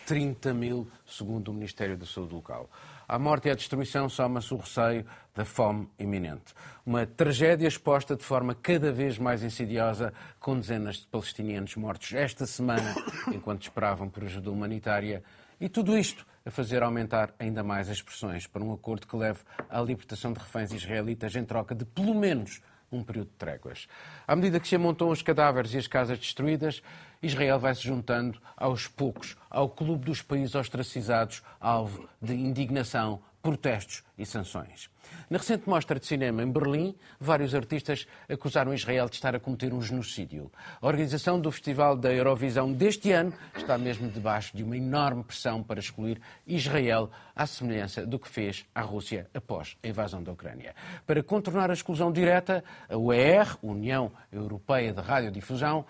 30 0.08 0.54
mil, 0.54 0.88
segundo 1.06 1.50
o 1.50 1.54
Ministério 1.54 1.98
da 1.98 2.06
Saúde 2.06 2.34
local. 2.34 2.70
À 3.12 3.19
morte 3.19 3.50
e 3.50 3.52
à 3.52 3.56
destruição 3.56 4.08
soma-se 4.08 4.54
o 4.54 4.58
receio 4.58 5.06
da 5.36 5.43
fome 5.43 5.86
iminente. 6.00 6.54
Uma 6.86 7.06
tragédia 7.06 7.67
exposta 7.67 8.15
de 8.15 8.24
forma 8.24 8.56
cada 8.56 8.89
vez 8.89 9.17
mais 9.17 9.43
insidiosa, 9.43 10.13
com 10.39 10.58
dezenas 10.58 10.95
de 10.95 11.08
palestinianos 11.08 11.76
mortos 11.76 12.13
esta 12.13 12.45
semana, 12.45 12.95
enquanto 13.36 13.63
esperavam 13.63 14.08
por 14.08 14.24
ajuda 14.24 14.50
humanitária. 14.50 15.21
E 15.60 15.67
tudo 15.67 15.97
isto 15.97 16.26
a 16.45 16.50
fazer 16.50 16.84
aumentar 16.84 17.34
ainda 17.38 17.62
mais 17.65 17.89
as 17.89 18.02
pressões 18.02 18.47
para 18.47 18.63
um 18.63 18.71
acordo 18.71 19.06
que 19.06 19.17
leve 19.17 19.39
à 19.69 19.82
libertação 19.82 20.32
de 20.32 20.39
reféns 20.39 20.71
israelitas 20.71 21.36
em 21.36 21.43
troca 21.43 21.76
de 21.76 21.84
pelo 21.84 22.15
menos 22.15 22.62
um 22.89 23.04
período 23.04 23.28
de 23.28 23.36
tréguas. 23.36 23.88
À 24.26 24.36
medida 24.38 24.58
que 24.58 24.67
se 24.69 24.76
amontam 24.76 25.10
os 25.10 25.21
cadáveres 25.21 25.74
e 25.74 25.78
as 25.78 25.88
casas 25.88 26.17
destruídas, 26.17 26.82
Israel 27.22 27.60
vai 27.60 27.76
se 27.76 27.84
juntando 27.84 28.40
aos 28.58 28.88
poucos 28.88 29.38
ao 29.50 29.70
clube 29.70 30.06
dos 30.06 30.22
países 30.22 30.56
ostracizados, 30.56 31.44
alvo 31.60 32.08
de 32.22 32.34
indignação, 32.34 33.22
protestos 33.42 34.04
e 34.18 34.26
sanções. 34.26 34.90
Na 35.30 35.38
recente 35.38 35.68
mostra 35.68 36.00
de 36.00 36.06
cinema 36.06 36.44
em 36.44 36.52
Berlim, 36.52 36.96
vários 37.20 37.56
artistas 37.56 38.08
acusaram 38.30 38.74
Israel 38.74 39.10
de 39.10 39.16
estar 39.16 39.36
a 39.36 39.40
cometer 39.40 39.74
um 39.74 39.82
genocídio. 39.82 40.52
A 40.82 40.88
organização 40.88 41.40
do 41.40 41.52
Festival 41.52 41.98
da 41.98 42.14
Eurovisão 42.14 42.72
deste 42.72 43.12
ano 43.12 43.34
está 43.56 43.78
mesmo 43.78 44.10
debaixo 44.10 44.56
de 44.56 44.64
uma 44.64 44.78
enorme 44.78 45.24
pressão 45.24 45.64
para 45.64 45.80
excluir 45.80 46.22
Israel, 46.46 47.10
à 47.36 47.48
semelhança 47.48 48.06
do 48.06 48.20
que 48.20 48.30
fez 48.30 48.66
a 48.76 48.82
Rússia 48.82 49.30
após 49.34 49.78
a 49.84 49.88
invasão 49.88 50.22
da 50.22 50.32
Ucrânia. 50.32 50.76
Para 51.06 51.24
contornar 51.24 51.70
a 51.70 51.74
exclusão 51.74 52.12
direta, 52.12 52.64
a 52.90 52.98
UER, 52.98 53.58
União 53.64 54.12
Europeia 54.32 54.94
de 54.94 55.02
Radiodifusão, 55.02 55.86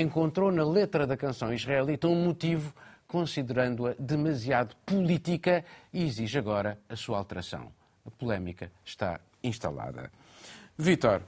encontrou 0.00 0.50
na 0.50 0.64
letra 0.64 1.06
da 1.06 1.16
canção 1.16 1.52
israelita 1.52 2.08
um 2.08 2.24
motivo, 2.24 2.74
considerando-a 3.06 3.94
demasiado 3.98 4.74
política 4.86 5.64
e 5.92 6.04
exige 6.04 6.38
agora 6.38 6.78
a 6.88 6.96
sua 6.96 7.18
alteração. 7.18 7.70
A 8.06 8.10
polémica 8.10 8.72
está 8.84 9.20
instalada. 9.42 10.10
Vítor, 10.78 11.22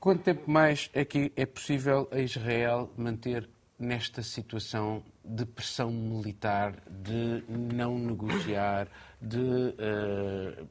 quanto 0.00 0.22
tempo 0.22 0.50
mais 0.50 0.90
é 0.94 1.04
que 1.04 1.30
é 1.36 1.44
possível 1.44 2.08
a 2.10 2.18
Israel 2.18 2.90
manter 2.96 3.48
nesta 3.78 4.22
situação 4.22 5.02
de 5.22 5.44
pressão 5.44 5.90
militar, 5.90 6.74
de 6.88 7.44
não 7.48 7.98
negociar, 7.98 8.88
de 9.20 9.38
uh, 9.38 10.68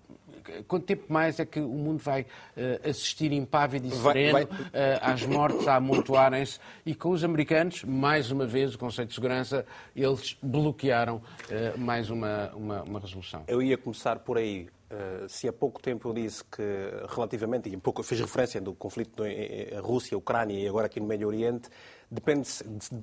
quanto 0.68 0.86
tempo 0.86 1.12
mais 1.12 1.40
é 1.40 1.46
que 1.46 1.60
o 1.60 1.68
mundo 1.68 2.00
vai 2.00 2.22
uh, 2.22 2.90
assistir 2.90 3.32
impávido 3.32 3.88
e 3.88 3.92
sereno 3.92 4.34
vai, 4.34 4.46
vai... 4.46 4.58
Uh, 4.68 5.00
às 5.02 5.26
mortes 5.26 5.68
a 5.68 5.76
amontoarem-se 5.76 6.60
e 6.86 6.94
com 6.96 7.10
os 7.10 7.24
americanos, 7.24 7.84
mais 7.84 8.32
uma 8.32 8.46
vez, 8.46 8.76
o 8.76 8.78
Conselho 8.78 9.08
de 9.08 9.14
Segurança, 9.14 9.66
eles 9.96 10.38
bloquearam 10.42 11.18
uh, 11.18 11.80
mais 11.80 12.10
uma, 12.10 12.52
uma, 12.56 12.84
uma, 12.84 13.00
resolução? 13.00 13.44
Eu 13.48 13.62
ia 13.62 13.78
começar 13.78 14.20
por 14.20 14.38
aí. 14.38 14.68
se 15.28 15.48
há 15.48 15.54
pouco 15.54 15.82
tempo 15.82 16.10
eu 16.10 16.14
disse 16.14 16.44
que, 16.44 16.62
relativamente, 17.14 17.70
e 17.70 17.76
um 17.76 17.80
pouco 17.80 18.04
fiz 18.04 18.20
referência 18.20 18.62
do 18.62 18.74
conflito 18.74 19.24
Rússia-Ucrânia 19.82 20.58
e 20.60 20.68
agora 20.68 20.86
aqui 20.86 21.00
no 21.00 21.08
Médio 21.08 21.28
Oriente, 21.28 21.70
depende, 22.10 22.48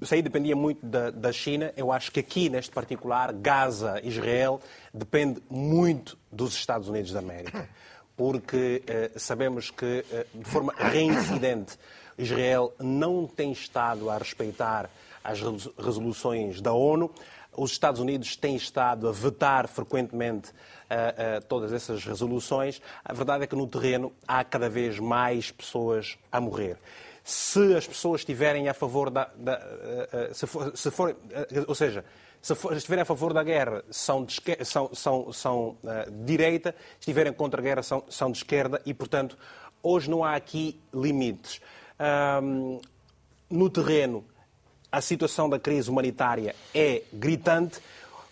isso 0.01 0.15
aí 0.15 0.23
dependia 0.23 0.57
muito 0.57 0.85
da, 0.85 1.11
da, 1.11 1.33
China. 1.33 1.73
Eu 1.77 1.93
acho 1.93 2.11
que 2.11 2.21
aqui, 2.21 2.49
neste 2.49 2.71
particular, 2.71 3.33
Gaza, 3.33 4.01
Israel, 4.03 4.61
depende 4.93 5.43
muito 5.51 6.19
dos 6.31 6.55
Estados 6.55 6.89
Unidos 6.89 7.13
da 7.13 7.19
América. 7.19 7.69
Porque 8.17 8.83
eh, 8.87 9.11
sabemos 9.17 9.71
que, 9.71 10.05
eh, 10.11 10.27
de 10.35 10.45
forma 10.45 10.75
reincidente, 10.77 11.79
Israel 12.17 12.73
não 12.79 13.27
tem 13.27 13.53
estado 13.53 14.11
a 14.11 14.19
respeitar 14.19 14.89
as 15.25 15.41
resoluções 15.79 16.61
da 16.61 16.73
ONU. 16.73 17.11
Os 17.57 17.73
Estados 17.73 18.01
Unidos 18.01 18.37
têm 18.37 18.57
estado 18.57 19.09
a 19.09 19.13
vetar 19.13 19.69
frequentemente 19.69 20.51
uh, 20.51 21.39
uh, 21.39 21.45
todas 21.49 21.73
essas 21.73 22.05
resoluções. 22.05 22.81
A 23.05 23.13
verdade 23.13 23.45
é 23.45 23.47
que 23.47 23.57
no 23.57 23.67
terreno 23.67 24.13
há 24.27 24.43
cada 24.43 24.69
vez 24.69 24.99
mais 24.99 25.51
pessoas 25.51 26.19
a 26.31 26.41
morrer 26.41 26.79
se 27.25 27.75
as 27.75 27.87
pessoas 27.87 28.23
estiverem 28.23 28.69
a 28.69 28.75
favor 28.75 29.11
da. 29.11 29.31
da 29.37 29.53
eh, 29.53 30.09
eh, 30.13 30.35
se 30.35 30.47
for, 30.47 30.77
se 30.77 30.91
for, 30.91 31.17
eh, 31.31 31.65
ou 31.67 31.75
seja, 31.75 32.05
se 32.41 32.55
for, 32.55 32.77
estiverem 32.77 33.03
a 33.03 33.05
favor 33.05 33.33
da 33.33 33.45
guerra, 33.45 33.85
são 33.91 34.25
de, 34.25 34.41
são, 34.65 34.93
são, 34.93 35.33
são 35.33 35.69
uh, 35.85 36.11
direita, 36.25 36.73
se 36.73 37.01
estiverem 37.03 37.33
contra 37.33 37.61
a 37.61 37.63
guerra, 37.63 37.83
são, 37.85 38.03
são 38.09 38.33
de 38.33 38.39
esquerda 38.39 38.83
e, 38.85 38.93
portanto, 38.93 39.39
hoje 39.81 40.11
não 40.11 40.25
há 40.25 40.35
aqui 40.35 40.81
limites. 40.93 41.61
No 43.49 43.71
terreno, 43.71 44.25
a 44.91 45.01
situação 45.01 45.49
da 45.49 45.61
crise 45.61 45.89
humanitária 45.89 46.57
é 46.75 47.03
gritante. 47.13 47.79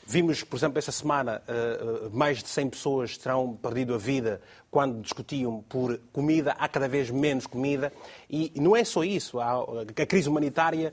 Vimos, 0.04 0.42
por 0.42 0.56
exemplo, 0.56 0.78
esta 0.80 0.90
semana, 0.90 1.40
mais 2.10 2.42
de 2.42 2.48
100 2.48 2.70
pessoas 2.70 3.16
terão 3.16 3.54
perdido 3.54 3.94
a 3.94 3.98
vida 3.98 4.40
quando 4.70 5.00
discutiam 5.00 5.62
por 5.68 5.98
comida. 6.12 6.54
Há 6.58 6.68
cada 6.68 6.88
vez 6.88 7.10
menos 7.10 7.46
comida. 7.46 7.92
E 8.28 8.52
não 8.56 8.76
é 8.76 8.84
só 8.84 9.02
isso. 9.02 9.40
A 9.40 10.06
crise 10.06 10.28
humanitária 10.28 10.92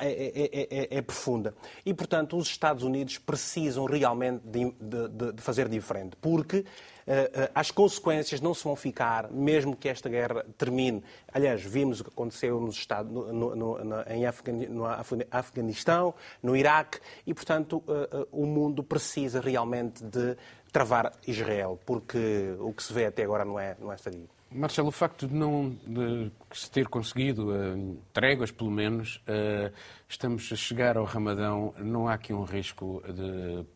é, 0.00 0.06
é, 0.06 0.68
é, 0.70 0.98
é 0.98 1.02
profunda. 1.02 1.54
E, 1.84 1.92
portanto, 1.92 2.36
os 2.36 2.48
Estados 2.48 2.82
Unidos 2.82 3.18
precisam 3.18 3.84
realmente 3.84 4.42
de, 4.44 4.72
de, 4.80 5.32
de 5.32 5.42
fazer 5.42 5.68
diferente. 5.68 6.16
Porque 6.20 6.64
eh, 7.10 7.30
eh, 7.32 7.50
as 7.54 7.70
consequências 7.70 8.38
não 8.38 8.52
se 8.52 8.62
vão 8.62 8.76
ficar, 8.76 9.30
mesmo 9.30 9.74
que 9.74 9.88
esta 9.88 10.10
guerra 10.10 10.44
termine. 10.58 11.02
Aliás, 11.32 11.64
vimos 11.64 12.00
o 12.00 12.04
que 12.04 12.10
aconteceu 12.10 12.60
nos 12.60 12.76
Estados, 12.76 13.10
no, 13.10 13.32
no, 13.32 13.82
no, 13.82 14.02
em 14.02 14.68
no 14.68 14.84
Afeganistão, 15.30 16.14
no 16.42 16.54
Iraque, 16.54 16.98
e, 17.26 17.32
portanto, 17.32 17.82
eh, 17.88 18.26
o 18.30 18.44
mundo 18.44 18.84
precisa 18.84 19.40
realmente 19.40 20.04
de 20.04 20.36
travar 20.72 21.12
Israel, 21.26 21.78
porque 21.84 22.54
o 22.58 22.72
que 22.72 22.82
se 22.82 22.92
vê 22.92 23.06
até 23.06 23.24
agora 23.24 23.44
não 23.44 23.58
é, 23.58 23.76
não 23.80 23.92
é 23.92 23.96
sadio. 23.96 24.28
Marcelo, 24.50 24.88
o 24.88 24.92
facto 24.92 25.28
de 25.28 25.34
não 25.34 25.70
de 25.86 26.32
se 26.52 26.70
ter 26.70 26.88
conseguido 26.88 27.50
uh, 27.50 28.02
tréguas, 28.12 28.50
pelo 28.50 28.70
menos, 28.70 29.16
uh, 29.28 29.72
estamos 30.08 30.50
a 30.50 30.56
chegar 30.56 30.96
ao 30.96 31.04
Ramadão, 31.04 31.74
não 31.78 32.08
há 32.08 32.14
aqui 32.14 32.32
um 32.32 32.44
risco 32.44 33.02
de 33.06 33.66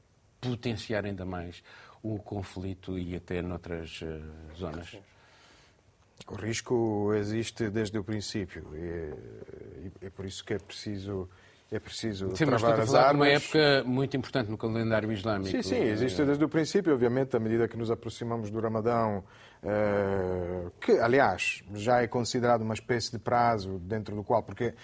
potenciar 0.40 1.04
ainda 1.04 1.26
mais 1.26 1.62
o 2.02 2.18
conflito 2.18 2.98
e 2.98 3.14
até 3.14 3.42
noutras 3.42 4.00
uh, 4.00 4.56
zonas? 4.56 4.96
O 6.26 6.36
risco 6.36 7.12
existe 7.14 7.68
desde 7.68 7.98
o 7.98 8.04
princípio 8.04 8.64
e 8.74 10.06
é, 10.06 10.10
por 10.10 10.24
isso 10.24 10.44
que 10.44 10.54
é 10.54 10.58
preciso 10.58 11.28
é 11.72 11.80
preciso 11.80 12.36
sim, 12.36 12.44
travar 12.44 12.78
as 12.78 12.94
armas. 12.94 13.14
uma 13.14 13.28
época 13.28 13.82
muito 13.86 14.14
importante 14.14 14.50
no 14.50 14.58
calendário 14.58 15.10
islâmico. 15.10 15.50
Sim, 15.50 15.62
sim, 15.62 15.82
existe 15.82 16.22
desde 16.22 16.44
o 16.44 16.48
princípio, 16.48 16.92
obviamente, 16.92 17.34
à 17.34 17.40
medida 17.40 17.66
que 17.66 17.78
nos 17.78 17.90
aproximamos 17.90 18.50
do 18.50 18.60
Ramadão, 18.60 19.24
uh, 19.62 20.70
que, 20.78 20.92
aliás, 20.92 21.64
já 21.72 22.02
é 22.02 22.06
considerado 22.06 22.60
uma 22.60 22.74
espécie 22.74 23.10
de 23.10 23.18
prazo 23.18 23.78
dentro 23.78 24.14
do 24.14 24.22
qual, 24.22 24.42
porque 24.42 24.74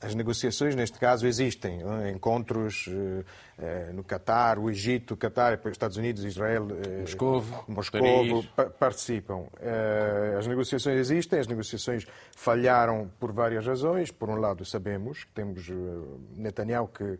as 0.00 0.14
negociações, 0.14 0.74
neste 0.74 0.98
caso, 0.98 1.26
existem. 1.26 1.80
É? 1.82 2.10
Encontros 2.10 2.88
eh, 2.88 3.24
eh, 3.58 3.92
no 3.92 4.02
Catar, 4.02 4.58
o 4.58 4.70
Egito, 4.70 5.14
o 5.14 5.16
Catar, 5.16 5.58
os 5.64 5.70
Estados 5.70 5.96
Unidos, 5.96 6.24
Israel, 6.24 6.68
Moscovo, 7.00 7.64
Moscovo 7.68 8.44
participam. 8.78 9.46
As 10.38 10.46
negociações 10.46 10.98
existem, 10.98 11.38
as 11.38 11.46
negociações 11.46 12.06
falharam 12.36 13.10
por 13.18 13.32
várias 13.32 13.66
razões. 13.66 14.10
Por 14.10 14.28
um 14.28 14.36
lado, 14.36 14.64
sabemos 14.64 15.24
que 15.24 15.32
temos 15.32 15.68
Netanyahu 16.36 16.88
que 16.88 17.18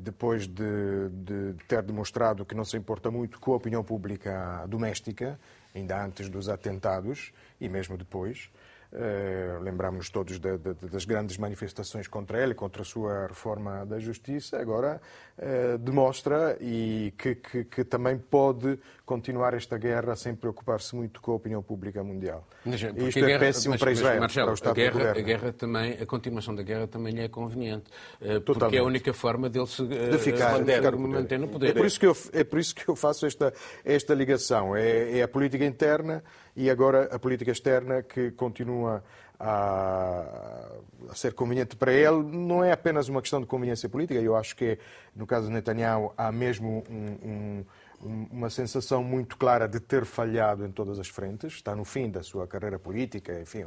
depois 0.00 0.48
de, 0.48 1.08
de, 1.12 1.54
ter 1.68 1.82
demonstrado 1.82 2.44
que 2.44 2.56
não 2.56 2.64
se 2.64 2.76
importa 2.76 3.08
muito 3.08 3.38
com 3.38 3.52
a 3.52 3.56
opinião 3.56 3.84
pública 3.84 4.64
doméstica, 4.66 5.38
ainda 5.74 6.04
antes 6.04 6.28
dos 6.28 6.48
atentados 6.48 7.32
e 7.60 7.68
mesmo 7.68 7.96
depois, 7.96 8.50
Uh, 8.92 9.62
lembramos 9.62 10.10
todos 10.10 10.40
de, 10.40 10.58
de, 10.58 10.74
das 10.90 11.04
grandes 11.04 11.36
manifestações 11.38 12.08
contra 12.08 12.42
ele, 12.42 12.54
contra 12.54 12.82
a 12.82 12.84
sua 12.84 13.28
reforma 13.28 13.86
da 13.86 14.00
justiça. 14.00 14.58
Agora 14.58 15.00
uh, 15.38 15.78
demonstra 15.78 16.56
e 16.60 17.14
que, 17.16 17.36
que, 17.36 17.64
que, 17.64 17.84
também 17.84 18.18
pode 18.18 18.80
continuar 19.06 19.54
esta 19.54 19.78
guerra 19.78 20.16
sem 20.16 20.34
preocupar-se 20.34 20.96
muito 20.96 21.20
com 21.20 21.30
a 21.30 21.34
opinião 21.36 21.62
pública 21.62 22.02
mundial. 22.02 22.44
Mas, 22.64 22.82
isto 22.82 22.96
é 22.96 23.22
guerra, 23.22 23.38
péssimo 23.38 23.74
mas, 23.74 23.80
para 23.80 23.92
Israel, 23.92 24.20
Marcelo, 24.20 24.46
para 24.46 24.52
o 24.52 24.54
Estado 24.54 24.72
a 24.72 24.74
guerra, 24.74 25.10
a 25.10 25.20
guerra 25.20 25.52
também, 25.52 25.92
a 25.92 26.06
continuação 26.06 26.52
da 26.52 26.62
guerra 26.64 26.88
também 26.88 27.12
lhe 27.12 27.22
é 27.22 27.28
conveniente, 27.28 27.84
uh, 28.20 28.40
porque 28.40 28.76
é 28.76 28.80
a 28.80 28.84
única 28.84 29.12
forma 29.12 29.48
dele 29.48 29.68
se 29.68 29.86
de 29.86 30.18
ficar, 30.18 30.58
manter, 30.58 30.76
ficar 30.78 30.92
no 30.92 31.08
manter 31.08 31.38
no 31.38 31.46
poder. 31.46 31.70
É 31.70 31.72
por 31.74 31.86
isso 31.86 32.00
que 32.00 32.06
eu, 32.06 32.16
é 32.32 32.42
por 32.42 32.58
isso 32.58 32.74
que 32.74 32.88
eu 32.88 32.96
faço 32.96 33.24
esta, 33.24 33.54
esta 33.84 34.14
ligação. 34.14 34.74
É, 34.74 35.18
é 35.18 35.22
a 35.22 35.28
política 35.28 35.64
interna 35.64 36.24
e 36.60 36.68
agora 36.68 37.08
a 37.10 37.18
política 37.18 37.50
externa 37.50 38.02
que 38.02 38.32
continua 38.32 39.02
a, 39.38 40.66
a, 41.08 41.14
ser 41.14 41.32
conveniente 41.32 41.74
para 41.74 41.90
ele. 41.90 42.22
Não 42.22 42.62
é 42.62 42.70
apenas 42.70 43.08
uma 43.08 43.22
questão 43.22 43.40
de 43.40 43.46
conveniência 43.46 43.88
política, 43.88 44.20
eu 44.20 44.36
acho 44.36 44.54
que 44.54 44.78
no 45.16 45.26
caso 45.26 45.46
de 45.46 45.54
Netanyahu 45.54 46.12
há 46.18 46.30
mesmo 46.30 46.84
um, 46.90 47.64
um, 48.04 48.26
uma 48.30 48.50
sensação 48.50 49.02
muito 49.02 49.38
clara 49.38 49.66
de 49.66 49.80
ter 49.80 50.04
falhado 50.04 50.66
em 50.66 50.70
todas 50.70 50.98
as 50.98 51.08
frentes. 51.08 51.54
Está 51.54 51.74
no 51.74 51.84
fim 51.86 52.10
da 52.10 52.22
sua 52.22 52.46
carreira 52.46 52.78
política, 52.78 53.40
enfim, 53.40 53.64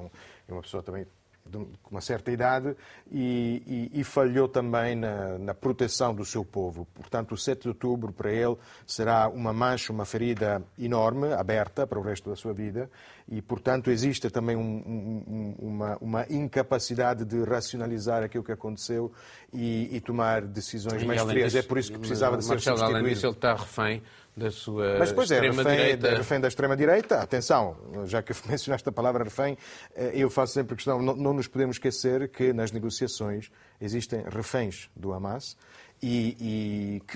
é 0.48 0.54
uma 0.54 0.62
pessoa 0.62 0.84
também 0.84 1.08
com 1.52 1.92
uma 1.92 2.02
certa 2.02 2.32
idade 2.32 2.76
e, 3.12 3.90
e, 3.94 4.00
e 4.00 4.04
falhou 4.04 4.48
também 4.48 4.96
na, 4.96 5.38
na, 5.38 5.54
proteção 5.54 6.14
do 6.14 6.26
seu 6.26 6.44
povo. 6.44 6.88
Portanto, 6.94 7.34
o 7.34 7.38
7 7.38 7.64
de 7.64 7.68
outubro 7.70 8.12
para 8.12 8.32
ele 8.32 8.56
será 8.88 9.28
uma 9.30 9.54
mancha, 9.54 9.92
uma 9.92 10.06
ferida 10.06 10.64
enorme, 10.80 11.32
aberta 11.34 11.86
para 11.86 12.00
o 12.00 12.02
resto 12.02 12.30
da 12.30 12.36
sua 12.36 12.54
vida 12.54 12.90
e, 13.30 13.42
portanto, 13.42 13.90
existe 13.90 14.30
também 14.30 14.56
um, 14.56 14.62
um, 14.62 15.56
uma, 15.60 15.98
uma, 16.02 16.26
incapacidade 16.30 17.24
de 17.24 17.44
racionalizar 17.44 18.24
aquilo 18.24 18.44
que 18.44 18.52
aconteceu 18.52 19.12
e, 19.54 19.96
e 19.96 20.02
tomar 20.02 20.42
decisões 20.42 21.04
mais 21.04 21.22
frias. 21.22 21.52
Disso, 21.54 21.66
é 21.66 21.68
por 21.68 21.78
isso 21.78 21.92
que 21.92 22.00
precisava 22.00 22.38
de 22.38 22.44
ser 22.44 22.52
Marcelo, 22.52 22.78
substituído. 22.78 23.06
Além 23.06 23.14
disso, 23.14 23.26
ele 23.26 23.34
está 23.34 23.54
refém 23.54 24.02
da 24.36 24.50
sua 24.52 24.98
Mas, 25.00 25.12
pois 25.12 25.30
é. 25.32 25.38
É 25.38 26.16
refém 26.16 26.40
da 26.40 26.48
extrema-direita. 26.48 27.20
Atenção, 27.20 27.76
já 28.06 28.22
que 28.22 28.34
mencionaste 28.50 28.88
a 28.88 28.92
palavra 28.92 29.24
refém, 29.24 29.58
eh, 29.96 30.12
eu 30.16 30.30
faço 30.30 30.54
sempre 30.54 30.76
questão, 30.76 31.02
não, 31.02 31.16
não 31.16 31.34
nos 31.34 31.48
podemos 31.48 31.76
esquecer 31.76 32.30
que 32.30 32.52
nas 32.52 32.72
negociações 32.72 33.52
existem 33.80 34.24
reféns 34.24 34.90
do 34.96 35.14
Hamas 35.14 35.56
e, 36.04 36.36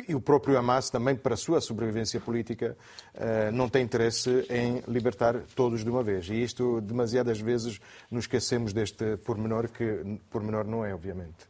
e, 0.07 0.11
e, 0.11 0.15
o 0.15 0.21
próprio 0.21 0.57
Hamas 0.57 0.89
também, 0.89 1.13
para 1.13 1.33
a 1.33 1.37
sua 1.37 1.59
sobrevivência 1.59 2.21
política, 2.21 2.77
uh, 3.15 3.51
não 3.51 3.67
tem 3.67 3.83
interesse 3.83 4.45
em 4.49 4.81
libertar 4.87 5.41
todos 5.53 5.83
de 5.83 5.89
uma 5.89 6.01
vez. 6.01 6.29
E 6.29 6.41
isto, 6.41 6.79
demasiadas 6.79 7.37
vezes, 7.37 7.81
nos 8.09 8.23
esquecemos 8.23 8.71
deste 8.71 9.17
pormenor, 9.17 9.67
que 9.67 10.19
pormenor 10.29 10.65
não 10.65 10.85
é, 10.85 10.93
obviamente. 10.93 11.49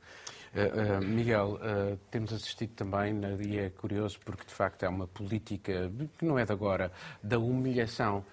Uh, 0.57 1.03
uh, 1.03 1.05
Miguel, 1.05 1.59
uh, 1.61 1.99
temos 2.09 2.33
assistido 2.33 2.71
também, 2.71 3.13
e 3.47 3.59
é 3.59 3.69
curioso 3.69 4.17
porque 4.25 4.43
de 4.43 4.51
facto 4.51 4.81
é 4.81 4.89
uma 4.89 5.05
política 5.05 5.91
que 6.17 6.25
não 6.25 6.39
é 6.39 6.45
de 6.45 6.51
agora, 6.51 6.91
da 7.21 7.37
humilhação 7.37 8.25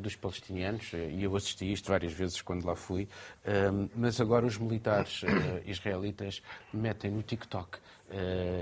dos 0.00 0.16
palestinianos, 0.16 0.90
e 0.94 1.22
eu 1.22 1.36
assisti 1.36 1.70
isto 1.70 1.90
várias 1.90 2.10
vezes 2.14 2.40
quando 2.40 2.64
lá 2.64 2.74
fui, 2.74 3.06
mas 3.94 4.18
agora 4.18 4.46
os 4.46 4.56
militares 4.56 5.20
israelitas 5.66 6.40
metem 6.72 7.10
no 7.10 7.22
TikTok, 7.22 7.78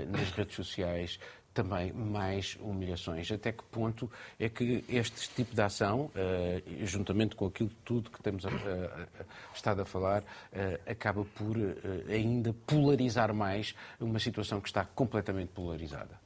nas 0.09 0.29
redes 0.31 0.55
sociais, 0.55 1.17
também 1.55 1.91
mais 1.91 2.55
humilhações. 2.61 3.31
Até 3.31 3.51
que 3.51 3.63
ponto 3.63 4.11
é 4.39 4.47
que 4.47 4.83
este 4.87 5.29
tipo 5.29 5.55
de 5.55 5.61
ação, 5.61 6.11
uh, 6.13 6.85
juntamente 6.85 7.35
com 7.35 7.47
aquilo 7.47 7.71
tudo 7.83 8.11
que 8.11 8.21
temos 8.21 8.45
a, 8.45 8.49
a, 8.49 9.25
estado 9.55 9.81
a 9.81 9.85
falar, 9.85 10.23
acaba 10.85 11.25
por 11.25 11.55
ainda 12.09 12.53
polarizar 12.67 13.33
mais 13.33 13.73
uma 13.99 14.19
situação 14.19 14.61
que 14.61 14.67
está 14.67 14.85
completamente 14.85 15.49
polarizada? 15.49 16.19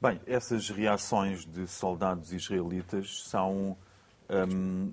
Bem, 0.00 0.20
essas 0.26 0.70
reações 0.70 1.44
de 1.44 1.66
soldados 1.66 2.32
israelitas 2.32 3.24
são 3.24 3.76
um, 4.30 4.92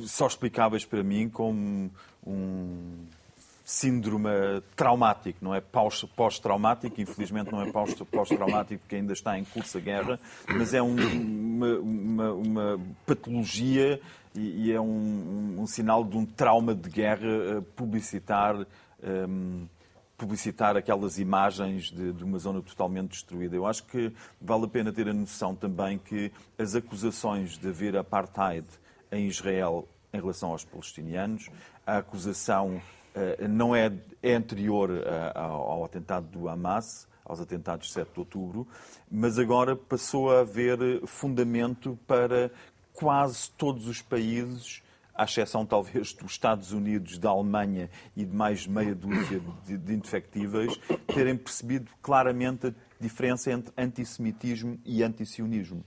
só 0.00 0.26
explicáveis 0.26 0.84
para 0.84 1.02
mim 1.02 1.28
como 1.28 1.90
um 2.26 3.06
síndrome 3.64 4.28
traumático, 4.74 5.38
não 5.40 5.54
é 5.54 5.60
pós-traumático, 5.60 7.00
infelizmente 7.00 7.52
não 7.52 7.62
é 7.62 7.70
pós-traumático 7.70 8.80
porque 8.80 8.96
ainda 8.96 9.12
está 9.12 9.38
em 9.38 9.44
curso 9.44 9.78
a 9.78 9.80
guerra, 9.80 10.20
mas 10.48 10.74
é 10.74 10.82
um, 10.82 10.96
uma, 10.96 11.78
uma, 11.78 12.32
uma, 12.32 12.80
patologia 13.06 14.00
e, 14.34 14.66
e 14.66 14.72
é 14.72 14.80
um, 14.80 15.56
um, 15.60 15.66
sinal 15.66 16.04
de 16.04 16.16
um 16.16 16.26
trauma 16.26 16.74
de 16.74 16.90
guerra 16.90 17.26
eh, 17.26 17.62
publicitar, 17.76 18.56
um, 18.56 18.64
ehm, 19.02 19.68
publicitar 20.16 20.76
aquelas 20.76 21.18
imagens 21.18 21.90
de, 21.90 22.12
de, 22.12 22.24
uma 22.24 22.38
zona 22.38 22.62
totalmente 22.62 23.10
destruída. 23.10 23.54
Eu 23.54 23.66
acho 23.66 23.84
que 23.84 24.12
vale 24.40 24.64
a 24.64 24.68
pena 24.68 24.92
ter 24.92 25.08
a 25.08 25.12
noção 25.12 25.54
também 25.54 25.98
que 25.98 26.32
as 26.58 26.74
acusações 26.74 27.58
de 27.58 27.68
haver 27.68 27.96
apartheid 27.96 28.66
em 29.10 29.26
Israel 29.26 29.86
em 30.12 30.20
relação 30.20 30.50
aos 30.50 30.64
palestinianos, 30.64 31.48
a 31.86 31.98
acusação 31.98 32.80
não 33.48 33.74
é, 33.74 33.92
é 34.22 34.34
anterior 34.34 34.90
eh, 34.90 35.32
ao 35.34 35.84
atentado 35.84 36.26
do 36.26 36.48
Hamas, 36.48 37.06
aos 37.24 37.40
atentados 37.40 37.88
de 37.88 37.92
7 37.92 38.12
de 38.12 38.20
outubro, 38.20 38.66
mas 39.10 39.38
agora 39.38 39.76
passou 39.76 40.30
a 40.30 40.40
haver 40.40 41.06
fundamento 41.06 41.98
para 42.06 42.50
quase 42.92 43.50
todos 43.52 43.86
os 43.86 44.02
países, 44.02 44.82
à 45.14 45.24
exceção 45.24 45.64
talvez 45.66 46.12
dos 46.14 46.32
Estados 46.32 46.72
Unidos, 46.72 47.18
da 47.18 47.30
Alemanha 47.30 47.90
e 48.16 48.24
de 48.24 48.34
mais 48.34 48.66
meia 48.66 48.94
dúzia 48.94 49.40
de, 49.64 49.76
de 49.76 49.94
indefectíveis, 49.94 50.78
terem 51.06 51.36
percebido 51.36 51.90
claramente 52.00 52.68
a 52.68 52.74
diferença 53.00 53.50
entre 53.52 53.72
antissemitismo 53.76 54.78
e 54.84 55.02
antisionismo. 55.02 55.84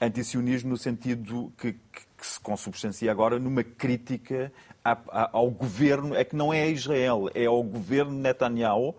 Antisionismo 0.00 0.70
no 0.70 0.76
sentido 0.76 1.52
que, 1.58 1.72
que, 1.72 2.00
que 2.18 2.26
se 2.26 2.40
consubstancia 2.40 3.10
agora 3.10 3.38
numa 3.38 3.62
crítica 3.62 4.52
ao 4.82 5.50
governo, 5.50 6.14
é 6.14 6.24
que 6.24 6.36
não 6.36 6.52
é 6.52 6.62
a 6.62 6.68
Israel, 6.68 7.30
é 7.34 7.46
ao 7.46 7.62
governo 7.62 8.12
Netanyahu 8.12 8.94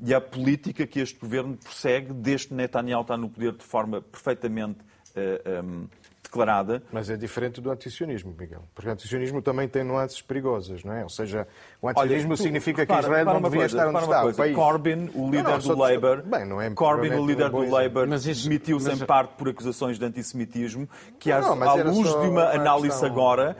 e 0.00 0.14
à 0.14 0.20
política 0.20 0.86
que 0.86 1.00
este 1.00 1.18
governo 1.18 1.56
persegue 1.56 2.12
desde 2.12 2.54
Netanyahu 2.54 3.02
está 3.02 3.16
no 3.16 3.28
poder 3.28 3.52
de 3.52 3.64
forma 3.64 4.00
perfeitamente 4.00 4.78
uh, 5.14 5.88
declarada. 6.36 6.82
Mas 6.92 7.10
é 7.10 7.16
diferente 7.16 7.60
do 7.60 7.70
antisionismo, 7.70 8.34
Miguel. 8.38 8.62
Porque 8.74 8.88
o 8.88 8.92
antisionismo 8.92 9.42
também 9.42 9.68
tem 9.68 9.82
nuances 9.82 10.20
perigosas, 10.22 10.84
não 10.84 10.92
é? 10.92 11.02
Ou 11.02 11.08
seja, 11.08 11.46
o 11.80 11.88
antisionismo 11.88 12.30
Olha, 12.30 12.36
tu, 12.36 12.42
significa 12.42 12.86
que 12.86 12.92
Israel 12.92 13.24
não 13.24 13.42
devia 13.42 13.60
coisa, 13.60 13.76
estar 13.76 13.88
onde 13.88 13.98
está. 13.98 14.22
Coisa. 14.22 14.52
Corbyn, 14.54 15.10
o 15.14 15.30
líder 15.30 15.42
não, 15.42 15.50
não, 15.52 15.58
do 15.58 15.76
Labour, 15.76 16.22
bem, 16.22 16.44
não 16.44 16.60
é 16.60 16.70
Corbyn, 16.70 17.14
o 17.14 17.26
líder 17.26 17.50
do 17.50 17.68
Labour, 17.68 18.06
demitiu-se 18.06 18.90
em 18.90 18.98
parte 18.98 19.34
por 19.34 19.48
acusações 19.48 19.98
de 19.98 20.04
antissemitismo, 20.04 20.88
que 21.18 21.30
não, 21.30 21.62
à 21.62 21.74
luz 21.74 22.08
de 22.08 22.28
uma 22.28 22.50
análise 22.50 22.88
questão... 22.88 23.08
agora 23.08 23.56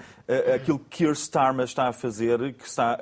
aquilo 0.55 0.79
que 0.79 1.05
Keir 1.05 1.12
Starmer 1.12 1.64
está 1.64 1.89
a 1.89 1.93
fazer, 1.93 2.55
que 2.55 2.66
está, 2.66 2.99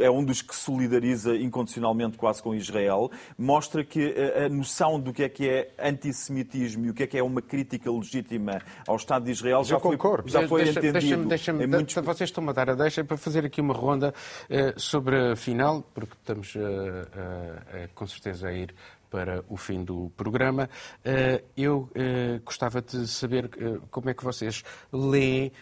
é 0.00 0.10
um 0.10 0.24
dos 0.24 0.40
que 0.40 0.54
solidariza 0.54 1.34
incondicionalmente 1.36 2.16
quase 2.16 2.42
com 2.42 2.54
Israel, 2.54 3.10
mostra 3.36 3.84
que 3.84 4.14
a 4.44 4.48
noção 4.48 5.00
do 5.00 5.12
que 5.12 5.24
é 5.24 5.28
que 5.28 5.48
é 5.48 5.70
antissemitismo 5.78 6.86
e 6.86 6.90
o 6.90 6.94
que 6.94 7.02
é 7.02 7.06
que 7.06 7.18
é 7.18 7.22
uma 7.22 7.42
crítica 7.42 7.90
legítima 7.90 8.61
ao 8.86 8.96
Estado 8.96 9.24
de 9.24 9.30
Israel 9.32 9.64
já 9.64 9.78
foi, 9.78 9.98
já 10.26 10.48
foi 10.48 10.64
deixa, 10.64 10.80
entendido. 10.80 11.24
Deixa, 11.24 11.52
deixa 11.52 11.66
muitos... 11.66 11.94
Vocês 11.94 12.30
estão 12.30 12.48
a 12.48 12.52
dar 12.52 12.70
a 12.70 12.74
deixa 12.74 13.04
para 13.04 13.16
fazer 13.16 13.44
aqui 13.44 13.60
uma 13.60 13.74
ronda 13.74 14.12
uh, 14.48 14.80
sobre 14.80 15.32
a 15.32 15.36
final, 15.36 15.82
porque 15.94 16.14
estamos 16.14 16.54
uh, 16.54 16.58
uh, 16.58 17.88
com 17.94 18.06
certeza 18.06 18.48
a 18.48 18.52
ir 18.52 18.74
para 19.12 19.44
o 19.46 19.58
fim 19.58 19.84
do 19.84 20.10
programa. 20.16 20.70
Eh, 21.04 21.44
eu 21.54 21.90
eh, 21.94 22.40
gostava 22.42 22.80
de 22.80 23.06
saber 23.06 23.50
eh, 23.58 23.78
como 23.90 24.08
é 24.08 24.14
que 24.14 24.24
vocês 24.24 24.64
leem 24.90 25.52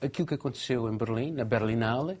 aquilo 0.00 0.26
que 0.26 0.32
aconteceu 0.32 0.90
em 0.90 0.96
Berlim, 0.96 1.32
na 1.32 1.44
Berlinale, 1.44 2.18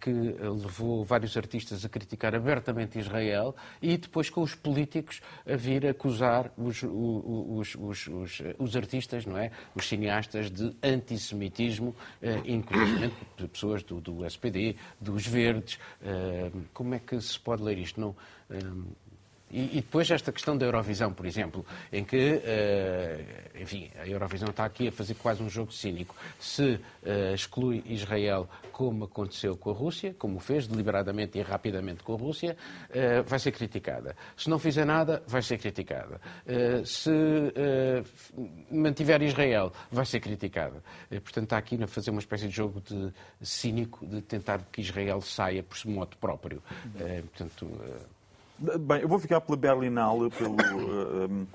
que 0.00 0.10
levou 0.10 1.04
vários 1.04 1.36
artistas 1.36 1.84
a 1.84 1.88
criticar 1.88 2.34
abertamente 2.34 2.98
Israel 2.98 3.54
e 3.80 3.96
depois 3.96 4.28
com 4.28 4.42
os 4.42 4.54
políticos 4.54 5.20
a 5.46 5.56
vir 5.56 5.86
acusar 5.86 6.50
os, 6.56 6.82
os, 6.82 7.74
os, 7.76 8.42
os, 8.58 8.76
artistas, 8.76 9.24
não 9.24 9.38
é? 9.38 9.50
Os 9.74 9.88
cineastas 9.88 10.50
de 10.50 10.74
antissemitismo, 10.82 11.94
inclusive 12.44 13.12
de 13.36 13.48
pessoas 13.48 13.82
do, 13.82 14.00
do 14.00 14.26
SPD, 14.26 14.76
dos 15.00 15.26
Verdes. 15.26 15.78
Como 16.72 16.94
é 16.94 16.98
que 16.98 17.20
se 17.20 17.38
pode 17.38 17.62
ler 17.62 17.78
isto? 17.78 18.00
Não, 18.00 18.16
e, 19.50 19.78
e, 19.78 19.80
depois 19.80 20.10
esta 20.10 20.30
questão 20.30 20.56
da 20.56 20.66
Eurovisão, 20.66 21.12
por 21.12 21.24
exemplo, 21.24 21.64
em 21.90 22.04
que, 22.04 22.34
uh, 22.34 23.60
enfim, 23.60 23.90
a 23.98 24.06
Eurovisão 24.06 24.48
está 24.50 24.64
aqui 24.64 24.88
a 24.88 24.92
fazer 24.92 25.14
quase 25.14 25.42
um 25.42 25.48
jogo 25.48 25.72
cínico. 25.72 26.14
Se 26.38 26.74
uh, 26.74 27.34
exclui 27.34 27.82
Israel, 27.86 28.48
como 28.70 29.04
aconteceu 29.04 29.56
com 29.56 29.70
a 29.70 29.72
Rússia, 29.72 30.14
como 30.18 30.38
fez 30.38 30.66
deliberadamente 30.66 31.38
e 31.38 31.42
rapidamente 31.42 32.02
com 32.02 32.14
a 32.14 32.18
Rússia, 32.18 32.56
uh, 32.90 33.22
vai 33.24 33.38
ser 33.38 33.52
criticada. 33.52 34.14
Se 34.36 34.50
não 34.50 34.58
fizer 34.58 34.84
nada, 34.84 35.22
vai 35.26 35.42
ser 35.42 35.58
criticada. 35.58 36.20
se 36.84 37.10
mantiver 38.70 39.22
Israel, 39.22 39.72
vai 39.90 40.04
ser 40.04 40.20
criticada. 40.20 40.82
portanto, 41.08 41.44
está 41.44 41.58
aqui 41.58 41.82
a 41.82 41.86
fazer 41.86 42.10
uma 42.10 42.20
espécie 42.20 42.48
de 42.48 42.54
jogo 42.54 42.80
de 42.80 43.12
cínico 43.40 44.06
de 44.06 44.20
tentar 44.20 44.60
que 44.70 44.80
Israel 44.80 45.20
saia 45.20 45.62
por 45.62 45.78
modo 45.86 46.16
próprio. 46.18 46.62
portanto. 47.32 47.80
Bem, 48.58 49.02
eu 49.02 49.08
vou 49.08 49.20
ficar 49.20 49.40
pela 49.40 49.56
Berlinale, 49.56 50.30
pelo, 50.30 50.56
um, 50.56 51.46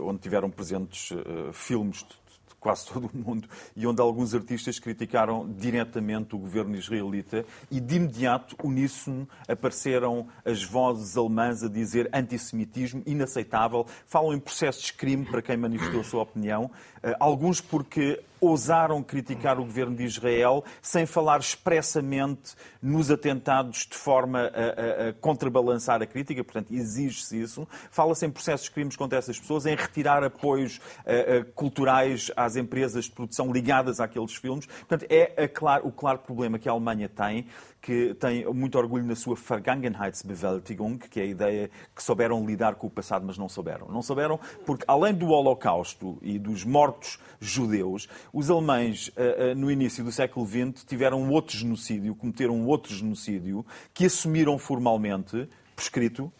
onde 0.00 0.18
tiveram 0.18 0.50
presentes 0.50 1.12
uh, 1.12 1.52
filmes 1.52 1.98
de, 1.98 2.08
de 2.08 2.56
quase 2.58 2.86
todo 2.86 3.06
o 3.06 3.16
mundo 3.16 3.48
e 3.76 3.86
onde 3.86 4.00
alguns 4.00 4.34
artistas 4.34 4.80
criticaram 4.80 5.48
diretamente 5.56 6.34
o 6.34 6.38
governo 6.38 6.74
israelita 6.74 7.44
e 7.70 7.78
de 7.78 7.94
imediato, 7.94 8.56
uníssono, 8.64 9.28
apareceram 9.46 10.26
as 10.44 10.64
vozes 10.64 11.16
alemãs 11.16 11.62
a 11.62 11.68
dizer 11.68 12.10
antissemitismo 12.12 13.00
inaceitável, 13.06 13.86
falam 14.04 14.34
em 14.34 14.40
processos 14.40 14.86
de 14.86 14.92
crime 14.92 15.24
para 15.24 15.40
quem 15.40 15.56
manifestou 15.56 16.00
a 16.00 16.04
sua 16.04 16.22
opinião, 16.22 16.64
uh, 16.64 17.14
alguns 17.20 17.60
porque 17.60 18.20
ousaram 18.44 19.02
criticar 19.02 19.58
o 19.58 19.64
governo 19.64 19.96
de 19.96 20.04
Israel 20.04 20.64
sem 20.80 21.06
falar 21.06 21.40
expressamente 21.40 22.54
nos 22.82 23.10
atentados 23.10 23.86
de 23.90 23.96
forma 23.96 24.40
a, 24.40 25.06
a, 25.06 25.08
a 25.08 25.12
contrabalançar 25.14 26.02
a 26.02 26.06
crítica, 26.06 26.42
portanto, 26.44 26.72
exige-se 26.72 27.40
isso. 27.40 27.68
Fala-se 27.90 28.26
em 28.26 28.30
processos 28.30 28.66
de 28.66 28.72
crimes 28.72 28.96
contra 28.96 29.18
essas 29.18 29.38
pessoas, 29.38 29.66
em 29.66 29.74
retirar 29.74 30.22
apoios 30.22 30.78
uh, 30.78 31.40
uh, 31.40 31.52
culturais 31.54 32.30
às 32.36 32.56
empresas 32.56 33.06
de 33.06 33.12
produção 33.12 33.52
ligadas 33.52 34.00
àqueles 34.00 34.34
filmes. 34.34 34.66
Portanto, 34.66 35.06
é 35.08 35.50
o 35.82 35.92
claro 35.92 36.18
problema 36.18 36.58
que 36.58 36.68
a 36.68 36.72
Alemanha 36.72 37.08
tem 37.08 37.46
que 37.84 38.14
tem 38.14 38.46
muito 38.46 38.78
orgulho 38.78 39.04
na 39.04 39.14
sua 39.14 39.36
Vergangenheitsbewältigung, 39.36 40.96
que 40.96 41.20
é 41.20 41.24
a 41.24 41.26
ideia 41.26 41.70
que 41.94 42.02
souberam 42.02 42.46
lidar 42.46 42.76
com 42.76 42.86
o 42.86 42.90
passado, 42.90 43.26
mas 43.26 43.36
não 43.36 43.46
souberam. 43.46 43.88
Não 43.88 44.00
souberam 44.00 44.40
porque, 44.64 44.86
além 44.88 45.12
do 45.12 45.28
Holocausto 45.28 46.16
e 46.22 46.38
dos 46.38 46.64
mortos 46.64 47.18
judeus, 47.38 48.08
os 48.32 48.50
alemães, 48.50 49.10
eh, 49.14 49.50
eh, 49.50 49.54
no 49.54 49.70
início 49.70 50.02
do 50.02 50.10
século 50.10 50.46
XX, 50.46 50.82
tiveram 50.82 51.28
outro 51.28 51.58
genocídio, 51.58 52.14
cometeram 52.14 52.66
outro 52.66 52.94
genocídio, 52.94 53.66
que 53.92 54.06
assumiram 54.06 54.58
formalmente, 54.58 55.46
por 55.76 55.82
escrito, 55.82 56.32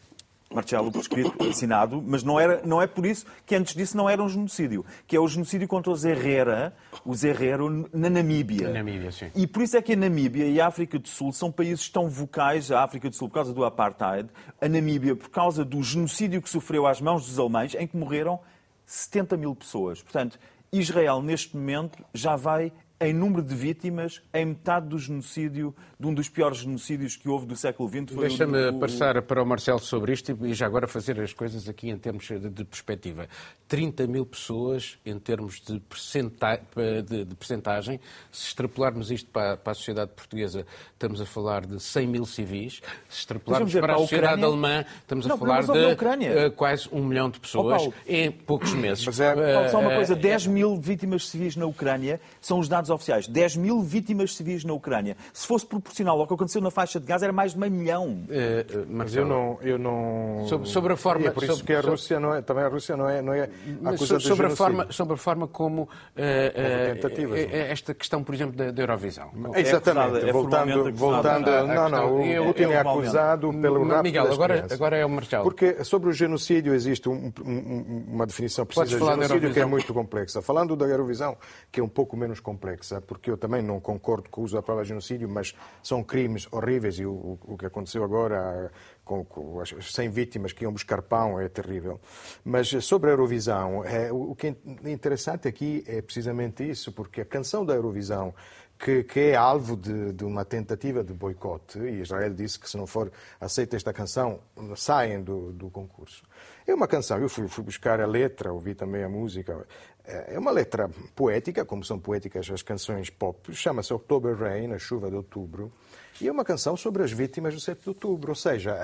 Marcelo 0.55 0.91
por 0.93 1.01
escrito, 1.01 1.35
assinado, 1.49 2.03
mas 2.07 2.23
não, 2.23 2.39
era, 2.39 2.63
não 2.65 2.81
é 2.81 2.87
por 2.87 3.05
isso 3.05 3.27
que 3.45 3.55
antes 3.55 3.75
disso 3.75 3.97
não 3.97 4.09
era 4.09 4.23
um 4.23 4.29
genocídio, 4.29 4.85
que 5.07 5.17
é 5.17 5.21
o 5.21 5.27
genocídio 5.27 5.67
contra 5.67 5.91
os 5.91 6.05
Herrera, 6.05 6.75
os 7.05 7.25
Herrero, 7.25 7.89
na 7.93 8.09
Namíbia. 8.09 8.71
Namíbia 8.71 9.11
sim. 9.11 9.31
E 9.35 9.47
por 9.47 9.63
isso 9.63 9.77
é 9.77 9.83
que 9.83 9.93
a 9.93 9.97
Namíbia 9.97 10.47
e 10.47 10.61
a 10.61 10.67
África 10.67 10.99
do 10.99 11.09
Sul 11.09 11.33
são 11.33 11.51
países 11.51 11.89
tão 11.89 12.09
vocais, 12.09 12.71
a 12.71 12.83
África 12.83 13.11
do 13.11 13.17
Sul 13.17 13.29
por 13.29 13.35
causa 13.35 13.53
do 13.53 13.65
apartheid, 13.65 14.29
a 14.61 14.69
Namíbia 14.69 15.17
por 15.17 15.29
causa 15.29 15.65
do 15.65 15.83
genocídio 15.83 16.41
que 16.41 16.49
sofreu 16.49 16.87
às 16.87 17.01
mãos 17.01 17.27
dos 17.27 17.39
alemães, 17.39 17.75
em 17.75 17.87
que 17.87 17.97
morreram 17.97 18.39
70 18.87 19.37
mil 19.37 19.55
pessoas. 19.55 20.03
Portanto, 20.03 20.39
Israel, 20.73 21.23
neste 21.23 21.57
momento, 21.57 22.05
já 22.13 22.37
vai 22.37 22.73
em 23.05 23.13
número 23.13 23.43
de 23.43 23.55
vítimas, 23.55 24.23
em 24.33 24.47
metade 24.47 24.89
do 24.89 24.99
genocídio, 24.99 25.75
de 26.01 26.07
um 26.07 26.15
dos 26.15 26.29
piores 26.29 26.59
genocídios 26.59 27.17
que 27.17 27.29
houve 27.29 27.47
do 27.47 27.55
século 27.55 27.89
XX. 27.89 28.17
Deixa-me 28.19 28.73
passar 28.79 29.21
para 29.23 29.43
o 29.43 29.47
Marcelo 29.47 29.79
sobre 29.79 30.13
isto 30.13 30.37
e 30.43 30.55
já 30.55 30.67
agora 30.67 30.89
fazer 30.89 31.21
as 31.21 31.33
coisas 31.33 31.69
aqui 31.69 31.91
em 31.91 31.99
termos 31.99 32.27
de, 32.27 32.49
de 32.49 32.65
perspectiva. 32.65 33.29
30 33.69 34.07
mil 34.07 34.25
pessoas 34.25 34.99
em 35.05 35.19
termos 35.19 35.61
de, 35.61 35.79
percenta... 35.81 36.61
de, 36.75 37.25
de 37.25 37.35
percentagem. 37.35 38.01
Se 38.33 38.49
extrapolarmos 38.49 39.11
isto 39.11 39.31
para, 39.31 39.57
para, 39.57 39.73
a 39.73 39.75
sociedade 39.75 40.13
portuguesa, 40.13 40.67
estamos 40.93 41.21
a 41.21 41.27
falar 41.27 41.67
de 41.67 41.81
100 41.81 42.07
mil 42.07 42.25
civis. 42.25 42.81
Se 43.09 43.21
extrapolarmos 43.21 43.71
dizer, 43.71 43.81
para, 43.81 43.95
a 43.95 43.99
sociedade 43.99 44.35
Ucrânia... 44.35 44.47
alemã, 44.47 44.85
estamos 45.01 45.27
não, 45.27 45.37
a 45.37 45.39
falar 45.39 45.63
de 45.63 45.71
uh, 45.71 46.53
quase 46.53 46.89
um 46.91 47.05
milhão 47.05 47.29
de 47.29 47.39
pessoas 47.39 47.83
oh, 47.87 47.93
em 48.07 48.31
poucos 48.31 48.73
meses. 48.73 49.05
Mas 49.05 49.21
é... 49.21 49.55
Paulo, 49.55 49.69
só 49.69 49.81
uma 49.81 49.93
eh, 49.93 49.97
coisa, 49.97 50.17
10 50.17 50.47
mil 50.47 50.77
vítimas 50.77 51.29
civis 51.29 51.57
na 51.57 51.67
Ucrânia 51.67 52.21
são 52.41 52.59
os 52.59 52.69
dados 52.69 52.91
oficiais. 52.95 53.27
10 53.29 53.57
mil 53.57 53.83
vítimas 53.83 54.35
civis 54.35 54.65
na 54.65 54.73
Ucrânia. 54.73 55.17
Se 55.33 55.47
fosse 55.47 55.67
proporcional 55.67 56.21
ao 56.21 56.27
que 56.27 56.35
aconteceu 56.35 56.61
na 56.61 56.71
faixa 56.71 56.99
de 57.01 57.07
Gaza, 57.07 57.27
era 57.27 57.33
mais 57.33 57.53
de 57.53 57.59
meio 57.59 57.73
milhão. 57.73 58.25
Uh, 58.25 58.87
mas 58.89 59.15
eu 59.15 59.27
não... 59.27 59.59
Eu 59.63 59.79
não... 59.79 60.47
Sobre, 60.49 60.69
sobre 60.69 60.93
a 60.93 60.97
forma... 60.97 61.25
E 61.25 61.29
é 61.29 61.31
por 61.31 61.43
isso 61.43 61.57
sobre, 61.57 61.67
que 61.67 61.75
a 61.75 61.81
Rússia 61.81 62.21
não 62.21 62.35
é... 62.35 62.43
Também 62.43 62.65
a 62.65 62.69
Rússia 62.69 62.97
não 62.97 63.09
é... 63.09 63.23
Não 63.23 63.35
é 63.35 63.49
sobre, 63.97 64.47
a 64.47 64.51
forma, 64.51 64.87
sobre 64.91 65.15
a 65.15 65.19
forma 65.19 65.47
como 65.47 65.83
uh, 65.83 65.87
uh, 65.87 67.35
esta 67.71 67.95
questão, 67.95 68.23
por 68.23 68.35
exemplo, 68.35 68.57
da, 68.57 68.71
da 68.71 68.83
Eurovisão. 68.83 69.31
É 69.55 69.61
Exatamente. 69.61 70.29
É 70.29 70.33
voltando, 70.33 70.93
voltando 70.93 71.51
não, 71.67 71.89
não, 71.89 72.21
o 72.21 72.47
Putin 72.47 72.65
é 72.65 72.79
acusado 72.79 73.53
pelo 73.53 73.85
rapto 73.87 74.03
Miguel, 74.03 74.33
agora, 74.33 74.67
agora 74.71 74.97
é 74.97 75.05
o 75.05 75.11
Marcelo. 75.11 75.45
Porque 75.45 75.85
sobre 75.85 76.11
o 76.11 76.13
genocídio 76.13 76.75
existe 76.75 77.09
um, 77.09 77.33
um, 77.45 78.05
uma 78.09 78.27
definição 78.27 78.65
precisa 78.65 78.87
de 78.87 79.05
genocídio 79.05 79.53
que 79.53 79.61
é 79.61 79.65
muito 79.65 79.93
complexa. 79.93 80.43
Falando 80.43 80.77
da 80.77 80.87
Eurovisão, 80.87 81.37
que 81.71 81.81
é 81.81 81.83
um 81.83 81.89
pouco 81.89 82.17
menos 82.17 82.41
complexa, 82.41 82.84
porque 83.07 83.31
eu 83.31 83.37
também 83.37 83.63
não 83.63 83.81
concordo 83.81 84.29
com 84.29 84.41
o 84.41 84.45
uso 84.45 84.55
da 84.55 84.63
palavra 84.63 84.85
genocídio, 84.85 85.29
mas 85.29 85.55
são 85.83 86.03
crimes 86.03 86.49
horríveis 86.51 86.99
e 86.99 87.07
o, 87.07 87.39
o 87.43 87.57
que 87.59 87.67
aconteceu 87.67 88.05
agora 88.05 88.71
com, 89.05 89.25
com 89.25 89.61
as 89.61 89.75
100 89.93 90.11
vítimas 90.11 90.53
que 90.53 90.65
iam 90.65 90.73
buscar 90.73 91.03
pão 91.03 91.41
é 91.41 91.49
terrível. 91.49 92.01
Mas 92.45 92.69
sobre 92.85 93.11
a 93.11 93.13
Eurovisão, 93.13 93.85
é, 93.85 94.13
o 94.13 94.35
que 94.35 94.49
é 94.49 94.91
interessante 94.91 95.47
aqui 95.47 95.85
é 95.87 96.01
precisamente 96.01 96.69
isso, 96.69 96.93
porque 96.93 97.21
a 97.21 97.25
canção 97.25 97.65
da 97.65 97.75
Eurovisão 97.75 98.35
que, 98.79 99.05
que, 99.05 99.21
é 99.21 99.37
alvo 99.37 99.77
de, 99.77 100.13
de, 100.13 100.25
uma 100.25 100.45
tentativa 100.45 101.05
de 101.05 101.13
boicote, 101.13 101.79
e 101.79 102.01
Israel 102.01 102.35
disse 102.35 102.59
que 102.59 102.69
se 102.69 102.77
não 102.77 102.87
for 102.87 103.11
aceita 103.41 103.77
esta 103.77 103.93
canção, 103.93 104.41
saem 104.77 105.23
do, 105.23 105.53
do 105.53 105.71
concurso. 105.71 106.23
É 106.67 106.75
uma 106.75 106.89
canção, 106.89 107.19
eu 107.19 107.29
fui, 107.29 107.47
fui, 107.49 107.65
buscar 107.65 108.01
a 108.01 108.07
letra, 108.07 108.53
ouvi 108.53 108.75
também 108.75 109.05
a 109.05 109.09
música, 109.09 109.67
é 110.05 110.39
uma 110.39 110.51
letra 110.51 110.91
poética, 111.15 111.65
como 111.65 111.85
são 111.85 111.99
poéticas 111.99 112.51
as 112.51 112.63
canções 112.63 113.11
pop, 113.11 113.55
chama-se 113.55 113.93
October 113.93 114.37
Rain, 114.37 114.73
a 114.73 114.79
chuva 114.79 115.11
de 115.11 115.17
outubro, 115.17 115.73
e 116.21 116.29
é 116.29 116.33
uma 116.33 116.45
canção 116.45 116.77
sobre 116.77 117.03
as 117.03 117.11
vítimas 117.11 117.55
do 117.55 117.61
7 117.61 117.83
de 117.83 117.89
outubro. 117.89 118.31
Ou 118.31 118.35
seja, 118.37 118.77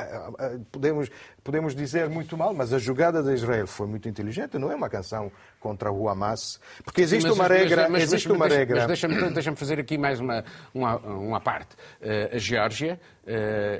podemos, 0.72 1.08
podemos 1.44 1.74
dizer 1.74 2.08
muito 2.08 2.36
mal, 2.36 2.52
mas 2.52 2.72
a 2.72 2.78
jogada 2.78 3.22
de 3.22 3.32
Israel 3.32 3.66
foi 3.66 3.86
muito 3.86 4.08
inteligente, 4.08 4.58
não 4.58 4.70
é 4.70 4.74
uma 4.74 4.88
canção 4.88 5.30
contra 5.60 5.92
o 5.92 6.08
Hamas. 6.08 6.60
Porque 6.82 7.02
existe 7.02 7.22
Sim, 7.22 7.28
mas, 7.28 7.38
uma 7.38 7.46
regra. 7.46 7.82
Mas, 7.82 7.90
mas, 7.90 8.02
existe 8.02 8.32
uma 8.32 8.48
regra. 8.48 8.78
Mas 8.78 8.86
deixa-me 8.86 9.30
deixa 9.30 9.54
fazer 9.54 9.78
aqui 9.78 9.96
mais 9.96 10.18
uma, 10.18 10.44
uma, 10.74 10.96
uma 10.96 11.40
parte. 11.40 11.74
Uh, 12.00 12.34
a 12.34 12.38
Geórgia, 12.38 13.00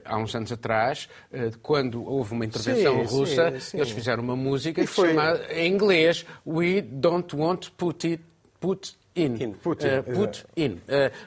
há 0.05 0.17
uns 0.19 0.35
anos 0.35 0.53
atrás, 0.53 1.09
uh, 1.33 1.57
quando 1.63 2.05
houve 2.05 2.33
uma 2.33 2.45
intervenção 2.45 3.07
sim, 3.07 3.17
russa, 3.17 3.51
sim, 3.53 3.61
sim. 3.61 3.77
eles 3.79 3.91
fizeram 3.91 4.23
uma 4.23 4.37
música 4.37 4.87
foi- 4.87 5.09
chamada, 5.09 5.53
em 5.53 5.73
inglês 5.73 6.25
We 6.47 6.81
Don't 6.83 7.35
Want 7.35 7.69
Putin, 7.77 8.19
put 8.61 8.95
in. 9.17 9.35
In. 9.43 9.53
Putin, 9.53 9.87
Uh, 9.87 10.15
put 10.15 10.45
in. 10.57 10.73
Uh, 10.73 10.81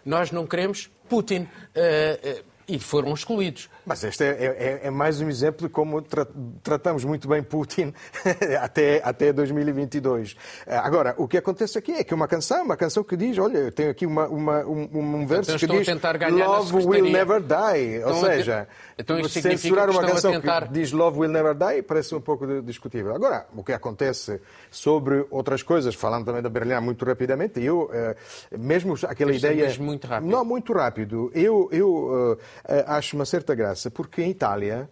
nós 0.06 0.32
não 0.32 0.46
queremos 0.48 0.90
Putin. 1.10 1.48
Uh, 1.76 2.54
e 2.68 2.80
foram 2.80 3.14
excluídos. 3.14 3.70
Mas 3.86 4.04
este 4.04 4.24
é, 4.24 4.28
é- 4.30 4.88
é 4.88 4.90
mais 4.90 5.20
um 5.20 5.28
exemplo 5.30 5.68
de 5.68 5.74
como 5.74 6.02
tra- 6.02 6.28
tratamos 6.62 7.04
muito 7.04 7.28
bem 7.28 7.44
Putin 7.44 7.94
até, 8.62 9.02
até 9.04 9.34
2022. 9.34 10.36
Eh, 10.66 10.76
Agora, 10.78 11.14
o 11.18 11.28
que 11.28 11.38
acontece 11.38 11.78
aqui 11.78 11.92
é 11.94 12.04
que 12.04 12.14
uma 12.14 12.28
canção, 12.28 12.64
uma 12.64 12.78
canção 12.78 13.04
que 13.04 13.18
diz, 13.18 13.38
olha, 13.38 13.58
eu 13.58 13.72
tenho 13.72 13.90
aqui 13.92 14.06
uma, 14.06 14.28
uma- 14.28 14.64
um, 14.66 14.90
um 14.94 15.28
verso 15.28 15.52
Então 15.52 15.78
que 15.78 15.84
diz 15.86 15.88
Love 16.32 16.76
will 16.88 17.04
never 17.12 17.42
die. 17.42 18.04
Ou 18.06 18.14
te- 18.14 18.20
seja, 18.26 18.68
Então 18.98 19.24
censurar 19.28 19.90
uma 19.90 20.02
canção 20.04 20.32
tentar- 20.32 20.68
que 20.68 20.74
diz 20.74 20.92
Love 20.92 21.20
will 21.20 21.30
never 21.32 21.54
die 21.54 21.82
parece 21.82 22.16
um 22.16 22.22
pouco 22.22 22.62
discutível. 22.62 23.14
Agora, 23.14 23.46
o 23.56 23.64
que 23.64 23.74
acontece 23.74 24.40
sobre 24.72 25.26
outras 25.30 25.62
coisas, 25.62 25.94
falando 25.96 26.26
também 26.26 26.42
da 26.42 26.50
Berlim 26.50 26.74
muito 26.80 27.04
rapidamente, 27.06 27.62
eu, 27.62 27.90
eh, 27.94 28.16
mesmo 28.58 28.96
aquela 29.08 29.32
sim, 29.32 29.38
ideia... 29.40 29.74
muito 29.80 30.08
rápido. 30.08 30.30
Não, 30.32 30.46
muito 30.46 30.72
rápido. 30.74 31.32
Eu, 31.36 31.68
eu 31.72 32.40
eh, 32.66 32.86
acho 32.88 33.16
uma 33.16 33.26
certa 33.26 33.54
graça, 33.54 33.73
porque 33.90 34.22
em 34.22 34.32
Itália 34.32 34.90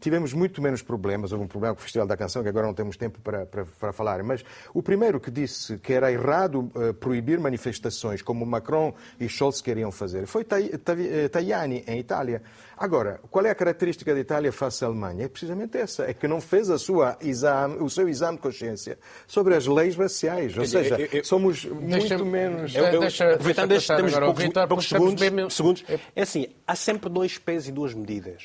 tivemos 0.00 0.32
muito 0.32 0.60
menos 0.62 0.82
problemas. 0.82 1.32
Houve 1.32 1.44
um 1.44 1.48
problema 1.48 1.74
com 1.74 1.80
o 1.80 1.82
Festival 1.82 2.06
da 2.06 2.16
Canção, 2.16 2.42
que 2.42 2.48
agora 2.48 2.66
não 2.66 2.74
temos 2.74 2.96
tempo 2.96 3.20
para, 3.20 3.46
para, 3.46 3.64
para 3.64 3.92
falar. 3.92 4.22
Mas 4.22 4.44
o 4.72 4.82
primeiro 4.82 5.18
que 5.20 5.30
disse 5.30 5.78
que 5.78 5.92
era 5.92 6.10
errado 6.12 6.70
eh, 6.76 6.92
proibir 6.92 7.38
manifestações, 7.40 8.22
como 8.22 8.44
Macron 8.46 8.94
e 9.20 9.28
Scholz 9.28 9.60
queriam 9.60 9.90
fazer, 9.92 10.26
foi 10.26 10.46
eh, 10.50 11.28
Tajani, 11.28 11.84
em 11.86 11.98
Itália. 11.98 12.42
Agora, 12.76 13.20
qual 13.30 13.46
é 13.46 13.50
a 13.50 13.54
característica 13.54 14.12
da 14.12 14.20
Itália 14.20 14.50
face 14.52 14.84
à 14.84 14.88
Alemanha? 14.88 15.24
É 15.24 15.28
precisamente 15.28 15.78
essa, 15.78 16.04
é 16.04 16.12
que 16.14 16.26
não 16.26 16.40
fez 16.40 16.70
a 16.70 16.78
sua 16.78 17.16
exame, 17.20 17.76
o 17.80 17.88
seu 17.88 18.08
exame 18.08 18.36
de 18.36 18.42
consciência 18.42 18.98
sobre 19.26 19.54
as 19.54 19.66
leis 19.66 19.94
raciais. 19.96 20.56
Ou 20.58 20.64
seja, 20.66 20.96
eu- 21.00 21.08
eu- 21.18 21.24
somos 21.24 21.64
muito 21.64 22.24
menos... 22.26 22.74
Eu- 22.74 22.84
Eu- 22.86 23.00
Deixa- 23.00 23.32
aproveitando 23.32 23.68
deixa 23.68 23.94
estes 23.94 23.96
temos 23.96 24.12
poucos, 24.12 24.68
poucos 24.68 24.88
segundos, 24.88 25.54
segundos. 25.54 25.84
É 26.16 26.22
assim, 26.22 26.48
há 26.66 26.74
sempre 26.74 27.08
dois 27.08 27.38
pesos 27.38 27.68
e 27.68 27.72
duas 27.72 27.94
medidas. 27.94 28.44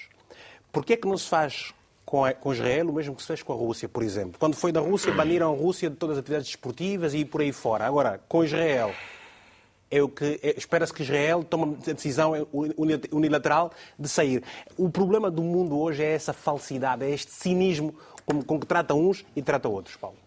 Porquê 0.72 0.94
é 0.94 0.98
que 0.98 1.08
não 1.08 1.18
se 1.18 1.28
faz 1.28 1.74
com, 2.06 2.24
a- 2.26 2.34
com 2.34 2.54
Israel 2.54 2.90
o 2.90 2.94
mesmo 2.94 3.16
que 3.16 3.22
se 3.22 3.28
fez 3.28 3.42
com 3.44 3.54
a 3.54 3.56
Rússia, 3.56 3.88
por 3.90 4.04
exemplo? 4.04 4.38
Quando 4.40 4.56
foi 4.56 4.72
da 4.72 4.80
Rússia, 4.80 5.12
baniram 5.14 5.54
a 5.54 5.56
Rússia 5.58 5.90
de 5.90 5.96
todas 5.96 6.18
as 6.18 6.20
atividades 6.22 6.48
desportivas 6.48 7.14
e 7.14 7.24
por 7.26 7.42
aí 7.42 7.52
fora. 7.52 7.86
Agora, 7.86 8.20
com 8.28 8.44
Israel, 8.44 8.92
é 9.92 10.02
o 10.04 10.08
que 10.10 10.40
é- 10.44 10.56
espera-se 10.58 10.94
que 10.94 11.02
Israel 11.04 11.44
tome 11.44 11.78
a 11.88 11.94
decisão 11.94 12.34
uni- 12.54 13.02
unilateral 13.12 13.72
de 13.98 14.08
sair. 14.08 14.44
O 14.78 14.90
problema 14.90 15.32
do 15.32 15.42
mundo 15.42 15.80
hoje 15.80 16.04
é 16.04 16.12
essa 16.14 16.34
falsidade, 16.34 17.04
é 17.04 17.10
este 17.10 17.32
cinismo 17.32 17.96
com, 18.26 18.42
com 18.44 18.60
que 18.60 18.66
trata 18.68 18.94
uns 18.94 19.26
e 19.36 19.42
trata 19.42 19.68
outros, 19.68 19.96
Paulo. 19.96 20.18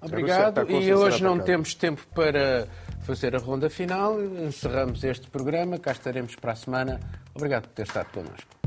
Obrigado. 0.00 0.68
E 0.70 0.92
hoje 0.94 1.22
não 1.22 1.38
temos 1.38 1.74
tempo 1.74 2.04
para 2.14 2.66
fazer 3.02 3.34
a 3.36 3.38
ronda 3.38 3.70
final. 3.70 4.20
Encerramos 4.22 5.02
este 5.04 5.28
programa. 5.30 5.78
Cá 5.78 5.92
estaremos 5.92 6.34
para 6.34 6.52
a 6.52 6.56
semana. 6.56 6.98
Obrigado 7.34 7.62
por 7.68 7.74
ter 7.74 7.82
estado 7.86 8.06
connosco. 8.12 8.61